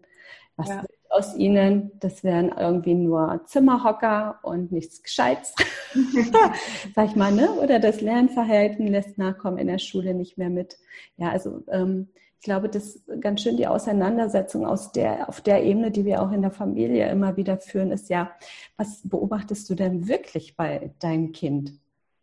Was 0.56 0.68
ja. 0.68 0.82
wird 0.82 0.92
aus 1.10 1.36
ihnen? 1.36 1.92
Das 2.00 2.22
wären 2.22 2.50
irgendwie 2.56 2.94
nur 2.94 3.42
Zimmerhocker 3.46 4.38
und 4.42 4.72
nichts 4.72 5.02
Gescheites, 5.02 5.54
sag 6.94 7.06
ich 7.06 7.16
mal, 7.16 7.32
ne? 7.32 7.50
Oder 7.52 7.78
das 7.78 8.00
Lernverhalten 8.00 8.86
lässt 8.86 9.18
Nachkommen 9.18 9.58
in 9.58 9.66
der 9.66 9.78
Schule 9.78 10.14
nicht 10.14 10.38
mehr 10.38 10.50
mit. 10.50 10.78
Ja, 11.16 11.30
also 11.30 11.62
ähm, 11.70 12.08
ich 12.40 12.44
glaube, 12.44 12.70
das 12.70 12.96
ist 12.96 13.20
ganz 13.20 13.42
schön 13.42 13.58
die 13.58 13.66
Auseinandersetzung 13.66 14.64
aus 14.64 14.92
der, 14.92 15.28
auf 15.28 15.42
der 15.42 15.62
Ebene, 15.62 15.90
die 15.90 16.06
wir 16.06 16.22
auch 16.22 16.32
in 16.32 16.40
der 16.40 16.50
Familie 16.50 17.10
immer 17.10 17.36
wieder 17.36 17.58
führen, 17.58 17.92
ist 17.92 18.08
ja, 18.08 18.30
was 18.78 19.02
beobachtest 19.04 19.68
du 19.68 19.74
denn 19.74 20.08
wirklich 20.08 20.56
bei 20.56 20.90
deinem 21.00 21.32
Kind? 21.32 21.74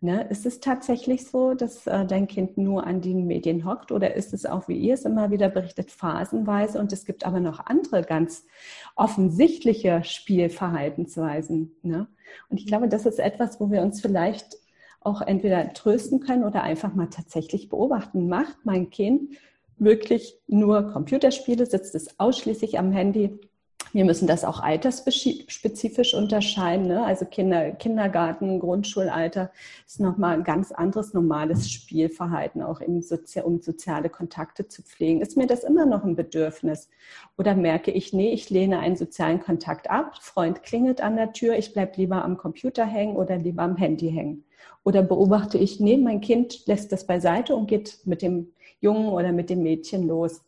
Ne? 0.01 0.23
Ist 0.31 0.47
es 0.47 0.59
tatsächlich 0.59 1.27
so, 1.27 1.53
dass 1.53 1.85
äh, 1.85 2.03
dein 2.07 2.27
Kind 2.27 2.57
nur 2.57 2.87
an 2.87 2.99
den 2.99 3.27
Medien 3.27 3.63
hockt 3.63 3.91
oder 3.91 4.15
ist 4.15 4.33
es 4.33 4.47
auch, 4.47 4.67
wie 4.67 4.79
ihr 4.79 4.95
es 4.95 5.05
immer 5.05 5.29
wieder 5.29 5.49
berichtet, 5.49 5.91
phasenweise 5.91 6.79
und 6.79 6.91
es 6.91 7.05
gibt 7.05 7.23
aber 7.23 7.39
noch 7.39 7.67
andere 7.67 8.01
ganz 8.01 8.43
offensichtliche 8.95 10.03
Spielverhaltensweisen? 10.03 11.75
Ne? 11.83 12.07
Und 12.49 12.59
ich 12.59 12.65
glaube, 12.65 12.87
das 12.87 13.05
ist 13.05 13.19
etwas, 13.19 13.59
wo 13.59 13.69
wir 13.69 13.83
uns 13.83 14.01
vielleicht 14.01 14.57
auch 14.99 15.21
entweder 15.21 15.73
trösten 15.73 16.21
können 16.21 16.43
oder 16.43 16.63
einfach 16.63 16.95
mal 16.95 17.11
tatsächlich 17.11 17.69
beobachten. 17.69 18.27
Macht 18.27 18.57
mein 18.63 18.89
Kind 18.89 19.35
wirklich 19.79 20.35
nur 20.47 20.91
Computerspiele, 20.91 21.65
sitzt 21.65 21.95
es 21.95 22.19
ausschließlich 22.19 22.79
am 22.79 22.91
Handy. 22.91 23.39
Wir 23.93 24.03
müssen 24.03 24.27
das 24.27 24.43
auch 24.43 24.59
altersspezifisch 24.59 26.13
unterscheiden. 26.13 26.87
Ne? 26.87 27.05
Also 27.05 27.25
Kinder, 27.25 27.71
Kindergarten, 27.71 28.59
Grundschulalter 28.59 29.49
ist 29.85 29.99
nochmal 29.99 30.33
ein 30.33 30.43
ganz 30.43 30.71
anderes 30.71 31.13
normales 31.13 31.71
Spielverhalten, 31.71 32.61
auch 32.61 32.81
Sozi 32.99 33.39
um 33.39 33.61
soziale 33.61 34.09
Kontakte 34.09 34.67
zu 34.67 34.83
pflegen. 34.83 35.21
Ist 35.21 35.37
mir 35.37 35.47
das 35.47 35.63
immer 35.63 35.85
noch 35.85 36.03
ein 36.03 36.15
Bedürfnis? 36.15 36.89
Oder 37.37 37.55
merke 37.55 37.91
ich, 37.91 38.11
nee, 38.11 38.33
ich 38.33 38.49
lehne 38.49 38.79
einen 38.79 38.97
sozialen 38.97 39.39
Kontakt 39.39 39.89
ab, 39.89 40.17
Freund 40.21 40.63
klingelt 40.63 40.99
an 40.99 41.15
der 41.15 41.31
Tür, 41.31 41.57
ich 41.57 41.73
bleibe 41.73 41.93
lieber 41.95 42.25
am 42.25 42.37
Computer 42.37 42.85
hängen 42.85 43.15
oder 43.15 43.37
lieber 43.37 43.63
am 43.63 43.77
Handy 43.77 44.11
hängen? 44.11 44.43
Oder 44.83 45.01
beobachte 45.01 45.57
ich, 45.57 45.79
nee, 45.79 45.97
mein 45.97 46.21
Kind 46.21 46.65
lässt 46.65 46.91
das 46.91 47.05
beiseite 47.05 47.55
und 47.55 47.67
geht 47.67 47.99
mit 48.05 48.21
dem 48.21 48.51
Jungen 48.79 49.09
oder 49.09 49.31
mit 49.31 49.49
dem 49.49 49.63
Mädchen 49.63 50.07
los. 50.07 50.43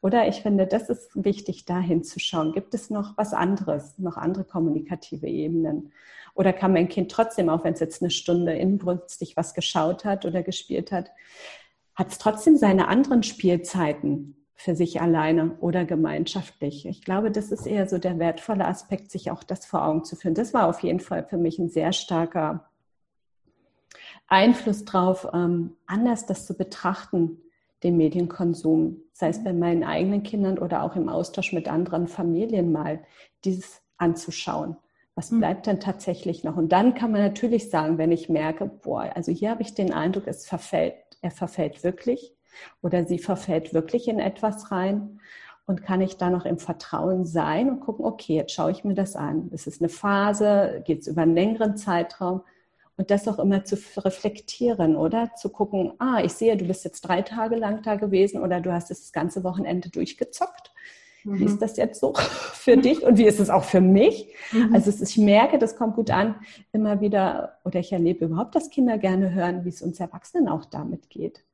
Oder 0.00 0.26
ich 0.26 0.42
finde, 0.42 0.66
das 0.66 0.88
ist 0.88 1.10
wichtig, 1.14 1.64
da 1.64 1.78
hinzuschauen. 1.78 2.52
Gibt 2.52 2.74
es 2.74 2.90
noch 2.90 3.16
was 3.16 3.32
anderes, 3.32 3.98
noch 3.98 4.16
andere 4.16 4.44
kommunikative 4.44 5.28
Ebenen? 5.28 5.92
Oder 6.34 6.52
kann 6.52 6.72
mein 6.72 6.88
Kind 6.88 7.10
trotzdem, 7.10 7.48
auch 7.48 7.62
wenn 7.62 7.74
es 7.74 7.80
jetzt 7.80 8.02
eine 8.02 8.10
Stunde 8.10 8.52
inbrünstig 8.54 9.36
was 9.36 9.54
geschaut 9.54 10.04
hat 10.04 10.24
oder 10.24 10.42
gespielt 10.42 10.90
hat, 10.90 11.10
hat 11.94 12.10
es 12.10 12.18
trotzdem 12.18 12.56
seine 12.56 12.88
anderen 12.88 13.22
Spielzeiten 13.22 14.36
für 14.54 14.74
sich 14.74 15.00
alleine 15.00 15.56
oder 15.60 15.84
gemeinschaftlich. 15.84 16.86
Ich 16.86 17.02
glaube, 17.02 17.30
das 17.30 17.50
ist 17.50 17.66
eher 17.66 17.88
so 17.88 17.98
der 17.98 18.18
wertvolle 18.18 18.64
Aspekt, 18.64 19.10
sich 19.10 19.30
auch 19.30 19.42
das 19.42 19.66
vor 19.66 19.84
Augen 19.84 20.04
zu 20.04 20.16
führen. 20.16 20.34
Das 20.34 20.54
war 20.54 20.68
auf 20.68 20.80
jeden 20.80 21.00
Fall 21.00 21.24
für 21.24 21.36
mich 21.36 21.58
ein 21.58 21.68
sehr 21.68 21.92
starker 21.92 22.68
Einfluss 24.28 24.84
drauf, 24.84 25.28
ähm, 25.34 25.76
anders 25.86 26.26
das 26.26 26.46
zu 26.46 26.56
betrachten, 26.56 27.38
den 27.82 27.96
Medienkonsum, 27.96 29.02
sei 29.12 29.28
es 29.28 29.42
bei 29.42 29.52
meinen 29.52 29.84
eigenen 29.84 30.22
Kindern 30.22 30.58
oder 30.58 30.82
auch 30.82 30.96
im 30.96 31.08
Austausch 31.08 31.52
mit 31.52 31.68
anderen 31.68 32.08
Familien 32.08 32.72
mal, 32.72 33.00
dieses 33.44 33.82
anzuschauen. 33.96 34.76
Was 35.14 35.30
hm. 35.30 35.38
bleibt 35.38 35.66
denn 35.66 35.80
tatsächlich 35.80 36.44
noch? 36.44 36.56
Und 36.56 36.72
dann 36.72 36.94
kann 36.94 37.12
man 37.12 37.20
natürlich 37.20 37.70
sagen, 37.70 37.98
wenn 37.98 38.12
ich 38.12 38.28
merke, 38.28 38.66
boah, 38.66 39.10
also 39.14 39.32
hier 39.32 39.50
habe 39.50 39.62
ich 39.62 39.74
den 39.74 39.92
Eindruck, 39.92 40.26
es 40.26 40.46
verfällt, 40.46 40.94
er 41.20 41.30
verfällt 41.30 41.84
wirklich 41.84 42.34
oder 42.82 43.04
sie 43.04 43.18
verfällt 43.18 43.74
wirklich 43.74 44.08
in 44.08 44.18
etwas 44.18 44.70
rein. 44.70 45.20
Und 45.64 45.84
kann 45.84 46.00
ich 46.00 46.16
da 46.16 46.28
noch 46.28 46.44
im 46.44 46.58
Vertrauen 46.58 47.24
sein 47.24 47.70
und 47.70 47.80
gucken, 47.80 48.04
okay, 48.04 48.34
jetzt 48.34 48.52
schaue 48.52 48.72
ich 48.72 48.82
mir 48.82 48.94
das 48.94 49.14
an. 49.14 49.48
Ist 49.52 49.68
es 49.68 49.80
eine 49.80 49.88
Phase? 49.88 50.82
Geht 50.84 51.02
es 51.02 51.06
über 51.06 51.22
einen 51.22 51.36
längeren 51.36 51.76
Zeitraum? 51.76 52.42
Und 52.96 53.10
das 53.10 53.26
auch 53.26 53.38
immer 53.38 53.64
zu 53.64 53.76
reflektieren, 53.96 54.96
oder? 54.96 55.34
Zu 55.34 55.48
gucken, 55.48 55.94
ah, 55.98 56.20
ich 56.22 56.32
sehe, 56.32 56.56
du 56.56 56.66
bist 56.66 56.84
jetzt 56.84 57.02
drei 57.02 57.22
Tage 57.22 57.56
lang 57.56 57.82
da 57.82 57.96
gewesen 57.96 58.42
oder 58.42 58.60
du 58.60 58.72
hast 58.72 58.90
das 58.90 59.12
ganze 59.12 59.44
Wochenende 59.44 59.88
durchgezockt. 59.88 60.72
Mhm. 61.24 61.38
Wie 61.38 61.44
ist 61.44 61.62
das 61.62 61.76
jetzt 61.76 62.00
so 62.00 62.12
für 62.16 62.76
dich 62.76 63.02
und 63.02 63.18
wie 63.18 63.26
ist 63.26 63.40
es 63.40 63.50
auch 63.50 63.64
für 63.64 63.80
mich? 63.80 64.34
Mhm. 64.52 64.74
Also 64.74 64.92
ich 65.02 65.16
merke, 65.18 65.58
das 65.58 65.76
kommt 65.76 65.96
gut 65.96 66.10
an, 66.10 66.36
immer 66.72 67.00
wieder, 67.00 67.58
oder 67.64 67.80
ich 67.80 67.92
erlebe 67.92 68.26
überhaupt, 68.26 68.54
dass 68.54 68.70
Kinder 68.70 68.98
gerne 68.98 69.32
hören, 69.32 69.64
wie 69.64 69.70
es 69.70 69.82
uns 69.82 69.98
Erwachsenen 69.98 70.48
auch 70.48 70.64
damit 70.64 71.08
geht 71.08 71.44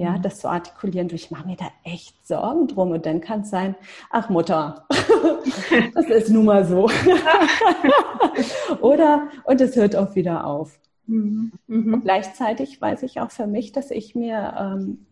ja, 0.00 0.16
mhm. 0.16 0.22
das 0.22 0.40
zu 0.40 0.48
artikulieren, 0.48 1.08
du, 1.08 1.14
ich 1.14 1.30
mache 1.30 1.46
mir 1.46 1.56
da 1.56 1.66
echt 1.84 2.26
Sorgen 2.26 2.68
drum. 2.68 2.92
Und 2.92 3.04
dann 3.04 3.20
kann 3.20 3.40
es 3.40 3.50
sein, 3.50 3.74
ach 4.08 4.30
Mutter, 4.30 4.86
das 5.94 6.06
ist 6.06 6.30
nun 6.30 6.46
mal 6.46 6.64
so. 6.64 6.88
Oder, 8.80 9.28
und 9.44 9.60
es 9.60 9.76
hört 9.76 9.96
auch 9.96 10.14
wieder 10.14 10.46
auf. 10.46 10.80
Mhm. 11.06 11.52
Mhm. 11.66 11.92
Und 11.92 12.00
gleichzeitig 12.00 12.80
weiß 12.80 13.02
ich 13.02 13.20
auch 13.20 13.30
für 13.30 13.46
mich, 13.46 13.72
dass 13.72 13.90
ich 13.90 14.14
mir 14.14 14.54
ähm, 14.58 15.04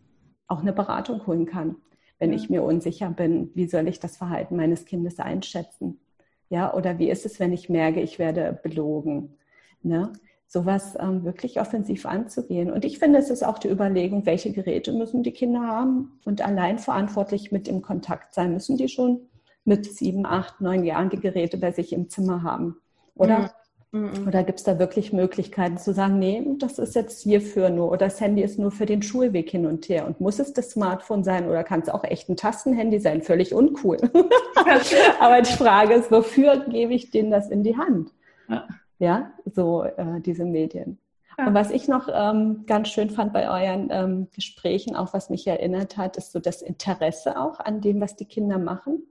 auch 0.47 0.61
eine 0.61 0.73
Beratung 0.73 1.27
holen 1.27 1.45
kann, 1.45 1.77
wenn 2.19 2.33
ich 2.33 2.49
mir 2.49 2.63
unsicher 2.63 3.11
bin, 3.11 3.51
wie 3.55 3.69
soll 3.69 3.89
ich 3.89 4.01
das 4.01 4.17
Verhalten 4.17 4.57
meines 4.57 4.87
Kindes 4.87 5.19
einschätzen? 5.19 6.01
Ja, 6.49 6.73
oder 6.73 6.99
wie 6.99 7.11
ist 7.11 7.27
es, 7.27 7.39
wenn 7.39 7.53
ich 7.53 7.69
merke, 7.69 8.01
ich 8.01 8.19
werde 8.19 8.59
belogen? 8.63 9.37
Ne? 9.83 10.15
Sowas 10.49 10.97
ähm, 10.99 11.25
wirklich 11.25 11.61
offensiv 11.61 12.07
anzugehen. 12.07 12.73
Und 12.73 12.87
ich 12.87 12.99
finde, 12.99 13.19
es 13.19 13.29
ist 13.29 13.45
auch 13.45 13.59
die 13.59 13.69
Überlegung, 13.69 14.25
welche 14.25 14.51
Geräte 14.51 14.93
müssen 14.93 15.23
die 15.23 15.33
Kinder 15.33 15.61
haben 15.61 16.19
und 16.25 16.41
allein 16.41 16.79
verantwortlich 16.79 17.53
mit 17.53 17.69
im 17.69 17.83
Kontakt 17.83 18.35
sein. 18.35 18.55
Müssen 18.55 18.79
die 18.79 18.89
schon 18.89 19.21
mit 19.65 19.85
sieben, 19.85 20.25
acht, 20.25 20.63
neun 20.63 20.85
Jahren 20.85 21.11
die 21.11 21.21
Geräte 21.21 21.59
bei 21.59 21.71
sich 21.71 21.93
im 21.93 22.09
Zimmer 22.09 22.43
haben? 22.43 22.79
Oder? 23.15 23.53
Mhm. 23.93 24.27
Oder 24.27 24.43
gibt 24.43 24.59
es 24.59 24.65
da 24.65 24.79
wirklich 24.79 25.13
Möglichkeiten 25.13 25.77
zu 25.77 25.93
sagen, 25.93 26.19
nee, 26.19 26.43
das 26.59 26.79
ist 26.79 26.95
jetzt 26.95 27.23
hierfür 27.23 27.69
nur 27.69 27.89
oder 27.89 28.07
das 28.07 28.21
Handy 28.21 28.43
ist 28.43 28.59
nur 28.59 28.71
für 28.71 28.85
den 28.85 29.03
Schulweg 29.03 29.51
hin 29.51 29.65
und 29.65 29.89
her 29.89 30.07
und 30.07 30.21
muss 30.21 30.39
es 30.39 30.53
das 30.53 30.71
Smartphone 30.71 31.25
sein 31.25 31.49
oder 31.49 31.65
kann 31.65 31.81
es 31.81 31.89
auch 31.89 32.05
echt 32.05 32.29
ein 32.29 32.37
Tastenhandy 32.37 33.01
sein? 33.01 33.23
Völlig 33.23 33.55
uncool. 33.55 33.97
Aber 35.21 35.41
die 35.41 35.53
Frage 35.53 35.95
ist, 35.95 36.11
wofür 36.11 36.67
gebe 36.69 36.93
ich 36.93 37.11
denen 37.11 37.31
das 37.31 37.49
in 37.49 37.63
die 37.63 37.79
Hand? 37.79 38.11
Ja 38.49 38.67
ja, 38.99 39.33
so 39.45 39.85
äh, 39.85 40.21
diese 40.21 40.45
Medien. 40.45 40.99
Ja. 41.39 41.47
Und 41.47 41.55
was 41.55 41.71
ich 41.71 41.89
noch 41.89 42.09
ähm, 42.13 42.65
ganz 42.67 42.89
schön 42.89 43.11
fand 43.11 43.33
bei 43.33 43.49
euren 43.49 43.89
ähm, 43.91 44.29
Gesprächen, 44.35 44.97
auch 44.97 45.13
was 45.15 45.31
mich 45.31 45.47
erinnert 45.47 45.97
hat, 45.97 46.17
ist 46.17 46.33
so 46.33 46.41
das 46.41 46.63
Interesse 46.63 47.39
auch 47.41 47.61
an 47.61 47.81
dem, 47.81 48.01
was 48.01 48.17
die 48.17 48.25
Kinder 48.25 48.59
machen. 48.59 49.05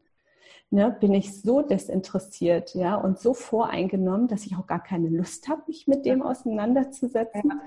Ne, 0.69 0.91
bin 0.99 1.13
ich 1.13 1.41
so 1.41 1.61
desinteressiert, 1.61 2.75
ja, 2.75 2.95
und 2.95 3.19
so 3.19 3.33
voreingenommen, 3.33 4.27
dass 4.27 4.45
ich 4.45 4.57
auch 4.57 4.67
gar 4.67 4.83
keine 4.83 5.07
Lust 5.07 5.47
habe, 5.47 5.61
mich 5.67 5.87
mit 5.87 6.05
dem 6.05 6.21
auseinanderzusetzen. 6.21 7.49
Ja. 7.49 7.61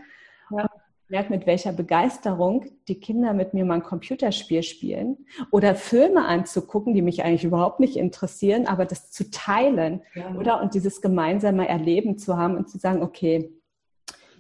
Ja 1.11 1.19
merke, 1.19 1.33
mit 1.33 1.47
welcher 1.47 1.73
Begeisterung 1.73 2.67
die 2.87 3.01
Kinder 3.01 3.33
mit 3.33 3.53
mir 3.53 3.65
mal 3.65 3.75
ein 3.75 3.83
Computerspiel 3.83 4.63
spielen 4.63 5.27
oder 5.51 5.75
Filme 5.75 6.25
anzugucken, 6.25 6.95
die 6.95 7.03
mich 7.03 7.25
eigentlich 7.25 7.43
überhaupt 7.43 7.81
nicht 7.81 7.97
interessieren, 7.97 8.69
aber 8.69 8.87
das 8.87 9.11
zu 9.11 9.29
teilen, 9.29 10.03
ja. 10.15 10.33
oder? 10.37 10.63
Und 10.63 10.75
dieses 10.75 11.03
gemeinsame 11.03 11.69
Erleben 11.69 12.17
zu 12.17 12.37
haben 12.37 12.57
und 12.57 12.71
zu 12.71 12.79
sagen, 12.79 13.03
okay, 13.03 13.51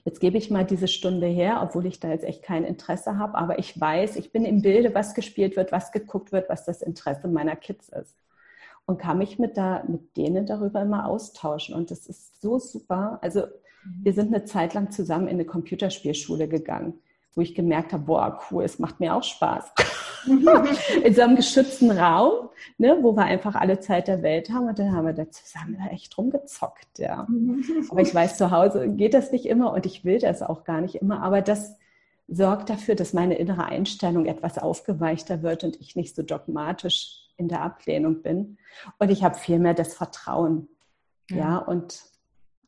jetzt 0.04 0.20
gebe 0.20 0.38
ich 0.38 0.50
mal 0.50 0.64
diese 0.64 0.86
Stunde 0.86 1.26
her, 1.26 1.60
obwohl 1.60 1.86
ich 1.86 1.98
da 1.98 2.08
jetzt 2.08 2.24
echt 2.24 2.44
kein 2.44 2.64
Interesse 2.64 3.18
habe, 3.18 3.36
aber 3.36 3.58
ich 3.58 3.78
weiß, 3.78 4.14
ich 4.14 4.30
bin 4.30 4.44
im 4.44 4.62
Bilde, 4.62 4.94
was 4.94 5.14
gespielt 5.14 5.56
wird, 5.56 5.72
was 5.72 5.90
geguckt 5.90 6.30
wird, 6.30 6.48
was 6.48 6.64
das 6.64 6.82
Interesse 6.82 7.26
meiner 7.26 7.56
Kids 7.56 7.88
ist. 7.88 8.16
Und 8.86 8.98
kann 8.98 9.18
mich 9.18 9.40
mit, 9.40 9.56
da, 9.56 9.82
mit 9.88 10.16
denen 10.16 10.46
darüber 10.46 10.82
immer 10.82 11.06
austauschen. 11.06 11.74
Und 11.74 11.90
das 11.90 12.06
ist 12.06 12.40
so 12.40 12.58
super. 12.58 13.18
Also 13.22 13.42
wir 13.84 14.12
sind 14.12 14.34
eine 14.34 14.44
Zeit 14.44 14.74
lang 14.74 14.90
zusammen 14.90 15.28
in 15.28 15.34
eine 15.34 15.44
Computerspielschule 15.44 16.48
gegangen, 16.48 16.94
wo 17.34 17.40
ich 17.40 17.54
gemerkt 17.54 17.92
habe, 17.92 18.04
boah, 18.04 18.40
cool, 18.50 18.64
es 18.64 18.78
macht 18.78 19.00
mir 19.00 19.14
auch 19.14 19.22
Spaß. 19.22 19.72
in 21.04 21.14
so 21.14 21.22
einem 21.22 21.36
geschützten 21.36 21.90
Raum, 21.90 22.50
ne, 22.76 22.98
wo 23.00 23.16
wir 23.16 23.24
einfach 23.24 23.54
alle 23.54 23.80
Zeit 23.80 24.08
der 24.08 24.22
Welt 24.22 24.50
haben 24.50 24.68
und 24.68 24.78
dann 24.78 24.92
haben 24.92 25.06
wir 25.06 25.14
da 25.14 25.30
zusammen 25.30 25.76
echt 25.90 26.16
rumgezockt, 26.18 26.98
ja. 26.98 27.26
aber 27.88 28.00
ich 28.02 28.14
weiß, 28.14 28.36
zu 28.36 28.50
Hause 28.50 28.88
geht 28.90 29.14
das 29.14 29.32
nicht 29.32 29.46
immer 29.46 29.72
und 29.72 29.86
ich 29.86 30.04
will 30.04 30.18
das 30.18 30.42
auch 30.42 30.64
gar 30.64 30.80
nicht 30.82 30.96
immer, 30.96 31.22
aber 31.22 31.40
das 31.40 31.76
sorgt 32.30 32.70
dafür, 32.70 32.94
dass 32.94 33.12
meine 33.12 33.34
innere 33.34 33.64
Einstellung 33.64 34.26
etwas 34.26 34.56
aufgeweichter 34.56 35.42
wird 35.42 35.64
und 35.64 35.80
ich 35.80 35.96
nicht 35.96 36.14
so 36.14 36.22
dogmatisch 36.22 37.28
in 37.36 37.48
der 37.48 37.62
Ablehnung 37.62 38.22
bin. 38.22 38.58
Und 38.98 39.10
ich 39.10 39.24
habe 39.24 39.34
viel 39.34 39.58
mehr 39.58 39.74
das 39.74 39.94
Vertrauen, 39.94 40.68
ja, 41.28 41.36
ja 41.36 41.58
und 41.58 42.02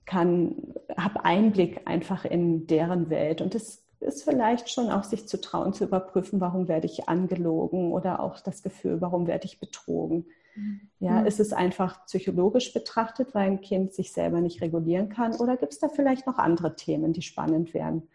kann, 0.04 0.74
habe 0.96 1.24
Einblick 1.24 1.82
einfach 1.86 2.24
in 2.24 2.66
deren 2.66 3.10
Welt. 3.10 3.40
Und 3.40 3.54
es 3.54 3.84
ist 4.00 4.24
vielleicht 4.24 4.70
schon 4.70 4.90
auch 4.90 5.04
sich 5.04 5.28
zu 5.28 5.40
trauen, 5.40 5.72
zu 5.72 5.84
überprüfen, 5.84 6.40
warum 6.40 6.68
werde 6.68 6.86
ich 6.86 7.08
angelogen 7.08 7.92
oder 7.92 8.20
auch 8.20 8.40
das 8.40 8.62
Gefühl, 8.62 9.00
warum 9.00 9.26
werde 9.26 9.46
ich 9.46 9.60
betrogen. 9.60 10.26
Mhm. 10.54 10.80
Ja, 10.98 11.20
mhm. 11.20 11.26
ist 11.26 11.40
es 11.40 11.52
einfach 11.52 12.04
psychologisch 12.06 12.72
betrachtet, 12.72 13.34
weil 13.34 13.50
ein 13.50 13.60
Kind 13.60 13.94
sich 13.94 14.12
selber 14.12 14.40
nicht 14.40 14.60
regulieren 14.60 15.08
kann? 15.08 15.34
Oder 15.36 15.56
gibt 15.56 15.72
es 15.72 15.78
da 15.78 15.88
vielleicht 15.88 16.26
noch 16.26 16.38
andere 16.38 16.76
Themen, 16.76 17.12
die 17.12 17.22
spannend 17.22 17.74
wären, 17.74 18.08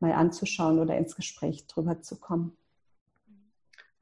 mal 0.00 0.12
anzuschauen 0.12 0.78
oder 0.78 0.96
ins 0.96 1.16
Gespräch 1.16 1.66
drüber 1.66 2.00
zu 2.00 2.18
kommen? 2.18 2.56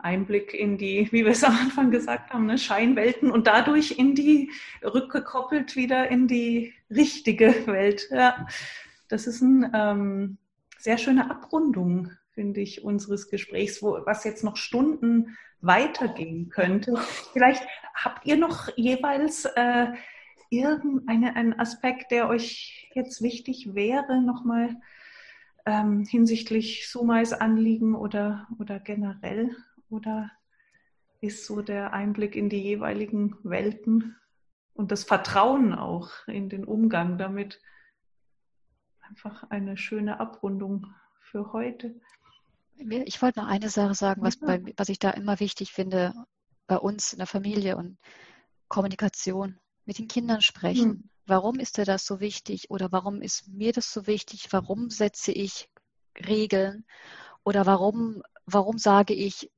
Einblick 0.05 0.55
in 0.55 0.79
die, 0.79 1.09
wie 1.13 1.25
wir 1.25 1.33
es 1.33 1.45
am 1.45 1.57
Anfang 1.57 1.91
gesagt 1.91 2.33
haben, 2.33 2.47
ne, 2.47 2.59
Scheinwelten 2.59 3.31
und 3.31 3.47
dadurch 3.47 3.99
in 3.99 4.15
die, 4.15 4.51
rückgekoppelt 4.83 5.77
wieder 5.77 6.09
in 6.09 6.29
die 6.29 6.75
richtige 6.91 7.67
Welt. 7.67 8.09
Ja, 8.11 8.47
das 9.09 9.27
ist 9.27 9.43
eine 9.43 9.71
ähm, 9.75 10.39
sehr 10.79 10.99
schöne 10.99 11.31
Abrundung, 11.31 12.11
finde 12.33 12.61
ich, 12.61 12.85
unseres 12.85 13.29
Gesprächs, 13.29 13.83
wo, 13.83 13.99
was 14.05 14.25
jetzt 14.25 14.45
noch 14.45 14.57
Stunden 14.57 15.37
weitergehen 15.61 16.49
könnte. 16.49 16.97
Vielleicht 17.33 17.63
habt 17.95 18.27
ihr 18.27 18.37
noch 18.37 18.69
jeweils 18.77 19.45
äh, 19.45 19.89
irgendeinen 20.49 21.59
Aspekt, 21.59 22.11
der 22.11 22.29
euch 22.29 22.91
jetzt 22.95 23.23
wichtig 23.23 23.75
wäre, 23.75 24.21
nochmal 24.21 24.77
ähm, 25.67 26.05
hinsichtlich 26.05 26.89
Sumais 26.89 27.33
Anliegen 27.33 27.95
oder, 27.95 28.49
oder 28.59 28.81
generell 28.81 29.55
oder 29.91 30.31
ist 31.21 31.45
so 31.45 31.61
der 31.63 31.93
Einblick 31.93 32.35
in 32.35 32.49
die 32.49 32.63
jeweiligen 32.63 33.37
Welten 33.43 34.17
und 34.73 34.91
das 34.91 35.05
Vertrauen 35.05 35.75
auch 35.75 36.11
in 36.27 36.49
den 36.49 36.65
Umgang 36.65 37.19
damit 37.19 37.61
einfach 39.01 39.51
eine 39.51 39.77
schöne 39.77 40.21
Abrundung 40.21 40.87
für 41.21 41.53
heute? 41.53 42.01
Ich 42.77 43.21
wollte 43.21 43.41
noch 43.41 43.49
eine 43.49 43.69
Sache 43.69 43.95
sagen, 43.95 44.23
was, 44.23 44.39
bei, 44.39 44.63
was 44.77 44.89
ich 44.89 44.99
da 44.99 45.11
immer 45.11 45.39
wichtig 45.41 45.73
finde 45.73 46.15
bei 46.67 46.79
uns 46.79 47.13
in 47.13 47.19
der 47.19 47.27
Familie 47.27 47.77
und 47.77 47.99
Kommunikation. 48.69 49.59
Mit 49.85 49.99
den 49.99 50.09
Kindern 50.09 50.41
sprechen. 50.41 50.91
Hm. 50.91 51.11
Warum 51.27 51.59
ist 51.59 51.77
dir 51.77 51.85
das 51.85 52.07
so 52.07 52.21
wichtig 52.21 52.71
oder 52.71 52.93
warum 52.93 53.21
ist 53.21 53.49
mir 53.49 53.73
das 53.73 53.93
so 53.93 54.07
wichtig? 54.07 54.53
Warum 54.53 54.89
setze 54.89 55.33
ich 55.33 55.69
Regeln 56.17 56.87
oder 57.45 57.67
warum, 57.67 58.23
warum 58.47 58.79
sage 58.79 59.15
ich, 59.15 59.51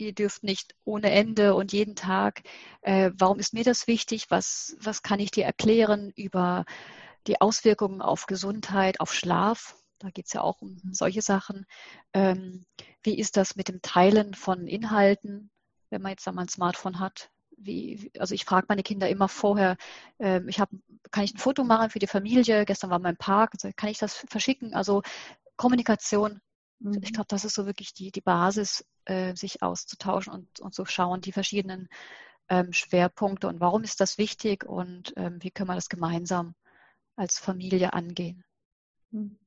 ihr 0.00 0.14
dürft 0.14 0.42
nicht 0.42 0.74
ohne 0.84 1.10
Ende 1.10 1.54
und 1.54 1.72
jeden 1.72 1.96
Tag. 1.96 2.42
Äh, 2.82 3.10
warum 3.16 3.38
ist 3.38 3.54
mir 3.54 3.64
das 3.64 3.86
wichtig? 3.86 4.26
Was, 4.30 4.76
was 4.80 5.02
kann 5.02 5.20
ich 5.20 5.30
dir 5.30 5.44
erklären 5.44 6.10
über 6.16 6.64
die 7.26 7.40
Auswirkungen 7.40 8.02
auf 8.02 8.26
Gesundheit, 8.26 9.00
auf 9.00 9.14
Schlaf? 9.14 9.76
Da 9.98 10.10
geht 10.10 10.26
es 10.26 10.32
ja 10.32 10.40
auch 10.42 10.62
um 10.62 10.78
solche 10.92 11.22
Sachen. 11.22 11.66
Ähm, 12.14 12.64
wie 13.02 13.18
ist 13.18 13.36
das 13.36 13.56
mit 13.56 13.68
dem 13.68 13.82
Teilen 13.82 14.34
von 14.34 14.66
Inhalten? 14.66 15.50
wenn 15.90 16.02
man 16.02 16.10
jetzt 16.10 16.26
einmal 16.26 16.44
ein 16.44 16.48
Smartphone 16.48 17.00
hat. 17.00 17.30
Wie, 17.56 18.10
also 18.18 18.34
ich 18.34 18.44
frage 18.46 18.66
meine 18.68 18.82
Kinder 18.82 19.08
immer 19.10 19.28
vorher, 19.28 19.76
äh, 20.18 20.40
ich 20.48 20.60
habe, 20.60 20.78
kann 21.10 21.24
ich 21.24 21.34
ein 21.34 21.38
Foto 21.38 21.62
machen 21.62 21.90
für 21.90 21.98
die 21.98 22.06
Familie? 22.06 22.64
Gestern 22.64 22.90
war 22.90 22.98
mein 22.98 23.16
Park, 23.16 23.50
also 23.54 23.68
kann 23.76 23.90
ich 23.90 23.98
das 23.98 24.14
verschicken? 24.14 24.72
Also 24.72 25.02
Kommunikation, 25.56 26.40
mhm. 26.80 27.00
ich 27.02 27.12
glaube, 27.12 27.28
das 27.28 27.44
ist 27.44 27.54
so 27.54 27.66
wirklich 27.66 27.94
die, 27.94 28.10
die 28.10 28.20
Basis, 28.20 28.84
äh, 29.04 29.34
sich 29.34 29.62
auszutauschen 29.62 30.32
und, 30.32 30.60
und 30.60 30.74
zu 30.74 30.84
schauen, 30.84 31.20
die 31.20 31.32
verschiedenen 31.32 31.88
ähm, 32.48 32.72
Schwerpunkte 32.72 33.48
und 33.48 33.60
warum 33.60 33.84
ist 33.84 34.00
das 34.00 34.18
wichtig 34.18 34.64
und 34.64 35.12
ähm, 35.16 35.38
wie 35.40 35.50
können 35.50 35.68
wir 35.68 35.76
das 35.76 35.88
gemeinsam 35.88 36.54
als 37.16 37.38
Familie 37.38 37.92
angehen. 37.92 38.44
Mhm. 39.10 39.38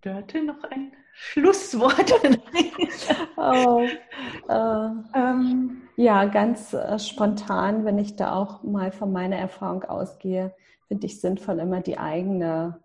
Dörte 0.00 0.42
noch 0.42 0.62
ein 0.64 0.92
Schlusswort. 1.14 2.12
oh, 3.36 3.86
äh, 4.48 5.18
ähm, 5.18 5.88
ja, 5.96 6.26
ganz 6.26 6.74
äh, 6.74 6.98
spontan, 6.98 7.84
wenn 7.84 7.98
ich 7.98 8.16
da 8.16 8.34
auch 8.34 8.62
mal 8.62 8.92
von 8.92 9.12
meiner 9.12 9.36
Erfahrung 9.36 9.82
ausgehe, 9.84 10.54
finde 10.88 11.06
ich 11.06 11.20
sinnvoll, 11.20 11.58
immer 11.58 11.80
die 11.80 11.98
eigene 11.98 12.80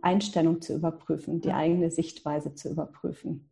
Einstellung 0.00 0.60
zu 0.60 0.74
überprüfen, 0.74 1.40
die 1.40 1.52
eigene 1.52 1.90
Sichtweise 1.90 2.54
zu 2.54 2.70
überprüfen 2.70 3.50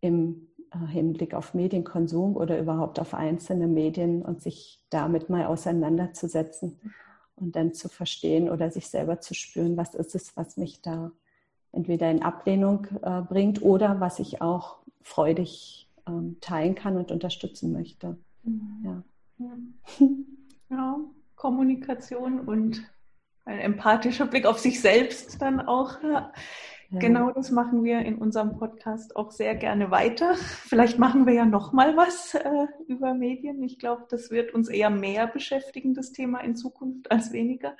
im 0.00 0.48
äh, 0.70 0.86
Hinblick 0.86 1.34
auf 1.34 1.54
Medienkonsum 1.54 2.36
oder 2.36 2.58
überhaupt 2.58 2.98
auf 2.98 3.14
einzelne 3.14 3.66
Medien 3.66 4.22
und 4.22 4.42
sich 4.42 4.84
damit 4.90 5.30
mal 5.30 5.46
auseinanderzusetzen 5.46 6.80
und 7.36 7.56
dann 7.56 7.72
zu 7.74 7.88
verstehen 7.88 8.48
oder 8.50 8.70
sich 8.70 8.88
selber 8.88 9.20
zu 9.20 9.34
spüren, 9.34 9.76
was 9.76 9.94
ist 9.94 10.14
es, 10.14 10.36
was 10.36 10.56
mich 10.56 10.82
da 10.82 11.12
entweder 11.72 12.10
in 12.10 12.22
Ablehnung 12.22 12.86
äh, 13.02 13.22
bringt 13.22 13.62
oder 13.62 14.00
was 14.00 14.18
ich 14.18 14.40
auch 14.40 14.78
freudig 15.02 15.88
ähm, 16.06 16.36
teilen 16.40 16.74
kann 16.74 16.96
und 16.96 17.10
unterstützen 17.10 17.72
möchte. 17.72 18.16
Mhm. 18.42 18.84
Ja. 18.84 19.02
ja, 20.70 20.98
Kommunikation 21.34 22.40
und 22.40 22.82
ein 23.44 23.58
empathischer 23.58 24.26
Blick 24.26 24.46
auf 24.46 24.58
sich 24.58 24.80
selbst 24.80 25.40
dann 25.40 25.60
auch. 25.60 26.02
Ja. 26.02 26.32
Genau 27.00 27.30
das 27.32 27.50
machen 27.50 27.82
wir 27.82 28.00
in 28.00 28.16
unserem 28.18 28.56
Podcast 28.56 29.16
auch 29.16 29.32
sehr 29.32 29.56
gerne 29.56 29.90
weiter. 29.90 30.34
Vielleicht 30.34 30.98
machen 30.98 31.26
wir 31.26 31.34
ja 31.34 31.44
noch 31.44 31.72
mal 31.72 31.96
was 31.96 32.34
äh, 32.34 32.66
über 32.86 33.14
Medien. 33.14 33.62
Ich 33.62 33.78
glaube, 33.78 34.04
das 34.08 34.30
wird 34.30 34.54
uns 34.54 34.68
eher 34.68 34.90
mehr 34.90 35.26
beschäftigen, 35.26 35.94
das 35.94 36.12
Thema 36.12 36.38
in 36.40 36.54
Zukunft 36.54 37.10
als 37.10 37.32
weniger. 37.32 37.76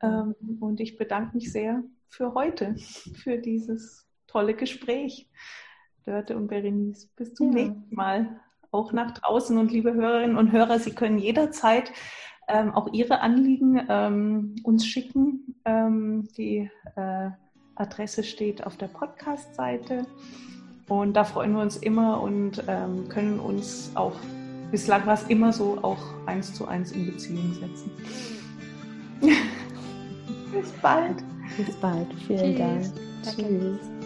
Ähm, 0.00 0.34
und 0.60 0.80
ich 0.80 0.96
bedanke 0.96 1.36
mich 1.36 1.52
sehr 1.52 1.82
für 2.08 2.32
heute, 2.34 2.76
für 3.14 3.36
dieses 3.38 4.06
tolle 4.26 4.54
Gespräch. 4.54 5.28
Dörte 6.06 6.36
und 6.36 6.48
Berenice, 6.48 7.08
bis 7.14 7.34
zum 7.34 7.54
ja. 7.54 7.64
nächsten 7.64 7.94
Mal. 7.94 8.40
Auch 8.72 8.92
nach 8.92 9.10
draußen 9.10 9.58
und 9.58 9.72
liebe 9.72 9.92
Hörerinnen 9.92 10.36
und 10.36 10.52
Hörer, 10.52 10.78
Sie 10.78 10.92
können 10.92 11.18
jederzeit 11.18 11.92
ähm, 12.48 12.72
auch 12.74 12.92
Ihre 12.92 13.20
Anliegen 13.20 13.80
ähm, 13.88 14.56
uns 14.62 14.86
schicken. 14.86 15.54
Ähm, 15.64 16.28
die 16.36 16.70
äh, 16.96 17.30
Adresse 17.74 18.24
steht 18.24 18.66
auf 18.66 18.76
der 18.76 18.88
Podcast-Seite. 18.88 20.06
Und 20.88 21.14
da 21.14 21.24
freuen 21.24 21.52
wir 21.52 21.62
uns 21.62 21.76
immer 21.76 22.20
und 22.20 22.64
ähm, 22.66 23.08
können 23.08 23.38
uns 23.38 23.92
auch, 23.94 24.16
bislang 24.72 25.06
war 25.06 25.14
es 25.14 25.22
immer 25.28 25.52
so, 25.52 25.78
auch 25.82 26.02
eins 26.26 26.52
zu 26.52 26.66
eins 26.66 26.90
in 26.92 27.06
Beziehung 27.06 27.54
setzen. 27.54 27.90
Bis 30.52 30.72
bald. 30.82 31.22
Bis 31.56 31.76
bald. 31.76 32.12
Vielen 32.26 32.56
Tschüss. 32.56 32.92
Dank. 33.22 33.36
Tschüss. 33.36 33.99